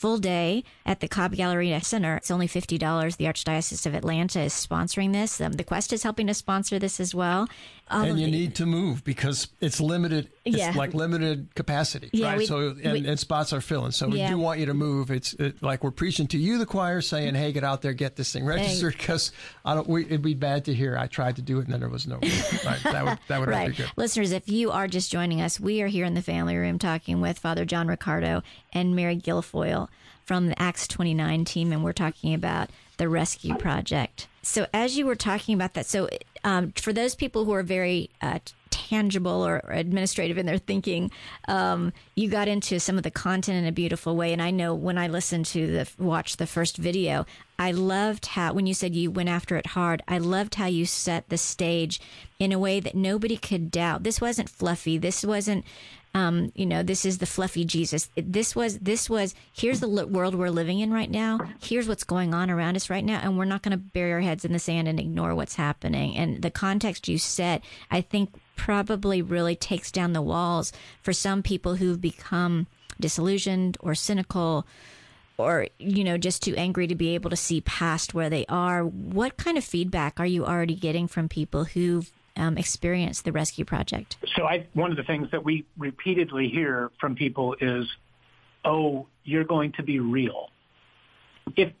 Full 0.00 0.16
day 0.16 0.64
at 0.86 1.00
the 1.00 1.08
Cobb 1.08 1.34
Galleria 1.34 1.82
Center. 1.82 2.16
It's 2.16 2.30
only 2.30 2.48
$50. 2.48 3.18
The 3.18 3.26
Archdiocese 3.26 3.84
of 3.84 3.94
Atlanta 3.94 4.40
is 4.40 4.54
sponsoring 4.54 5.12
this. 5.12 5.42
Um, 5.42 5.52
the 5.52 5.64
Quest 5.64 5.92
is 5.92 6.04
helping 6.04 6.26
to 6.28 6.32
sponsor 6.32 6.78
this 6.78 7.00
as 7.00 7.14
well. 7.14 7.50
All 7.90 8.02
and 8.02 8.12
um, 8.12 8.16
you 8.18 8.26
the- 8.26 8.30
need 8.32 8.54
to 8.56 8.66
move 8.66 9.02
because 9.04 9.48
it's 9.60 9.80
limited. 9.80 10.30
It's 10.44 10.56
Yeah. 10.56 10.72
like 10.76 10.94
limited 10.94 11.54
capacity, 11.54 12.08
Yeah, 12.12 12.28
right? 12.28 12.38
we- 12.38 12.46
so 12.46 12.76
and, 12.82 12.92
we- 12.92 13.06
and 13.08 13.18
spots 13.18 13.52
are 13.52 13.60
filling. 13.60 13.90
So 13.92 14.08
we 14.08 14.24
do 14.26 14.38
want 14.38 14.60
you 14.60 14.66
to 14.66 14.74
move. 14.74 15.10
It's 15.10 15.34
it, 15.34 15.62
like 15.62 15.82
we're 15.84 15.90
preaching 15.90 16.26
to 16.28 16.38
you, 16.38 16.58
the 16.58 16.66
choir, 16.66 17.00
saying, 17.00 17.34
"Hey, 17.34 17.52
get 17.52 17.64
out 17.64 17.82
there, 17.82 17.92
get 17.92 18.16
this 18.16 18.32
thing 18.32 18.44
registered." 18.44 18.96
Because 18.96 19.32
I 19.64 19.74
don't. 19.74 19.88
We, 19.88 20.04
it'd 20.04 20.22
be 20.22 20.34
bad 20.34 20.64
to 20.66 20.74
hear. 20.74 20.96
I 20.96 21.06
tried 21.08 21.36
to 21.36 21.42
do 21.42 21.58
it 21.58 21.64
and 21.64 21.72
then 21.72 21.80
there 21.80 21.88
was 21.88 22.06
no. 22.06 22.16
right, 22.64 22.80
that 22.84 23.04
would 23.04 23.18
that 23.28 23.40
would 23.40 23.48
right. 23.48 23.70
be 23.70 23.76
good. 23.76 23.90
Listeners, 23.96 24.32
if 24.32 24.48
you 24.48 24.70
are 24.70 24.86
just 24.88 25.10
joining 25.10 25.40
us, 25.40 25.58
we 25.58 25.82
are 25.82 25.88
here 25.88 26.04
in 26.04 26.14
the 26.14 26.22
family 26.22 26.56
room 26.56 26.78
talking 26.78 27.20
with 27.20 27.38
Father 27.38 27.64
John 27.64 27.88
Riccardo 27.88 28.42
and 28.72 28.94
Mary 28.94 29.16
Guilfoyle 29.16 29.88
from 30.24 30.46
the 30.46 30.62
Acts 30.62 30.86
29 30.86 31.44
team, 31.44 31.72
and 31.72 31.82
we're 31.82 31.92
talking 31.92 32.32
about 32.34 32.70
the 32.98 33.08
Rescue 33.08 33.56
Project. 33.56 34.28
So, 34.42 34.66
as 34.72 34.96
you 34.96 35.04
were 35.06 35.16
talking 35.16 35.54
about 35.54 35.74
that, 35.74 35.86
so 35.86 36.08
um, 36.44 36.72
for 36.72 36.92
those 36.92 37.14
people 37.14 37.44
who 37.44 37.52
are 37.52 37.62
very 37.62 38.10
uh, 38.20 38.38
tangible 38.70 39.46
or, 39.46 39.60
or, 39.64 39.72
administrative 39.72 40.38
in 40.38 40.46
their 40.46 40.58
thinking, 40.58 41.10
um, 41.48 41.92
you 42.14 42.28
got 42.28 42.48
into 42.48 42.78
some 42.80 42.96
of 42.96 43.02
the 43.02 43.10
content 43.10 43.58
in 43.58 43.66
a 43.66 43.72
beautiful 43.72 44.16
way. 44.16 44.32
And 44.32 44.40
I 44.40 44.50
know 44.50 44.74
when 44.74 44.98
I 44.98 45.08
listened 45.08 45.46
to 45.46 45.66
the 45.66 45.88
watch 45.98 46.36
the 46.36 46.46
first 46.46 46.76
video, 46.76 47.26
I 47.58 47.72
loved 47.72 48.26
how 48.26 48.52
when 48.52 48.66
you 48.66 48.74
said 48.74 48.94
you 48.94 49.10
went 49.10 49.28
after 49.28 49.56
it 49.56 49.66
hard. 49.66 50.02
I 50.08 50.18
loved 50.18 50.54
how 50.54 50.66
you 50.66 50.86
set 50.86 51.28
the 51.28 51.38
stage 51.38 52.00
in 52.38 52.52
a 52.52 52.58
way 52.58 52.80
that 52.80 52.94
nobody 52.94 53.36
could 53.36 53.70
doubt. 53.70 54.02
This 54.02 54.20
wasn't 54.20 54.48
fluffy. 54.48 54.98
This 54.98 55.24
wasn't 55.24 55.64
um, 56.12 56.50
you 56.54 56.66
know, 56.66 56.82
this 56.82 57.04
is 57.04 57.18
the 57.18 57.26
fluffy 57.26 57.64
Jesus. 57.64 58.08
This 58.16 58.56
was, 58.56 58.78
this 58.80 59.08
was, 59.08 59.34
here's 59.52 59.80
the 59.80 60.06
world 60.06 60.34
we're 60.34 60.50
living 60.50 60.80
in 60.80 60.92
right 60.92 61.10
now. 61.10 61.38
Here's 61.62 61.86
what's 61.86 62.02
going 62.02 62.34
on 62.34 62.50
around 62.50 62.74
us 62.76 62.90
right 62.90 63.04
now. 63.04 63.20
And 63.22 63.38
we're 63.38 63.44
not 63.44 63.62
going 63.62 63.72
to 63.72 63.76
bury 63.76 64.12
our 64.12 64.20
heads 64.20 64.44
in 64.44 64.52
the 64.52 64.58
sand 64.58 64.88
and 64.88 64.98
ignore 64.98 65.34
what's 65.34 65.54
happening. 65.54 66.16
And 66.16 66.42
the 66.42 66.50
context 66.50 67.06
you 67.06 67.16
set, 67.18 67.62
I 67.90 68.00
think 68.00 68.34
probably 68.56 69.22
really 69.22 69.54
takes 69.54 69.92
down 69.92 70.12
the 70.12 70.22
walls 70.22 70.72
for 71.00 71.12
some 71.12 71.42
people 71.42 71.76
who've 71.76 72.00
become 72.00 72.66
disillusioned 72.98 73.76
or 73.80 73.94
cynical 73.94 74.66
or 75.38 75.66
you 75.78 76.04
know 76.04 76.18
just 76.18 76.42
too 76.42 76.54
angry 76.56 76.86
to 76.86 76.94
be 76.94 77.14
able 77.14 77.30
to 77.30 77.36
see 77.36 77.62
past 77.62 78.12
where 78.12 78.28
they 78.28 78.44
are 78.50 78.84
what 78.84 79.38
kind 79.38 79.56
of 79.56 79.64
feedback 79.64 80.20
are 80.20 80.26
you 80.26 80.44
already 80.44 80.74
getting 80.74 81.08
from 81.08 81.26
people 81.26 81.64
who've 81.64 82.12
um, 82.36 82.56
experience 82.58 83.22
the 83.22 83.32
rescue 83.32 83.64
project? 83.64 84.16
So, 84.36 84.44
I, 84.44 84.66
one 84.74 84.90
of 84.90 84.96
the 84.96 85.04
things 85.04 85.30
that 85.32 85.44
we 85.44 85.64
repeatedly 85.76 86.48
hear 86.48 86.90
from 87.00 87.14
people 87.14 87.56
is, 87.60 87.86
"Oh, 88.64 89.06
you're 89.24 89.44
going 89.44 89.72
to 89.72 89.82
be 89.82 90.00
real." 90.00 90.50
If 91.56 91.72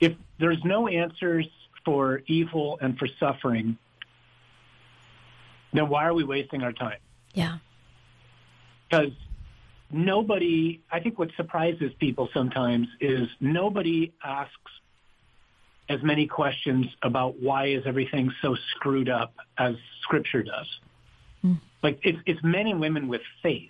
if 0.00 0.14
there's 0.38 0.62
no 0.64 0.88
answers 0.88 1.46
for 1.84 2.22
evil 2.26 2.78
and 2.80 2.98
for 2.98 3.08
suffering, 3.18 3.76
then 5.72 5.88
why 5.88 6.04
are 6.04 6.14
we 6.14 6.24
wasting 6.24 6.62
our 6.62 6.72
time? 6.72 6.98
Yeah. 7.34 7.58
Because 8.88 9.12
nobody, 9.90 10.80
I 10.90 11.00
think 11.00 11.18
what 11.18 11.30
surprises 11.36 11.92
people 11.98 12.28
sometimes 12.34 12.88
is 13.00 13.28
nobody 13.40 14.12
asks 14.24 14.54
as 15.90 16.00
many 16.04 16.26
questions 16.26 16.86
about 17.02 17.40
why 17.42 17.66
is 17.66 17.82
everything 17.84 18.32
so 18.40 18.56
screwed 18.76 19.08
up 19.08 19.34
as 19.58 19.74
Scripture 20.02 20.44
does. 20.44 20.66
Mm. 21.44 21.60
Like 21.82 21.98
it's, 22.04 22.18
it's 22.26 22.40
men 22.44 22.68
and 22.68 22.80
women 22.80 23.08
with 23.08 23.22
faith 23.42 23.68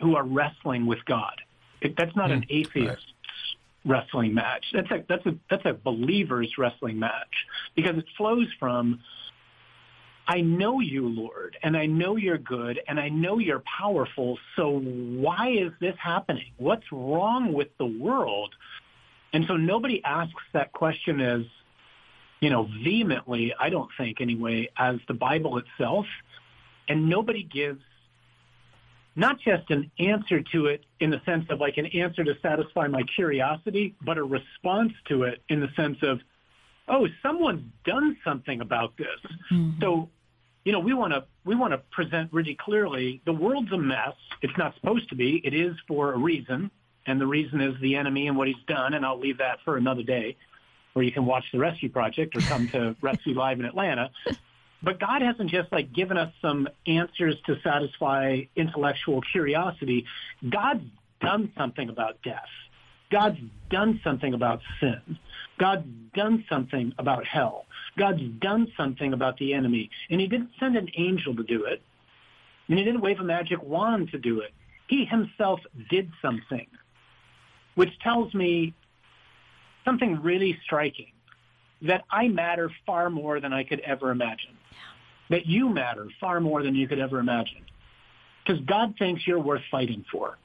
who 0.00 0.14
are 0.14 0.24
wrestling 0.24 0.84
with 0.86 1.02
God. 1.06 1.40
It, 1.80 1.94
that's 1.96 2.14
not 2.14 2.28
mm. 2.28 2.34
an 2.34 2.42
hmm. 2.42 2.56
atheist 2.56 2.86
right. 2.86 4.02
wrestling 4.02 4.34
match. 4.34 4.66
That's 4.74 4.90
a 4.90 5.04
that's 5.08 5.26
a 5.26 5.36
that's 5.48 5.64
a 5.64 5.72
believer's 5.72 6.52
wrestling 6.58 6.98
match 6.98 7.46
because 7.74 7.96
it 7.96 8.04
flows 8.16 8.48
from 8.60 9.00
I 10.28 10.40
know 10.40 10.80
you, 10.80 11.08
Lord, 11.08 11.56
and 11.62 11.76
I 11.76 11.86
know 11.86 12.16
you're 12.16 12.38
good, 12.38 12.80
and 12.88 12.98
I 12.98 13.08
know 13.08 13.38
you're 13.38 13.62
powerful. 13.78 14.38
So 14.56 14.80
why 14.80 15.50
is 15.50 15.70
this 15.80 15.94
happening? 16.02 16.50
What's 16.56 16.90
wrong 16.90 17.52
with 17.52 17.68
the 17.78 17.86
world 17.86 18.52
and 19.32 19.44
so 19.46 19.56
nobody 19.56 20.02
asks 20.04 20.42
that 20.52 20.72
question 20.72 21.20
as, 21.20 21.42
you 22.40 22.50
know, 22.50 22.68
vehemently, 22.82 23.54
I 23.58 23.70
don't 23.70 23.90
think 23.98 24.20
anyway, 24.20 24.68
as 24.76 24.96
the 25.08 25.14
Bible 25.14 25.58
itself. 25.58 26.06
And 26.88 27.08
nobody 27.08 27.42
gives 27.42 27.82
not 29.16 29.40
just 29.40 29.70
an 29.70 29.90
answer 29.98 30.42
to 30.52 30.66
it 30.66 30.84
in 31.00 31.10
the 31.10 31.20
sense 31.24 31.46
of 31.50 31.58
like 31.60 31.78
an 31.78 31.86
answer 31.86 32.22
to 32.22 32.34
satisfy 32.40 32.86
my 32.86 33.02
curiosity, 33.02 33.94
but 34.02 34.18
a 34.18 34.22
response 34.24 34.92
to 35.08 35.24
it 35.24 35.42
in 35.48 35.60
the 35.60 35.68
sense 35.74 35.98
of, 36.02 36.20
oh, 36.88 37.08
someone's 37.22 37.64
done 37.84 38.16
something 38.24 38.60
about 38.60 38.96
this. 38.96 39.08
Mm-hmm. 39.50 39.80
So, 39.80 40.08
you 40.64 40.72
know, 40.72 40.80
we 40.80 40.94
want 40.94 41.12
to 41.12 41.24
we 41.44 41.54
want 41.54 41.72
to 41.72 41.78
present 41.90 42.32
really 42.32 42.54
clearly 42.54 43.20
the 43.24 43.32
world's 43.32 43.72
a 43.72 43.78
mess. 43.78 44.14
It's 44.42 44.56
not 44.58 44.74
supposed 44.76 45.08
to 45.08 45.14
be. 45.14 45.40
It 45.44 45.54
is 45.54 45.74
for 45.88 46.12
a 46.12 46.18
reason 46.18 46.70
and 47.06 47.20
the 47.20 47.26
reason 47.26 47.60
is 47.60 47.74
the 47.80 47.96
enemy 47.96 48.26
and 48.26 48.36
what 48.36 48.48
he's 48.48 48.56
done, 48.66 48.94
and 48.94 49.06
I'll 49.06 49.18
leave 49.18 49.38
that 49.38 49.60
for 49.64 49.76
another 49.76 50.02
day, 50.02 50.36
where 50.92 51.04
you 51.04 51.12
can 51.12 51.24
watch 51.24 51.44
the 51.52 51.58
Rescue 51.58 51.88
Project 51.88 52.36
or 52.36 52.40
come 52.40 52.68
to 52.68 52.96
Rescue 53.02 53.34
Live 53.34 53.60
in 53.60 53.66
Atlanta. 53.66 54.10
But 54.82 54.98
God 54.98 55.22
hasn't 55.22 55.50
just 55.50 55.72
like 55.72 55.92
given 55.92 56.16
us 56.16 56.32
some 56.42 56.68
answers 56.86 57.36
to 57.46 57.60
satisfy 57.62 58.42
intellectual 58.56 59.20
curiosity. 59.20 60.04
God's 60.48 60.84
done 61.20 61.52
something 61.56 61.88
about 61.88 62.22
death. 62.22 62.48
God's 63.10 63.38
done 63.70 64.00
something 64.02 64.34
about 64.34 64.60
sin. 64.80 65.18
God's 65.58 65.86
done 66.14 66.44
something 66.48 66.92
about 66.98 67.24
hell. 67.24 67.66
God's 67.96 68.22
done 68.40 68.70
something 68.76 69.12
about 69.12 69.38
the 69.38 69.54
enemy. 69.54 69.90
And 70.10 70.20
he 70.20 70.26
didn't 70.26 70.50
send 70.58 70.76
an 70.76 70.90
angel 70.96 71.34
to 71.36 71.42
do 71.42 71.64
it. 71.64 71.82
And 72.68 72.78
he 72.78 72.84
didn't 72.84 73.00
wave 73.00 73.20
a 73.20 73.24
magic 73.24 73.62
wand 73.62 74.10
to 74.10 74.18
do 74.18 74.40
it. 74.40 74.52
He 74.88 75.04
himself 75.04 75.60
did 75.88 76.10
something 76.20 76.66
which 77.76 77.96
tells 78.00 78.34
me 78.34 78.74
something 79.84 80.20
really 80.20 80.58
striking 80.64 81.12
that 81.82 82.04
I 82.10 82.28
matter 82.28 82.70
far 82.84 83.08
more 83.08 83.38
than 83.38 83.52
I 83.52 83.62
could 83.62 83.80
ever 83.80 84.10
imagine. 84.10 84.56
That 85.30 85.46
you 85.46 85.68
matter 85.68 86.08
far 86.20 86.40
more 86.40 86.62
than 86.62 86.74
you 86.74 86.88
could 86.88 86.98
ever 86.98 87.18
imagine. 87.18 87.64
Because 88.44 88.60
God 88.62 88.94
thinks 88.98 89.26
you're 89.26 89.40
worth 89.40 89.62
fighting 89.70 90.04
for. 90.10 90.38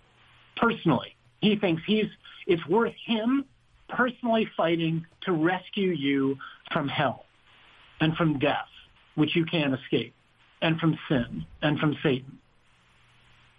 Personally. 0.58 1.16
He 1.40 1.56
thinks 1.56 1.82
he's 1.88 2.06
it's 2.46 2.66
worth 2.68 2.94
him 3.06 3.46
personally 3.88 4.48
fighting 4.58 5.06
to 5.22 5.32
rescue 5.32 5.92
you 5.92 6.38
from 6.72 6.88
hell 6.88 7.26
and 8.00 8.16
from 8.16 8.40
death, 8.40 8.70
which 9.16 9.36
you 9.36 9.46
can't 9.46 9.74
escape, 9.74 10.14
and 10.62 10.80
from 10.80 10.98
sin 11.08 11.46
and 11.62 11.80
from 11.80 11.96
Satan. 12.04 12.40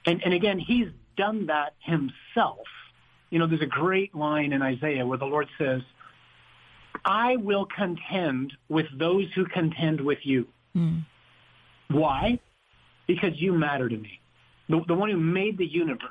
And, 0.04 0.22
and 0.24 0.34
again, 0.34 0.58
he's 0.58 0.88
done 1.16 1.46
that 1.46 1.74
himself 1.80 2.66
you 3.33 3.39
know, 3.39 3.47
there's 3.47 3.62
a 3.62 3.66
great 3.66 4.14
line 4.14 4.53
in 4.53 4.61
Isaiah 4.61 5.07
where 5.07 5.16
the 5.16 5.24
Lord 5.24 5.49
says, 5.57 5.80
I 7.03 7.37
will 7.37 7.64
contend 7.64 8.53
with 8.68 8.87
those 8.99 9.24
who 9.35 9.47
contend 9.47 10.03
with 10.03 10.18
you. 10.22 10.47
Mm. 10.76 11.07
Why? 11.89 12.39
Because 13.07 13.33
you 13.41 13.55
matter 13.55 13.89
to 13.89 13.97
me. 13.97 14.20
The, 14.68 14.83
the 14.87 14.95
one 14.95 15.11
who 15.11 15.16
made 15.16 15.57
the 15.57 15.66
universe 15.66 16.11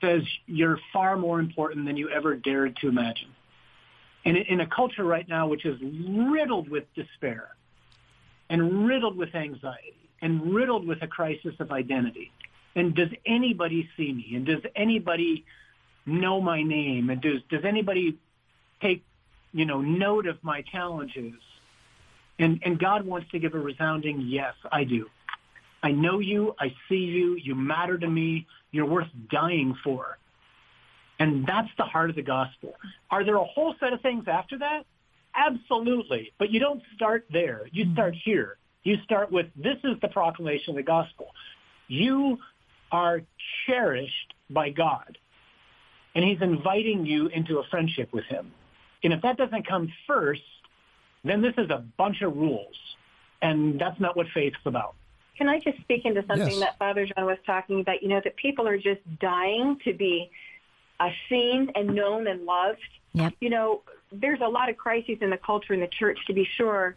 says 0.00 0.22
you're 0.46 0.78
far 0.92 1.16
more 1.16 1.40
important 1.40 1.84
than 1.84 1.96
you 1.96 2.08
ever 2.10 2.36
dared 2.36 2.76
to 2.76 2.88
imagine. 2.88 3.30
And 4.24 4.36
in 4.36 4.60
a 4.60 4.68
culture 4.68 5.04
right 5.04 5.28
now 5.28 5.48
which 5.48 5.66
is 5.66 5.80
riddled 5.82 6.68
with 6.68 6.84
despair 6.94 7.48
and 8.48 8.86
riddled 8.86 9.16
with 9.16 9.34
anxiety 9.34 9.96
and 10.22 10.54
riddled 10.54 10.86
with 10.86 11.02
a 11.02 11.08
crisis 11.08 11.54
of 11.58 11.72
identity, 11.72 12.30
and 12.76 12.94
does 12.94 13.10
anybody 13.26 13.88
see 13.96 14.12
me? 14.12 14.32
And 14.36 14.46
does 14.46 14.62
anybody 14.76 15.44
know 16.06 16.40
my 16.40 16.62
name? 16.62 17.10
And 17.10 17.20
does, 17.20 17.40
does 17.50 17.64
anybody 17.64 18.18
take, 18.80 19.04
you 19.52 19.64
know, 19.64 19.80
note 19.80 20.26
of 20.26 20.42
my 20.42 20.62
challenges? 20.62 21.34
And, 22.38 22.60
and 22.64 22.78
God 22.78 23.06
wants 23.06 23.30
to 23.30 23.38
give 23.38 23.54
a 23.54 23.58
resounding 23.58 24.22
yes, 24.22 24.54
I 24.70 24.84
do. 24.84 25.06
I 25.82 25.92
know 25.92 26.18
you. 26.18 26.54
I 26.58 26.74
see 26.88 26.96
you. 26.96 27.36
You 27.36 27.54
matter 27.54 27.98
to 27.98 28.08
me. 28.08 28.46
You're 28.72 28.86
worth 28.86 29.08
dying 29.30 29.76
for. 29.84 30.18
And 31.18 31.46
that's 31.46 31.68
the 31.78 31.84
heart 31.84 32.10
of 32.10 32.16
the 32.16 32.22
gospel. 32.22 32.74
Are 33.10 33.24
there 33.24 33.36
a 33.36 33.44
whole 33.44 33.74
set 33.78 33.92
of 33.92 34.00
things 34.00 34.24
after 34.26 34.58
that? 34.58 34.84
Absolutely. 35.34 36.32
But 36.38 36.50
you 36.50 36.60
don't 36.60 36.82
start 36.96 37.26
there. 37.32 37.62
You 37.72 37.84
mm-hmm. 37.84 37.94
start 37.94 38.14
here. 38.24 38.56
You 38.82 38.96
start 39.04 39.30
with 39.30 39.46
this 39.56 39.76
is 39.84 39.96
the 40.02 40.08
proclamation 40.08 40.70
of 40.70 40.76
the 40.76 40.82
gospel. 40.82 41.28
You 41.88 42.38
are 42.90 43.22
cherished 43.66 44.34
by 44.50 44.70
God 44.70 45.18
and 46.14 46.24
he's 46.24 46.40
inviting 46.40 47.04
you 47.04 47.26
into 47.28 47.58
a 47.58 47.64
friendship 47.64 48.12
with 48.12 48.24
him. 48.24 48.52
And 49.02 49.12
if 49.12 49.22
that 49.22 49.36
doesn't 49.36 49.66
come 49.66 49.92
first, 50.06 50.42
then 51.24 51.42
this 51.42 51.54
is 51.58 51.70
a 51.70 51.84
bunch 51.96 52.22
of 52.22 52.36
rules. 52.36 52.76
And 53.42 53.78
that's 53.78 54.00
not 54.00 54.16
what 54.16 54.26
faith's 54.32 54.56
about. 54.64 54.94
Can 55.36 55.48
I 55.48 55.58
just 55.58 55.78
speak 55.80 56.04
into 56.04 56.24
something 56.26 56.48
yes. 56.48 56.60
that 56.60 56.78
Father 56.78 57.06
John 57.06 57.26
was 57.26 57.38
talking 57.44 57.80
about? 57.80 58.02
You 58.02 58.08
know, 58.08 58.20
that 58.22 58.36
people 58.36 58.68
are 58.68 58.78
just 58.78 59.00
dying 59.18 59.78
to 59.84 59.92
be 59.92 60.30
uh, 61.00 61.10
seen 61.28 61.72
and 61.74 61.94
known 61.94 62.26
and 62.28 62.44
loved. 62.44 62.78
Yep. 63.14 63.34
You 63.40 63.50
know, 63.50 63.82
there's 64.12 64.40
a 64.40 64.48
lot 64.48 64.68
of 64.68 64.76
crises 64.76 65.18
in 65.20 65.30
the 65.30 65.36
culture 65.36 65.74
in 65.74 65.80
the 65.80 65.88
church, 65.88 66.18
to 66.28 66.32
be 66.32 66.48
sure. 66.56 66.94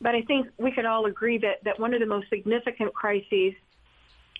But 0.00 0.14
I 0.14 0.22
think 0.22 0.48
we 0.58 0.72
could 0.72 0.84
all 0.84 1.06
agree 1.06 1.38
that, 1.38 1.62
that 1.64 1.78
one 1.78 1.94
of 1.94 2.00
the 2.00 2.06
most 2.06 2.28
significant 2.28 2.92
crises 2.92 3.54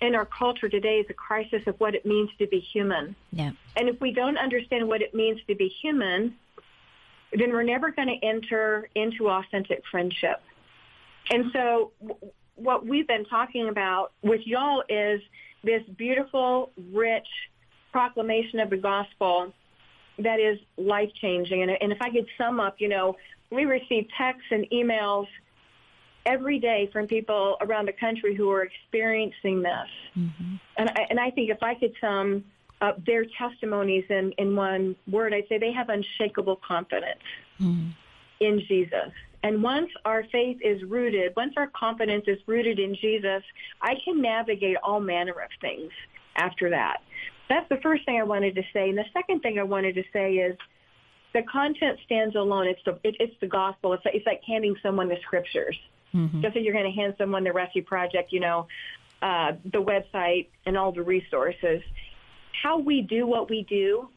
in 0.01 0.15
our 0.15 0.25
culture 0.25 0.69
today 0.69 0.99
is 0.99 1.05
a 1.09 1.13
crisis 1.13 1.63
of 1.67 1.79
what 1.79 1.95
it 1.95 2.05
means 2.05 2.29
to 2.39 2.47
be 2.47 2.59
human. 2.59 3.15
Yeah. 3.31 3.51
And 3.75 3.89
if 3.89 3.99
we 4.01 4.11
don't 4.11 4.37
understand 4.37 4.87
what 4.87 5.01
it 5.01 5.13
means 5.13 5.39
to 5.47 5.55
be 5.55 5.67
human, 5.81 6.35
then 7.31 7.51
we're 7.51 7.63
never 7.63 7.91
going 7.91 8.07
to 8.07 8.25
enter 8.25 8.89
into 8.95 9.29
authentic 9.29 9.83
friendship. 9.89 10.41
And 11.29 11.51
so 11.51 11.91
w- 12.01 12.31
what 12.55 12.85
we've 12.85 13.07
been 13.07 13.25
talking 13.25 13.69
about 13.69 14.11
with 14.21 14.41
y'all 14.45 14.83
is 14.89 15.21
this 15.63 15.83
beautiful, 15.97 16.71
rich 16.91 17.27
proclamation 17.91 18.59
of 18.59 18.69
the 18.69 18.77
gospel 18.77 19.53
that 20.19 20.39
is 20.39 20.59
life 20.77 21.11
changing. 21.19 21.61
And, 21.63 21.71
and 21.71 21.91
if 21.91 22.01
I 22.01 22.09
could 22.09 22.27
sum 22.37 22.59
up, 22.59 22.75
you 22.79 22.89
know, 22.89 23.15
we 23.51 23.65
receive 23.65 24.07
texts 24.17 24.47
and 24.51 24.65
emails 24.71 25.27
every 26.25 26.59
day 26.59 26.89
from 26.91 27.07
people 27.07 27.57
around 27.61 27.87
the 27.87 27.93
country 27.93 28.35
who 28.35 28.49
are 28.51 28.63
experiencing 28.63 29.61
this. 29.61 29.89
Mm-hmm. 30.17 30.55
And, 30.77 30.89
I, 30.89 31.07
and 31.09 31.19
I 31.19 31.29
think 31.31 31.49
if 31.49 31.61
I 31.61 31.75
could 31.75 31.93
sum 32.01 32.43
up 32.81 33.03
their 33.05 33.25
testimonies 33.37 34.05
in, 34.09 34.31
in 34.37 34.55
one 34.55 34.95
word, 35.09 35.33
I'd 35.33 35.47
say 35.47 35.57
they 35.57 35.71
have 35.71 35.89
unshakable 35.89 36.57
confidence 36.57 37.21
Mm. 37.61 37.93
in 38.41 38.59
Jesus. 38.67 39.11
And 39.41 39.63
once 39.63 39.89
our 40.03 40.25
faith 40.29 40.57
is 40.61 40.83
rooted, 40.83 41.33
once 41.37 41.53
our 41.55 41.67
confidence 41.67 42.25
is 42.27 42.37
rooted 42.47 42.79
in 42.79 42.95
Jesus, 42.95 43.43
I 43.81 43.95
can 44.03 44.21
navigate 44.21 44.75
all 44.83 44.99
manner 44.99 45.31
of 45.31 45.49
things 45.61 45.91
after 46.35 46.69
that. 46.71 46.97
That's 47.47 47.69
the 47.69 47.77
first 47.77 48.03
thing 48.05 48.19
I 48.19 48.23
wanted 48.23 48.55
to 48.55 48.63
say. 48.73 48.89
And 48.89 48.97
the 48.97 49.05
second 49.13 49.39
thing 49.41 49.57
I 49.57 49.63
wanted 49.63 49.95
to 49.95 50.03
say 50.11 50.33
is 50.33 50.57
the 51.33 51.43
content 51.43 51.99
stands 52.05 52.35
alone. 52.35 52.67
It's 52.67 52.83
the, 52.83 52.99
it, 53.03 53.15
it's 53.19 53.39
the 53.39 53.47
gospel. 53.47 53.93
It's, 53.93 54.03
it's 54.05 54.25
like 54.25 54.41
handing 54.45 54.75
someone 54.83 55.07
the 55.07 55.17
scriptures. 55.21 55.77
Mm-hmm. 56.15 56.41
Just 56.41 56.55
as 56.55 56.63
you're 56.63 56.73
going 56.73 56.91
to 56.91 56.99
hand 56.99 57.15
someone 57.17 57.43
the 57.43 57.51
Rescue 57.51 57.83
Project, 57.83 58.31
you 58.31 58.39
know, 58.39 58.67
uh, 59.21 59.53
the 59.71 59.81
website 59.81 60.47
and 60.65 60.77
all 60.77 60.91
the 60.91 61.01
resources. 61.01 61.81
How 62.63 62.79
we 62.79 63.01
do 63.01 63.27
what 63.27 63.49
we 63.49 63.65
do 63.69 64.09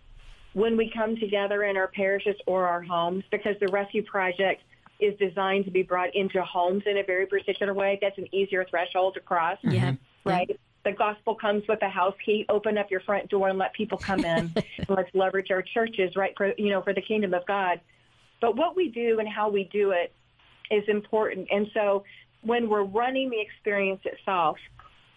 when 0.53 0.76
we 0.76 0.90
come 0.94 1.16
together 1.16 1.64
in 1.64 1.76
our 1.76 1.88
parishes 1.88 2.36
or 2.46 2.66
our 2.66 2.82
homes, 2.82 3.24
because 3.30 3.57
the 3.61 3.68
Rescue 3.68 4.03
Project 4.03 4.62
is 5.01 5.16
designed 5.18 5.64
to 5.64 5.70
be 5.70 5.82
brought 5.82 6.14
into 6.14 6.42
homes 6.42 6.82
in 6.86 6.99
a 6.99 7.05
very 7.05 7.26
particular 7.26 7.74
way. 7.74 7.99
That's 8.01 8.18
an 8.18 8.32
easier 8.34 8.64
threshold 8.68 9.14
to 9.14 9.20
cross. 9.20 9.59
Yeah. 9.62 9.94
Right? 10.24 10.59
The 10.84 10.92
gospel 10.92 11.34
comes 11.34 11.62
with 11.68 11.82
a 11.82 11.88
house 11.88 12.14
key. 12.24 12.44
Open 12.49 12.78
up 12.78 12.90
your 12.90 13.01
front 13.01 13.28
door 13.28 13.49
and 13.49 13.59
let 13.59 13.72
people 13.72 13.99
come 13.99 14.20
in. 14.20 14.53
and 14.78 14.88
let's 14.88 15.11
leverage 15.14 15.51
our 15.51 15.62
churches, 15.62 16.16
right, 16.16 16.34
for 16.36 16.53
you 16.59 16.70
know, 16.70 16.82
for 16.82 16.92
the 16.92 17.03
kingdom 17.03 17.34
of 17.34 17.46
God. 17.46 17.80
But 18.40 18.57
what 18.57 18.76
we 18.76 18.88
do 18.88 19.18
and 19.18 19.28
how 19.28 19.49
we 19.49 19.64
do 19.64 19.90
it 19.90 20.12
is 20.70 20.84
important. 20.88 21.48
And 21.50 21.68
so 21.74 22.04
when 22.42 22.68
we're 22.68 22.84
running 22.84 23.30
the 23.30 23.40
experience 23.40 24.00
itself, 24.04 24.58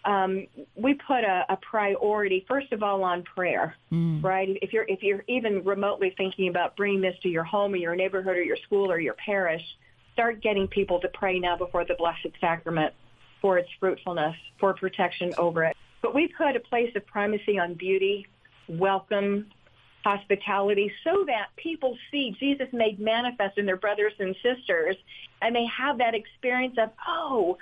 um, 0.04 0.46
we 0.74 0.94
put 0.94 1.22
a, 1.22 1.44
a 1.48 1.56
priority 1.56 2.44
first 2.48 2.72
of 2.72 2.82
all 2.82 3.04
on 3.04 3.22
prayer, 3.22 3.76
Mm. 3.92 4.22
right? 4.22 4.58
If 4.60 4.72
you're 4.72 4.86
if 4.88 5.02
you're 5.02 5.24
even 5.28 5.62
remotely 5.62 6.12
thinking 6.16 6.48
about 6.48 6.76
bringing 6.76 7.00
this 7.00 7.16
to 7.22 7.28
your 7.28 7.44
home 7.44 7.72
or 7.74 7.76
your 7.76 7.94
neighborhood 7.94 8.36
or 8.36 8.42
your 8.42 8.56
school 8.56 8.90
or 8.90 8.98
your 8.98 9.14
parish, 9.14 9.62
start 10.12 10.42
getting 10.42 10.66
people 10.66 10.98
to 11.00 11.08
pray 11.08 11.38
now 11.38 11.56
before 11.56 11.84
the 11.84 11.94
Blessed 11.94 12.34
Sacrament 12.40 12.92
for 13.40 13.58
its 13.58 13.68
fruitfulness, 13.78 14.36
for 14.58 14.74
protection 14.74 15.32
over 15.38 15.64
it. 15.64 15.76
But 16.00 16.14
we 16.14 16.28
put 16.28 16.56
a 16.56 16.60
place 16.60 16.90
of 16.96 17.06
primacy 17.06 17.58
on 17.58 17.74
beauty, 17.74 18.26
welcome, 18.68 19.46
hospitality, 20.04 20.90
so 21.04 21.24
that 21.26 21.46
people 21.56 21.96
see 22.10 22.34
Jesus 22.38 22.68
made 22.72 22.98
manifest 23.00 23.58
in 23.58 23.66
their 23.66 23.76
brothers 23.76 24.12
and 24.18 24.34
sisters, 24.42 24.96
and 25.40 25.54
they 25.54 25.66
have 25.66 25.98
that 25.98 26.14
experience 26.14 26.76
of, 26.78 26.90
oh, 27.06 27.58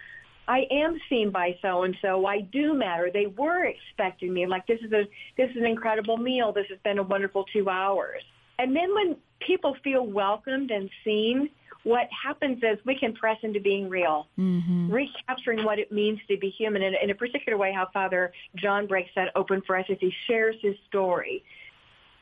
I 0.49 0.67
am 0.71 0.99
seen 1.09 1.31
by 1.31 1.57
so 1.63 1.85
and 1.85 1.97
so. 2.03 2.27
I 2.27 2.41
do 2.41 2.75
matter. 2.75 3.11
They 3.13 3.27
were 3.27 3.67
expecting 3.67 4.33
me. 4.35 4.47
Like 4.47 4.67
this 4.67 4.81
is 4.81 4.93
a 4.93 5.05
this 5.37 5.51
is 5.51 5.57
an 5.59 5.67
incredible 5.67 6.17
meal. 6.17 6.53
This 6.53 6.67
has 6.71 6.79
been 6.83 6.99
a 6.99 7.05
wonderful 7.05 7.45
two 7.53 7.69
hours. 7.69 8.23
And 8.59 8.75
then 8.75 8.93
when 8.93 9.17
people 9.39 9.77
feel 9.85 10.05
welcomed 10.05 10.71
and 10.73 10.91
seen, 11.05 11.51
what 11.85 12.09
happens 12.11 12.59
is 12.65 12.79
we 12.85 12.99
can 12.99 13.15
press 13.15 13.39
into 13.43 13.61
being 13.61 13.89
real, 13.89 14.27
Mm-hmm. 14.39 14.91
recapturing 14.93 15.65
what 15.65 15.79
it 15.79 15.93
means 15.93 16.19
to 16.29 16.37
be 16.37 16.51
human 16.51 16.83
in, 16.83 16.95
in 17.01 17.11
a 17.11 17.15
particular 17.15 17.57
way. 17.57 17.73
How 17.73 17.89
Father 17.93 18.33
John 18.57 18.87
breaks 18.87 19.11
that 19.15 19.29
open 19.37 19.63
for 19.67 19.77
us 19.77 19.87
as 19.89 19.99
he 20.01 20.13
shares 20.27 20.57
his 20.61 20.75
story. 20.89 21.45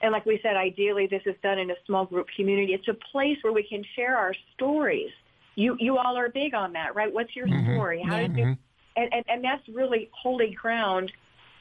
And 0.00 0.12
like 0.12 0.26
we 0.26 0.38
said, 0.42 0.56
ideally 0.56 1.06
this 1.06 1.22
is 1.26 1.34
done 1.42 1.58
in 1.58 1.70
a 1.70 1.74
small 1.86 2.06
group 2.06 2.28
community. 2.36 2.72
It's 2.72 2.88
a 2.88 2.96
place 3.12 3.36
where 3.42 3.52
we 3.52 3.62
can 3.62 3.84
share 3.96 4.16
our 4.16 4.34
stories. 4.54 5.10
You 5.56 5.76
you 5.80 5.98
all 5.98 6.16
are 6.16 6.28
big 6.28 6.54
on 6.54 6.72
that, 6.74 6.94
right? 6.94 7.12
What's 7.12 7.34
your 7.34 7.48
Mhm. 7.48 7.64
story? 7.64 8.00
How 8.02 8.16
Yeah. 8.16 8.28
did 8.28 8.36
you 8.36 8.56
and, 8.96 9.12
and, 9.14 9.24
and 9.28 9.44
that's 9.44 9.62
really 9.68 10.10
holy 10.12 10.50
ground. 10.50 11.12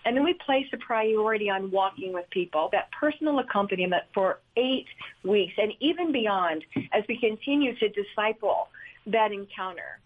And 0.06 0.16
then 0.16 0.24
we 0.24 0.34
place 0.34 0.66
a 0.74 0.78
priority 0.78 1.50
on 1.50 1.70
walking 1.70 2.14
with 2.14 2.28
people, 2.32 2.70
that 2.72 2.90
personal 2.92 3.40
accompaniment 3.40 4.04
for 4.14 4.40
eight 4.56 4.88
weeks 5.24 5.54
and 5.58 5.74
even 5.80 6.12
beyond 6.12 6.64
as 6.94 7.04
we 7.08 7.18
continue 7.20 7.76
to 7.76 7.90
disciple 7.90 8.70
that 9.06 9.32
encounter. 9.32 10.00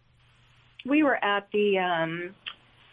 We 0.86 1.04
were 1.04 1.24
at 1.24 1.48
the 1.54 1.78
um, 1.78 2.36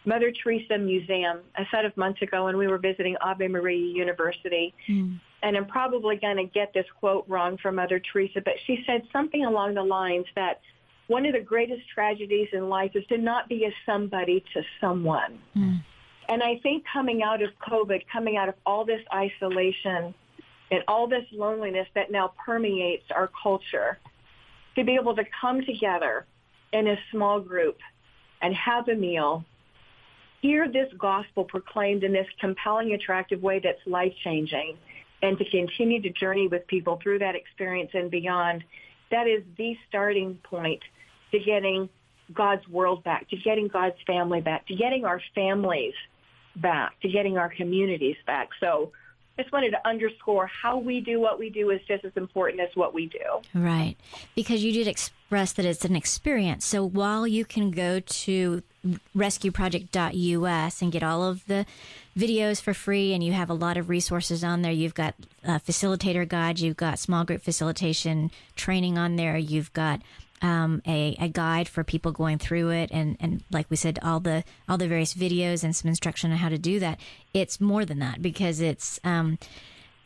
Mother 0.05 0.31
Teresa 0.31 0.77
Museum 0.77 1.39
a 1.57 1.63
set 1.71 1.83
of 1.83 1.97
months 1.97 2.21
ago 2.21 2.47
and 2.47 2.57
we 2.57 2.67
were 2.67 2.77
visiting 2.77 3.17
Ave 3.21 3.47
Maria 3.47 3.93
University. 3.93 4.73
Mm. 4.87 5.19
And 5.41 5.55
I'm 5.55 5.65
probably 5.65 6.17
going 6.17 6.37
to 6.37 6.43
get 6.43 6.73
this 6.73 6.85
quote 6.99 7.25
wrong 7.27 7.57
from 7.57 7.75
Mother 7.75 7.99
Teresa, 7.99 8.41
but 8.41 8.55
she 8.65 8.83
said 8.85 9.03
something 9.13 9.45
along 9.45 9.75
the 9.75 9.83
lines 9.83 10.25
that 10.35 10.59
one 11.07 11.25
of 11.25 11.33
the 11.33 11.39
greatest 11.39 11.81
tragedies 11.93 12.49
in 12.53 12.69
life 12.69 12.91
is 12.93 13.05
to 13.07 13.17
not 13.17 13.47
be 13.49 13.65
a 13.65 13.73
somebody 13.85 14.43
to 14.53 14.61
someone. 14.79 15.39
Mm. 15.55 15.81
And 16.27 16.43
I 16.43 16.59
think 16.61 16.83
coming 16.91 17.23
out 17.23 17.41
of 17.41 17.49
COVID, 17.67 18.03
coming 18.11 18.37
out 18.37 18.49
of 18.49 18.55
all 18.65 18.85
this 18.85 19.01
isolation 19.13 20.13
and 20.71 20.83
all 20.87 21.07
this 21.07 21.25
loneliness 21.31 21.87
that 21.95 22.11
now 22.11 22.33
permeates 22.45 23.05
our 23.09 23.29
culture, 23.41 23.97
to 24.75 24.83
be 24.83 24.95
able 24.95 25.15
to 25.15 25.23
come 25.41 25.65
together 25.65 26.25
in 26.71 26.87
a 26.87 26.95
small 27.11 27.39
group 27.39 27.77
and 28.41 28.53
have 28.53 28.87
a 28.87 28.93
meal, 28.93 29.43
hear 30.41 30.71
this 30.71 30.93
gospel 30.97 31.43
proclaimed 31.43 32.03
in 32.03 32.13
this 32.13 32.27
compelling, 32.39 32.93
attractive 32.93 33.41
way 33.41 33.59
that's 33.59 33.79
life-changing, 33.87 34.77
and 35.21 35.37
to 35.37 35.45
continue 35.49 36.01
to 36.01 36.09
journey 36.09 36.47
with 36.47 36.65
people 36.67 36.99
through 37.01 37.19
that 37.19 37.35
experience 37.35 37.91
and 37.93 38.09
beyond, 38.09 38.63
that 39.11 39.27
is 39.27 39.43
the 39.57 39.77
starting 39.87 40.39
point 40.43 40.81
to 41.31 41.39
getting 41.39 41.89
God's 42.33 42.67
world 42.67 43.03
back, 43.03 43.29
to 43.29 43.37
getting 43.37 43.67
God's 43.67 43.97
family 44.05 44.41
back, 44.41 44.67
to 44.67 44.75
getting 44.75 45.05
our 45.05 45.21
families 45.35 45.93
back, 46.55 46.99
to 47.01 47.09
getting 47.09 47.37
our 47.37 47.49
communities 47.49 48.17
back. 48.25 48.49
So 48.59 48.91
just 49.39 49.53
wanted 49.53 49.71
to 49.71 49.87
underscore 49.87 50.47
how 50.47 50.77
we 50.77 50.99
do 50.99 51.19
what 51.19 51.39
we 51.39 51.49
do 51.49 51.69
is 51.69 51.79
just 51.87 52.03
as 52.03 52.11
important 52.17 52.59
as 52.59 52.69
what 52.75 52.93
we 52.93 53.05
do. 53.05 53.19
Right. 53.53 53.95
Because 54.35 54.63
you 54.63 54.73
did 54.73 54.85
express 54.85 55.53
that 55.53 55.65
it's 55.65 55.85
an 55.85 55.95
experience. 55.95 56.65
So 56.65 56.83
while 56.83 57.25
you 57.25 57.45
can 57.45 57.71
go 57.71 58.01
to 58.01 58.63
rescueproject.us 59.15 60.81
and 60.81 60.91
get 60.91 61.03
all 61.03 61.23
of 61.23 61.45
the 61.47 61.65
videos 62.17 62.61
for 62.61 62.73
free, 62.73 63.13
and 63.13 63.23
you 63.23 63.31
have 63.31 63.49
a 63.49 63.53
lot 63.53 63.77
of 63.77 63.87
resources 63.87 64.43
on 64.43 64.61
there, 64.61 64.71
you've 64.71 64.93
got 64.93 65.15
a 65.43 65.59
facilitator 65.59 66.27
guide, 66.27 66.59
you've 66.59 66.77
got 66.77 66.99
small 66.99 67.23
group 67.23 67.41
facilitation 67.41 68.31
training 68.55 68.97
on 68.97 69.15
there, 69.15 69.37
you've 69.37 69.71
got 69.73 70.01
um, 70.41 70.81
a, 70.87 71.15
a 71.19 71.27
guide 71.27 71.67
for 71.67 71.83
people 71.83 72.11
going 72.11 72.37
through 72.37 72.69
it 72.69 72.89
and, 72.91 73.17
and 73.19 73.43
like 73.51 73.65
we 73.69 73.75
said 73.75 73.99
all 74.01 74.19
the 74.19 74.43
all 74.67 74.77
the 74.77 74.87
various 74.87 75.13
videos 75.13 75.63
and 75.63 75.75
some 75.75 75.89
instruction 75.89 76.31
on 76.31 76.37
how 76.37 76.49
to 76.49 76.57
do 76.57 76.79
that 76.79 76.99
it's 77.33 77.59
more 77.59 77.85
than 77.85 77.99
that 77.99 78.21
because 78.21 78.61
it's 78.61 78.99
um, 79.03 79.37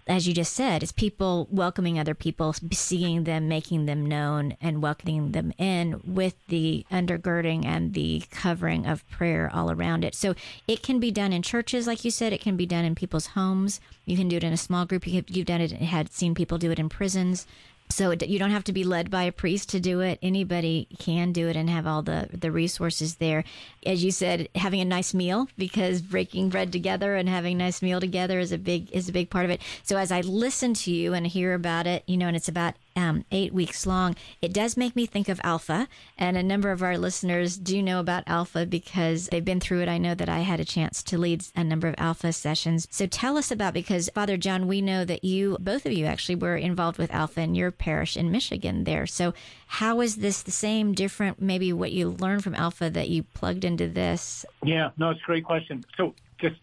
as 0.06 0.28
you 0.28 0.34
just 0.34 0.54
said, 0.54 0.84
it's 0.84 0.92
people 0.92 1.48
welcoming 1.50 1.98
other 1.98 2.14
people, 2.14 2.54
seeing 2.72 3.24
them, 3.24 3.48
making 3.48 3.86
them 3.86 4.06
known, 4.06 4.58
and 4.60 4.82
welcoming 4.82 5.32
them 5.32 5.54
in 5.58 6.02
with 6.04 6.36
the 6.48 6.86
undergirding 6.92 7.66
and 7.66 7.94
the 7.94 8.24
covering 8.30 8.86
of 8.86 9.08
prayer 9.10 9.50
all 9.54 9.72
around 9.72 10.04
it. 10.04 10.14
So 10.14 10.36
it 10.68 10.84
can 10.84 11.00
be 11.00 11.12
done 11.12 11.32
in 11.32 11.42
churches, 11.42 11.88
like 11.88 12.04
you 12.04 12.12
said. 12.12 12.34
It 12.34 12.42
can 12.42 12.58
be 12.58 12.66
done 12.66 12.84
in 12.84 12.96
people's 12.96 13.28
homes. 13.28 13.80
You 14.06 14.18
can 14.18 14.28
do 14.28 14.38
it 14.38 14.44
in 14.44 14.52
a 14.52 14.58
small 14.58 14.86
group. 14.86 15.08
You 15.08 15.16
have, 15.16 15.30
you've 15.30 15.46
done 15.46 15.62
it, 15.62 15.72
had 15.72 16.12
seen 16.12 16.36
people 16.36 16.58
do 16.58 16.72
it 16.72 16.80
in 16.80 16.90
prisons. 16.90 17.48
So 17.94 18.12
you 18.12 18.40
don't 18.40 18.52
have 18.52 18.64
to 18.64 18.74
be 18.74 18.84
led 18.84 19.12
by 19.12 19.24
a 19.24 19.32
priest 19.32 19.70
to 19.70 19.80
do 19.80 20.02
it. 20.02 20.18
Anybody 20.24 20.88
can 20.98 21.32
do 21.32 21.48
it 21.48 21.56
and 21.56 21.70
have 21.70 21.86
all 21.86 22.02
the, 22.02 22.28
the 22.34 22.52
resources 22.52 23.16
there. 23.16 23.44
As 23.86 24.04
you 24.04 24.12
said, 24.12 24.50
having 24.56 24.82
a 24.82 24.86
nice 24.86 25.14
meal 25.14 25.48
because 25.60 26.02
breaking 26.02 26.50
bread 26.50 26.72
together 26.72 27.16
and 27.16 27.30
having 27.30 27.56
a 27.56 27.66
nice 27.66 27.84
meal 27.84 28.00
together 28.00 28.40
is 28.40 28.52
a 28.52 28.58
big 28.58 28.92
is 28.92 29.10
a 29.10 29.14
big 29.14 29.30
part 29.30 29.46
of 29.46 29.52
it. 29.52 29.62
So 29.84 29.98
as 29.98 30.12
I 30.12 30.22
listen 30.22 30.74
to 30.74 30.92
you 30.92 31.14
and 31.14 31.28
hear 31.28 31.54
about 31.54 31.86
it, 31.86 32.04
you 32.08 32.18
know, 32.18 32.28
and 32.28 32.36
it's 32.36 32.48
about 32.50 32.74
um, 32.96 33.26
eight 33.32 33.54
weeks 33.54 33.86
long, 33.86 34.16
it 34.42 34.54
does 34.54 34.78
make 34.78 34.96
me 34.96 35.06
think 35.06 35.30
of 35.30 35.40
Alpha. 35.44 35.88
And 36.18 36.38
a 36.38 36.44
number 36.44 36.72
of 36.72 36.84
our 36.84 36.98
listeners 36.98 37.58
do 37.58 37.82
know 37.82 38.00
about 38.00 38.24
Alpha 38.28 38.66
because 38.66 39.28
they've 39.28 39.44
been 39.44 39.60
through 39.60 39.82
it. 39.82 39.90
I 39.90 39.98
know 39.98 40.16
that 40.16 40.30
I 40.30 40.40
had 40.40 40.60
a 40.60 40.66
chance 40.66 41.04
to 41.04 41.18
lead 41.18 41.46
a 41.56 41.64
number 41.64 41.88
of 41.88 41.96
Alpha 41.98 42.34
sessions. 42.34 42.88
So 42.92 43.06
tell 43.08 43.38
us 43.38 43.52
about 43.52 43.74
because 43.74 44.10
Father 44.14 44.38
John, 44.38 44.68
we 44.68 44.82
know 44.82 45.06
that 45.06 45.24
you, 45.24 45.58
both 45.60 45.86
of 45.86 45.92
you 45.92 46.06
actually 46.06 46.36
were 46.36 46.56
involved 46.56 46.98
with 46.98 47.14
Alpha 47.14 47.42
in 47.42 47.56
your 47.56 47.72
parish 47.72 48.18
in 48.18 48.32
Michigan 48.32 48.84
there. 48.84 49.06
So 49.06 49.34
how 49.68 50.02
is 50.02 50.18
this 50.18 50.44
the 50.44 50.52
same, 50.52 50.94
different, 50.94 51.42
maybe 51.42 51.74
what 51.74 51.92
you 51.92 52.10
learned 52.10 52.44
from 52.44 52.56
Alpha 52.56 52.90
that 52.90 53.10
you 53.10 53.24
plugged 53.24 53.66
into 53.66 53.88
this? 53.88 54.46
Yeah, 54.64 54.92
no, 54.98 55.10
it's 55.10 55.22
a 55.22 55.26
great 55.26 55.46
question. 55.46 55.84
So 55.98 56.14
just, 56.40 56.56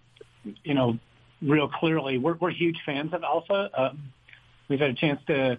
you 0.64 0.74
know, 0.74 0.99
real 1.43 1.68
clearly, 1.68 2.18
we're, 2.18 2.35
we're 2.35 2.51
huge 2.51 2.78
fans 2.85 3.12
of 3.12 3.22
Alpha. 3.24 3.70
Um, 3.74 4.12
we've 4.68 4.81
had 4.81 4.91
a 4.91 4.95
chance 4.95 5.20
to 5.26 5.59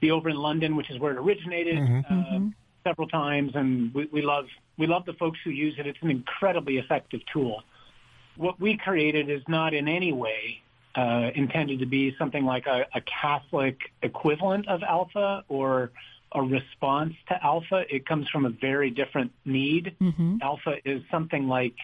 be 0.00 0.10
over 0.10 0.28
in 0.28 0.36
London, 0.36 0.76
which 0.76 0.90
is 0.90 0.98
where 0.98 1.12
it 1.12 1.18
originated, 1.18 1.78
uh, 2.10 2.40
several 2.84 3.08
times, 3.08 3.52
and 3.54 3.92
we, 3.94 4.08
we 4.12 4.22
love 4.22 4.46
we 4.78 4.86
love 4.86 5.04
the 5.06 5.14
folks 5.14 5.38
who 5.42 5.50
use 5.50 5.74
it. 5.78 5.86
It's 5.86 5.98
an 6.02 6.10
incredibly 6.10 6.78
effective 6.78 7.20
tool. 7.32 7.62
What 8.36 8.60
we 8.60 8.76
created 8.76 9.30
is 9.30 9.42
not 9.48 9.72
in 9.72 9.88
any 9.88 10.12
way 10.12 10.60
uh, 10.94 11.30
intended 11.34 11.80
to 11.80 11.86
be 11.86 12.14
something 12.18 12.44
like 12.44 12.66
a, 12.66 12.86
a 12.94 13.00
Catholic 13.00 13.78
equivalent 14.02 14.68
of 14.68 14.82
Alpha 14.82 15.44
or 15.48 15.90
a 16.32 16.42
response 16.42 17.14
to 17.28 17.44
alpha. 17.44 17.84
It 17.88 18.06
comes 18.06 18.28
from 18.28 18.44
a 18.44 18.50
very 18.50 18.90
different 18.90 19.32
need. 19.44 19.94
Mm-hmm. 20.00 20.38
Alpha 20.42 20.76
is 20.84 21.02
something 21.10 21.48
like 21.48 21.74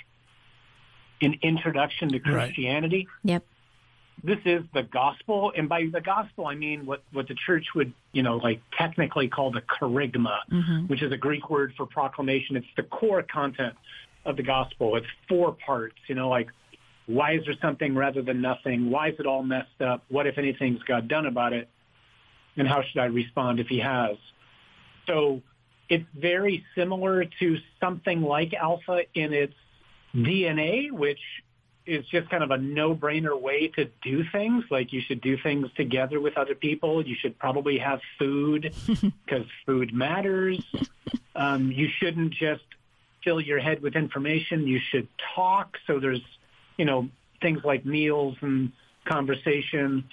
an 1.20 1.38
introduction 1.42 2.10
to 2.10 2.18
Right. 2.18 2.46
Christianity. 2.46 3.08
Yep. 3.24 3.44
This 4.24 4.38
is 4.44 4.62
the 4.72 4.84
gospel, 4.84 5.52
and 5.56 5.68
by 5.68 5.86
the 5.92 6.00
gospel 6.00 6.46
I 6.46 6.54
mean 6.54 6.86
what 6.86 7.02
what 7.12 7.26
the 7.26 7.34
church 7.46 7.66
would, 7.74 7.92
you 8.12 8.22
know, 8.22 8.36
like 8.36 8.60
technically 8.78 9.28
call 9.28 9.50
the 9.50 9.62
kerygma, 9.62 10.38
Mhm. 10.50 10.88
which 10.88 11.02
is 11.02 11.10
a 11.12 11.16
Greek 11.16 11.50
word 11.50 11.74
for 11.76 11.86
proclamation. 11.86 12.56
It's 12.56 12.66
the 12.76 12.84
core 12.84 13.22
content 13.24 13.74
of 14.24 14.36
the 14.36 14.44
gospel. 14.44 14.94
It's 14.96 15.06
four 15.28 15.52
parts, 15.52 15.96
you 16.06 16.14
know, 16.14 16.28
like 16.28 16.48
why 17.06 17.32
is 17.32 17.44
there 17.44 17.56
something 17.60 17.96
rather 17.96 18.22
than 18.22 18.40
nothing? 18.40 18.88
Why 18.90 19.08
is 19.08 19.18
it 19.18 19.26
all 19.26 19.42
messed 19.42 19.80
up? 19.80 20.04
What 20.08 20.28
if 20.28 20.38
anything's 20.38 20.82
God 20.84 21.08
done 21.08 21.26
about 21.26 21.52
it? 21.52 21.68
And 22.56 22.68
how 22.68 22.82
should 22.82 23.00
I 23.00 23.06
respond 23.06 23.58
if 23.58 23.66
he 23.66 23.80
has? 23.80 24.16
So 25.08 25.42
it's 25.88 26.06
very 26.14 26.64
similar 26.76 27.24
to 27.24 27.58
something 27.80 28.22
like 28.22 28.54
alpha 28.54 29.02
in 29.14 29.32
its 29.32 29.54
DNA, 30.14 30.90
which 30.92 31.20
is 31.86 32.04
just 32.06 32.28
kind 32.30 32.42
of 32.42 32.50
a 32.50 32.58
no-brainer 32.58 33.38
way 33.40 33.68
to 33.68 33.86
do 34.02 34.24
things. 34.30 34.64
Like 34.70 34.92
you 34.92 35.00
should 35.00 35.20
do 35.20 35.36
things 35.36 35.68
together 35.76 36.20
with 36.20 36.36
other 36.36 36.54
people. 36.54 37.06
You 37.06 37.16
should 37.20 37.38
probably 37.38 37.78
have 37.78 38.00
food 38.18 38.74
because 38.86 39.46
food 39.66 39.92
matters. 39.92 40.60
Um, 41.34 41.72
you 41.72 41.88
shouldn't 41.88 42.32
just 42.34 42.64
fill 43.24 43.40
your 43.40 43.58
head 43.58 43.82
with 43.82 43.96
information. 43.96 44.66
You 44.66 44.80
should 44.90 45.08
talk. 45.34 45.76
So 45.86 45.98
there's, 45.98 46.22
you 46.76 46.84
know, 46.84 47.08
things 47.40 47.60
like 47.64 47.84
meals 47.84 48.36
and 48.40 48.72
conversation 49.04 50.04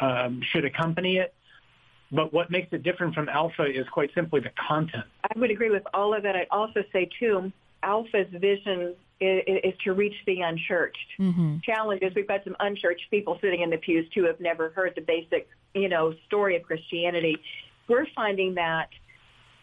um, 0.00 0.42
should 0.52 0.64
accompany 0.64 1.18
it. 1.18 1.34
But 2.12 2.32
what 2.32 2.50
makes 2.50 2.72
it 2.72 2.84
different 2.84 3.14
from 3.14 3.28
alpha 3.28 3.64
is 3.64 3.88
quite 3.88 4.14
simply 4.14 4.40
the 4.40 4.52
content. 4.68 5.04
I 5.24 5.38
would 5.38 5.50
agree 5.50 5.70
with 5.70 5.82
all 5.92 6.14
of 6.14 6.22
that. 6.22 6.36
I'd 6.36 6.46
also 6.52 6.84
say, 6.92 7.10
too, 7.18 7.50
Alpha's 7.82 8.28
vision 8.32 8.94
is, 9.20 9.42
is 9.64 9.74
to 9.84 9.92
reach 9.92 10.14
the 10.26 10.40
unchurched. 10.40 10.96
Mm-hmm. 11.18 11.58
Challenge 11.62 12.02
is 12.02 12.14
we've 12.14 12.28
got 12.28 12.44
some 12.44 12.56
unchurched 12.60 13.10
people 13.10 13.38
sitting 13.40 13.62
in 13.62 13.70
the 13.70 13.78
pews, 13.78 14.06
too, 14.12 14.22
who 14.22 14.26
have 14.26 14.40
never 14.40 14.70
heard 14.70 14.92
the 14.94 15.02
basic, 15.02 15.48
you 15.74 15.88
know, 15.88 16.14
story 16.26 16.56
of 16.56 16.62
Christianity. 16.62 17.36
We're 17.88 18.06
finding 18.14 18.54
that 18.54 18.88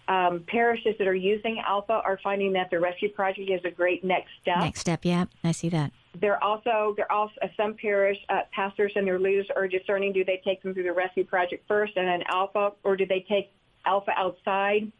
um, 0.08 0.44
parishes 0.48 0.96
that 0.98 1.08
are 1.08 1.16
using 1.16 1.62
Alpha 1.66 1.94
are 1.94 2.20
finding 2.24 2.54
that 2.54 2.70
the 2.70 2.80
Rescue 2.80 3.10
Project 3.10 3.50
is 3.50 3.62
a 3.64 3.72
great 3.72 4.04
next 4.04 4.30
step. 4.42 4.60
Next 4.60 4.82
step. 4.82 5.02
Yeah, 5.04 5.26
I 5.44 5.52
see 5.52 5.70
that. 5.70 5.92
They're 6.20 6.44
also 6.44 6.94
they're 6.96 7.12
also 7.12 7.34
some 7.58 7.76
parish 7.76 8.18
uh, 8.30 8.42
pastors 8.52 8.92
and 8.96 9.08
their 9.08 9.20
leaders 9.20 9.48
are 9.56 9.68
discerning: 9.68 10.14
do 10.14 10.24
they 10.24 10.42
take 10.44 10.62
them 10.62 10.74
through 10.74 10.84
the 10.84 10.94
rescue 10.94 11.24
project 11.24 11.66
first 11.68 11.94
and 11.96 12.08
then 12.08 12.24
Alpha, 12.28 12.74
or 12.84 12.96
do 12.96 13.06
they 13.06 13.26
take 13.28 13.52
Alpha 13.86 14.12
outside 14.16 14.92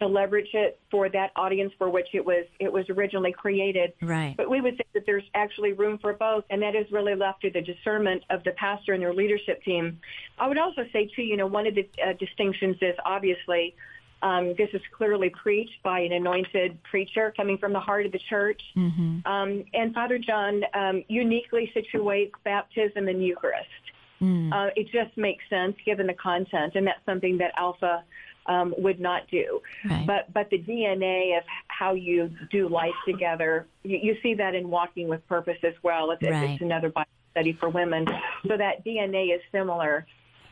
to 0.00 0.06
leverage 0.06 0.50
it 0.52 0.78
for 0.90 1.08
that 1.08 1.30
audience 1.36 1.72
for 1.78 1.90
which 1.90 2.08
it 2.12 2.24
was 2.24 2.44
it 2.60 2.72
was 2.72 2.88
originally 2.90 3.32
created? 3.32 3.92
Right. 4.00 4.34
But 4.36 4.50
we 4.50 4.60
would 4.60 4.76
say 4.76 4.84
that 4.94 5.04
there's 5.06 5.24
actually 5.34 5.72
room 5.72 5.98
for 5.98 6.12
both, 6.12 6.44
and 6.50 6.62
that 6.62 6.74
is 6.74 6.90
really 6.90 7.14
left 7.14 7.42
to 7.42 7.50
the 7.50 7.60
discernment 7.60 8.22
of 8.30 8.44
the 8.44 8.52
pastor 8.52 8.92
and 8.92 9.02
their 9.02 9.14
leadership 9.14 9.62
team. 9.62 9.98
I 10.38 10.48
would 10.48 10.58
also 10.58 10.84
say 10.92 11.10
too, 11.14 11.22
you 11.22 11.36
know, 11.36 11.46
one 11.46 11.66
of 11.66 11.74
the 11.74 11.88
uh, 12.04 12.12
distinctions 12.18 12.76
is 12.80 12.96
obviously. 13.04 13.74
Um, 14.20 14.56
this 14.58 14.68
is 14.72 14.80
clearly 14.96 15.30
preached 15.30 15.80
by 15.84 16.00
an 16.00 16.10
anointed 16.10 16.82
preacher 16.82 17.32
coming 17.36 17.56
from 17.56 17.72
the 17.72 17.78
heart 17.78 18.04
of 18.04 18.10
the 18.10 18.18
church. 18.18 18.60
Mm-hmm. 18.76 19.24
Um, 19.24 19.64
and 19.72 19.94
Father 19.94 20.18
John 20.18 20.62
um, 20.74 21.04
uniquely 21.06 21.70
situates 21.72 22.32
baptism 22.42 23.06
and 23.06 23.24
Eucharist. 23.24 23.68
Mm. 24.20 24.52
Uh, 24.52 24.70
it 24.74 24.88
just 24.90 25.16
makes 25.16 25.44
sense 25.48 25.76
given 25.84 26.06
the 26.06 26.14
content, 26.14 26.74
and 26.74 26.86
that's 26.86 27.04
something 27.06 27.38
that 27.38 27.52
Alpha 27.56 28.02
um, 28.48 28.74
would 28.78 28.98
not 28.98 29.28
do. 29.30 29.60
Right. 29.88 30.06
But 30.06 30.32
but 30.32 30.50
the 30.50 30.58
DNA 30.58 31.36
of 31.38 31.44
how 31.68 31.94
you 31.94 32.30
do 32.50 32.68
life 32.68 32.94
together, 33.06 33.66
you, 33.84 33.98
you 34.02 34.16
see 34.22 34.34
that 34.34 34.54
in 34.54 34.68
Walking 34.70 35.06
with 35.08 35.26
Purpose 35.28 35.58
as 35.62 35.74
well. 35.82 36.10
It's, 36.10 36.22
Right. 36.22 36.50
it's 36.50 36.62
another 36.62 36.88
Bible 36.88 37.08
study 37.32 37.52
for 37.52 37.68
women. 37.68 38.06
So 38.46 38.56
that 38.56 38.84
DNA 38.84 39.34
is 39.34 39.40
similar, 39.52 40.06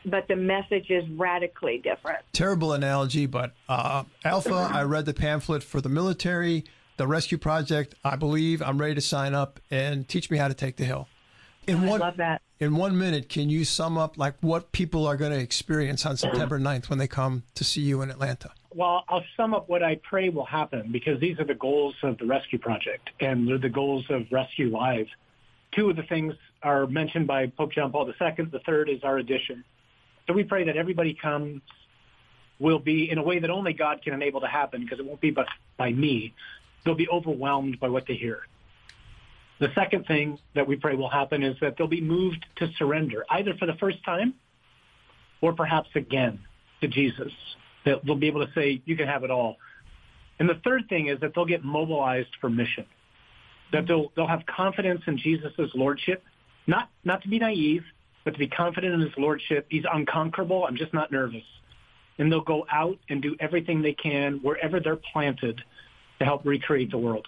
but 0.05 0.27
the 0.27 0.35
message 0.35 0.89
is 0.89 1.03
radically 1.09 1.79
different. 1.79 2.19
Terrible 2.33 2.73
analogy, 2.73 3.25
but 3.25 3.53
uh, 3.67 4.03
Alpha, 4.23 4.69
I 4.71 4.83
read 4.83 5.05
the 5.05 5.13
pamphlet 5.13 5.63
for 5.63 5.81
the 5.81 5.89
military, 5.89 6.63
the 6.97 7.07
rescue 7.07 7.37
project. 7.37 7.95
I 8.03 8.15
believe 8.15 8.61
I'm 8.61 8.77
ready 8.79 8.95
to 8.95 9.01
sign 9.01 9.33
up 9.33 9.59
and 9.71 10.07
teach 10.07 10.29
me 10.29 10.37
how 10.37 10.47
to 10.47 10.53
take 10.53 10.77
the 10.77 10.85
hill. 10.85 11.07
In 11.67 11.83
I 11.83 11.87
one, 11.87 11.99
love 11.99 12.17
that. 12.17 12.41
In 12.59 12.75
one 12.75 12.97
minute, 12.97 13.29
can 13.29 13.49
you 13.49 13.65
sum 13.65 13.97
up 13.97 14.17
like 14.17 14.35
what 14.41 14.71
people 14.71 15.05
are 15.05 15.17
going 15.17 15.31
to 15.31 15.39
experience 15.39 16.05
on 16.05 16.17
September 16.17 16.59
9th 16.59 16.89
when 16.89 16.97
they 16.97 17.07
come 17.07 17.43
to 17.55 17.63
see 17.63 17.81
you 17.81 18.01
in 18.01 18.09
Atlanta? 18.09 18.51
Well, 18.73 19.03
I'll 19.09 19.23
sum 19.35 19.53
up 19.53 19.69
what 19.69 19.83
I 19.83 19.99
pray 20.03 20.29
will 20.29 20.45
happen 20.45 20.91
because 20.91 21.19
these 21.19 21.39
are 21.39 21.45
the 21.45 21.55
goals 21.55 21.95
of 22.03 22.17
the 22.17 22.25
Rescue 22.25 22.57
Project 22.57 23.09
and 23.19 23.47
they're 23.47 23.57
the 23.57 23.69
goals 23.69 24.05
of 24.09 24.23
Rescue 24.31 24.69
Live. 24.69 25.07
Two 25.75 25.89
of 25.89 25.97
the 25.97 26.03
things 26.03 26.33
are 26.63 26.87
mentioned 26.87 27.27
by 27.27 27.47
Pope 27.47 27.73
John 27.73 27.91
Paul 27.91 28.07
II. 28.07 28.45
The 28.45 28.59
third 28.65 28.89
is 28.89 29.03
our 29.03 29.17
addition. 29.17 29.63
So 30.25 30.33
we 30.33 30.43
pray 30.43 30.63
that 30.65 30.77
everybody 30.77 31.13
comes 31.13 31.61
will 32.59 32.79
be 32.79 33.09
in 33.09 33.17
a 33.17 33.23
way 33.23 33.39
that 33.39 33.49
only 33.49 33.73
God 33.73 34.01
can 34.03 34.13
enable 34.13 34.41
to 34.41 34.47
happen 34.47 34.81
because 34.81 34.99
it 34.99 35.05
won't 35.05 35.21
be 35.21 35.31
but 35.31 35.47
by 35.77 35.91
me. 35.91 36.33
They'll 36.83 36.95
be 36.95 37.09
overwhelmed 37.09 37.79
by 37.79 37.89
what 37.89 38.07
they 38.07 38.15
hear. 38.15 38.47
The 39.59 39.69
second 39.73 40.05
thing 40.05 40.37
that 40.53 40.67
we 40.67 40.75
pray 40.75 40.95
will 40.95 41.09
happen 41.09 41.43
is 41.43 41.55
that 41.61 41.75
they'll 41.77 41.87
be 41.87 42.01
moved 42.01 42.45
to 42.57 42.69
surrender, 42.77 43.25
either 43.31 43.53
for 43.55 43.65
the 43.65 43.73
first 43.75 44.03
time 44.03 44.35
or 45.41 45.53
perhaps 45.53 45.89
again 45.95 46.39
to 46.81 46.87
Jesus. 46.87 47.31
That 47.85 48.05
they'll 48.05 48.15
be 48.15 48.27
able 48.27 48.45
to 48.45 48.51
say, 48.53 48.81
you 48.85 48.95
can 48.95 49.07
have 49.07 49.23
it 49.23 49.31
all. 49.31 49.57
And 50.39 50.47
the 50.47 50.59
third 50.63 50.87
thing 50.89 51.07
is 51.07 51.19
that 51.21 51.33
they'll 51.33 51.45
get 51.45 51.63
mobilized 51.63 52.29
for 52.39 52.49
mission. 52.49 52.85
That 53.71 53.87
they'll, 53.87 54.11
they'll 54.15 54.27
have 54.27 54.45
confidence 54.45 55.01
in 55.07 55.17
Jesus' 55.17 55.71
lordship, 55.73 56.23
not, 56.67 56.89
not 57.03 57.23
to 57.23 57.27
be 57.27 57.39
naive, 57.39 57.83
but 58.23 58.31
to 58.31 58.39
be 58.39 58.47
confident 58.47 58.93
in 58.93 59.01
his 59.01 59.17
lordship. 59.17 59.65
He's 59.69 59.85
unconquerable. 59.91 60.65
I'm 60.65 60.75
just 60.75 60.93
not 60.93 61.11
nervous. 61.11 61.43
And 62.19 62.31
they'll 62.31 62.41
go 62.41 62.65
out 62.71 62.97
and 63.09 63.21
do 63.21 63.35
everything 63.39 63.81
they 63.81 63.93
can 63.93 64.39
wherever 64.43 64.79
they're 64.79 64.99
planted 65.13 65.61
to 66.19 66.25
help 66.25 66.45
recreate 66.45 66.91
the 66.91 66.97
world. 66.97 67.27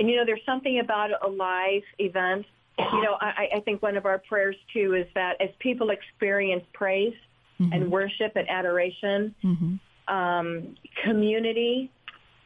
And 0.00 0.08
you 0.08 0.16
know, 0.16 0.24
there's 0.24 0.44
something 0.44 0.80
about 0.80 1.10
a 1.22 1.28
live 1.28 1.82
event. 1.98 2.46
You 2.78 3.02
know, 3.02 3.18
I, 3.20 3.48
I 3.56 3.60
think 3.60 3.82
one 3.82 3.96
of 3.98 4.06
our 4.06 4.18
prayers 4.18 4.56
too 4.72 4.94
is 4.94 5.06
that 5.14 5.38
as 5.40 5.50
people 5.60 5.90
experience 5.90 6.64
praise 6.72 7.14
and 7.58 7.90
worship 7.92 8.32
and 8.36 8.48
adoration, 8.48 9.34
Mm-hmm. 9.44 10.14
um, 10.16 10.74
community, 11.04 11.90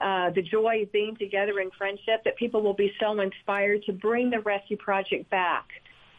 uh, 0.01 0.31
the 0.31 0.43
joy 0.43 0.83
of 0.83 0.91
being 0.91 1.15
together 1.17 1.61
in 1.61 1.71
friendship, 1.79 2.25
that 2.25 2.37
people 2.37 2.61
will 2.61 2.75
be 2.75 2.93
so 2.99 3.21
inspired 3.21 3.85
to 3.85 3.93
bring 3.93 4.29
the 4.29 4.41
Rescue 4.41 4.77
Project 4.77 5.31
back 5.31 5.69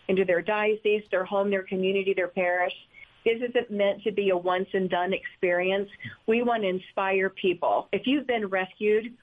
into 0.07 0.23
their 0.23 0.41
diocese, 0.41 1.03
their 1.11 1.25
home, 1.25 1.49
their 1.49 1.63
community, 1.63 2.13
their 2.13 2.29
parish. 2.29 2.73
This 3.25 3.41
isn't 3.49 3.69
meant 3.69 4.01
to 4.03 4.11
be 4.13 4.29
a 4.29 4.37
once 4.37 4.69
and 4.71 4.89
done 4.89 5.11
experience. 5.11 5.89
We 6.25 6.41
want 6.43 6.63
to 6.63 6.69
inspire 6.69 7.29
people. 7.29 7.89
If 7.91 8.07
you've 8.07 8.27
been 8.27 8.47
rescued, 8.47 9.13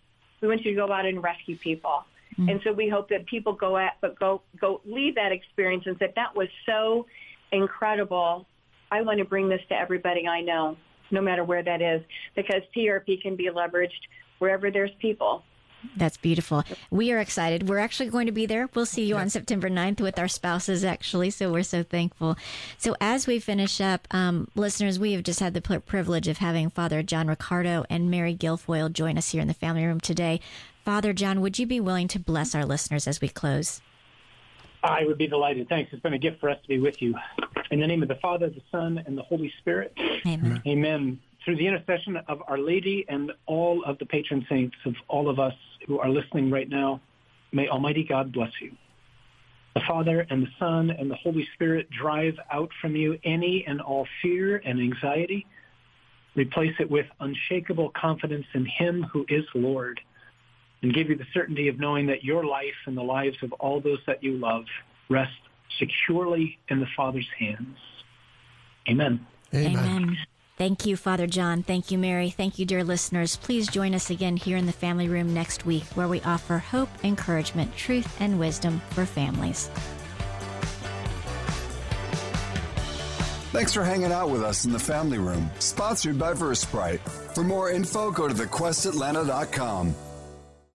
we 0.42 0.48
want 0.48 0.64
you 0.64 0.72
to 0.72 0.76
go 0.76 0.92
out 0.92 1.06
and 1.06 1.22
rescue 1.22 1.56
people. 1.56 2.04
Mm-hmm. 2.32 2.48
And 2.48 2.60
so 2.64 2.72
we 2.72 2.88
hope 2.88 3.08
that 3.10 3.26
people 3.26 3.52
go 3.52 3.76
at, 3.76 3.96
but 4.00 4.18
go, 4.18 4.42
go 4.60 4.80
leave 4.84 5.14
that 5.14 5.32
experience 5.32 5.84
and 5.86 5.96
say, 5.98 6.12
that 6.16 6.34
was 6.34 6.48
so 6.66 7.06
incredible. 7.52 8.46
I 8.90 9.02
want 9.02 9.18
to 9.18 9.24
bring 9.24 9.48
this 9.48 9.60
to 9.68 9.74
everybody 9.74 10.26
I 10.26 10.40
know, 10.40 10.76
no 11.10 11.20
matter 11.20 11.44
where 11.44 11.62
that 11.62 11.80
is, 11.80 12.02
because 12.34 12.62
TRP 12.76 13.22
can 13.22 13.36
be 13.36 13.48
leveraged 13.48 13.90
wherever 14.38 14.70
there's 14.70 14.90
people. 14.98 15.44
That's 15.96 16.16
beautiful. 16.16 16.64
We 16.90 17.12
are 17.12 17.18
excited. 17.18 17.68
We're 17.68 17.78
actually 17.78 18.10
going 18.10 18.26
to 18.26 18.32
be 18.32 18.46
there. 18.46 18.68
We'll 18.74 18.86
see 18.86 19.04
you 19.04 19.16
on 19.16 19.30
September 19.30 19.68
9th 19.68 20.00
with 20.00 20.18
our 20.18 20.28
spouses, 20.28 20.84
actually. 20.84 21.30
So 21.30 21.52
we're 21.52 21.62
so 21.62 21.82
thankful. 21.82 22.36
So 22.78 22.94
as 23.00 23.26
we 23.26 23.38
finish 23.38 23.80
up, 23.80 24.06
um, 24.12 24.48
listeners, 24.54 24.98
we 24.98 25.12
have 25.12 25.22
just 25.22 25.40
had 25.40 25.54
the 25.54 25.60
privilege 25.80 26.28
of 26.28 26.38
having 26.38 26.70
Father 26.70 27.02
John 27.02 27.28
Riccardo 27.28 27.84
and 27.90 28.10
Mary 28.10 28.34
Guilfoyle 28.34 28.92
join 28.92 29.18
us 29.18 29.30
here 29.30 29.42
in 29.42 29.48
the 29.48 29.54
family 29.54 29.84
room 29.84 30.00
today. 30.00 30.40
Father 30.84 31.12
John, 31.12 31.40
would 31.40 31.58
you 31.58 31.66
be 31.66 31.80
willing 31.80 32.08
to 32.08 32.18
bless 32.18 32.54
our 32.54 32.64
listeners 32.64 33.06
as 33.06 33.20
we 33.20 33.28
close? 33.28 33.80
I 34.82 35.04
would 35.04 35.18
be 35.18 35.28
delighted. 35.28 35.68
Thanks. 35.68 35.92
It's 35.92 36.02
been 36.02 36.14
a 36.14 36.18
gift 36.18 36.40
for 36.40 36.50
us 36.50 36.60
to 36.62 36.68
be 36.68 36.80
with 36.80 37.00
you. 37.00 37.14
In 37.70 37.80
the 37.80 37.86
name 37.86 38.02
of 38.02 38.08
the 38.08 38.16
Father, 38.16 38.48
the 38.50 38.62
Son, 38.70 39.02
and 39.06 39.16
the 39.16 39.22
Holy 39.22 39.52
Spirit. 39.60 39.96
Amen. 40.26 40.60
Amen. 40.66 41.20
Through 41.44 41.56
the 41.56 41.66
intercession 41.66 42.18
of 42.28 42.40
Our 42.46 42.58
Lady 42.58 43.04
and 43.08 43.32
all 43.46 43.82
of 43.84 43.98
the 43.98 44.06
patron 44.06 44.46
saints 44.48 44.76
of 44.84 44.94
all 45.08 45.28
of 45.28 45.40
us 45.40 45.54
who 45.86 45.98
are 45.98 46.08
listening 46.08 46.50
right 46.50 46.68
now, 46.68 47.00
may 47.52 47.68
Almighty 47.68 48.04
God 48.04 48.32
bless 48.32 48.52
you. 48.60 48.72
The 49.74 49.80
Father 49.88 50.26
and 50.30 50.42
the 50.42 50.50
Son 50.58 50.90
and 50.90 51.10
the 51.10 51.16
Holy 51.16 51.48
Spirit 51.54 51.88
drive 51.90 52.38
out 52.52 52.70
from 52.80 52.94
you 52.94 53.18
any 53.24 53.64
and 53.66 53.80
all 53.80 54.06
fear 54.20 54.58
and 54.64 54.80
anxiety. 54.80 55.46
Replace 56.34 56.74
it 56.78 56.90
with 56.90 57.06
unshakable 57.20 57.90
confidence 57.90 58.46
in 58.54 58.66
Him 58.66 59.02
who 59.02 59.24
is 59.28 59.44
Lord 59.54 60.00
and 60.82 60.92
give 60.92 61.08
you 61.08 61.16
the 61.16 61.26
certainty 61.32 61.68
of 61.68 61.78
knowing 61.78 62.06
that 62.06 62.22
your 62.22 62.44
life 62.44 62.74
and 62.86 62.96
the 62.96 63.02
lives 63.02 63.36
of 63.42 63.52
all 63.54 63.80
those 63.80 64.00
that 64.06 64.22
you 64.22 64.32
love 64.32 64.64
rest 65.08 65.32
securely 65.78 66.58
in 66.68 66.80
the 66.80 66.88
Father's 66.96 67.28
hands. 67.38 67.78
Amen. 68.88 69.26
Amen. 69.54 70.16
Thank 70.56 70.86
you, 70.86 70.96
Father 70.96 71.26
John. 71.26 71.62
Thank 71.62 71.90
you, 71.90 71.98
Mary. 71.98 72.30
Thank 72.30 72.58
you, 72.58 72.66
dear 72.66 72.84
listeners. 72.84 73.36
Please 73.36 73.68
join 73.68 73.94
us 73.94 74.10
again 74.10 74.36
here 74.36 74.56
in 74.56 74.66
the 74.66 74.72
family 74.72 75.08
room 75.08 75.32
next 75.32 75.66
week 75.66 75.84
where 75.94 76.08
we 76.08 76.20
offer 76.22 76.58
hope, 76.58 76.90
encouragement, 77.02 77.74
truth, 77.76 78.20
and 78.20 78.38
wisdom 78.38 78.80
for 78.90 79.06
families. 79.06 79.70
Thanks 83.52 83.74
for 83.74 83.84
hanging 83.84 84.12
out 84.12 84.30
with 84.30 84.42
us 84.42 84.64
in 84.64 84.72
the 84.72 84.78
family 84.78 85.18
room, 85.18 85.50
sponsored 85.58 86.18
by 86.18 86.32
Versprite. 86.32 87.00
For 87.34 87.44
more 87.44 87.70
info, 87.70 88.10
go 88.10 88.26
to 88.26 88.34
thequestatlanta.com. 88.34 89.94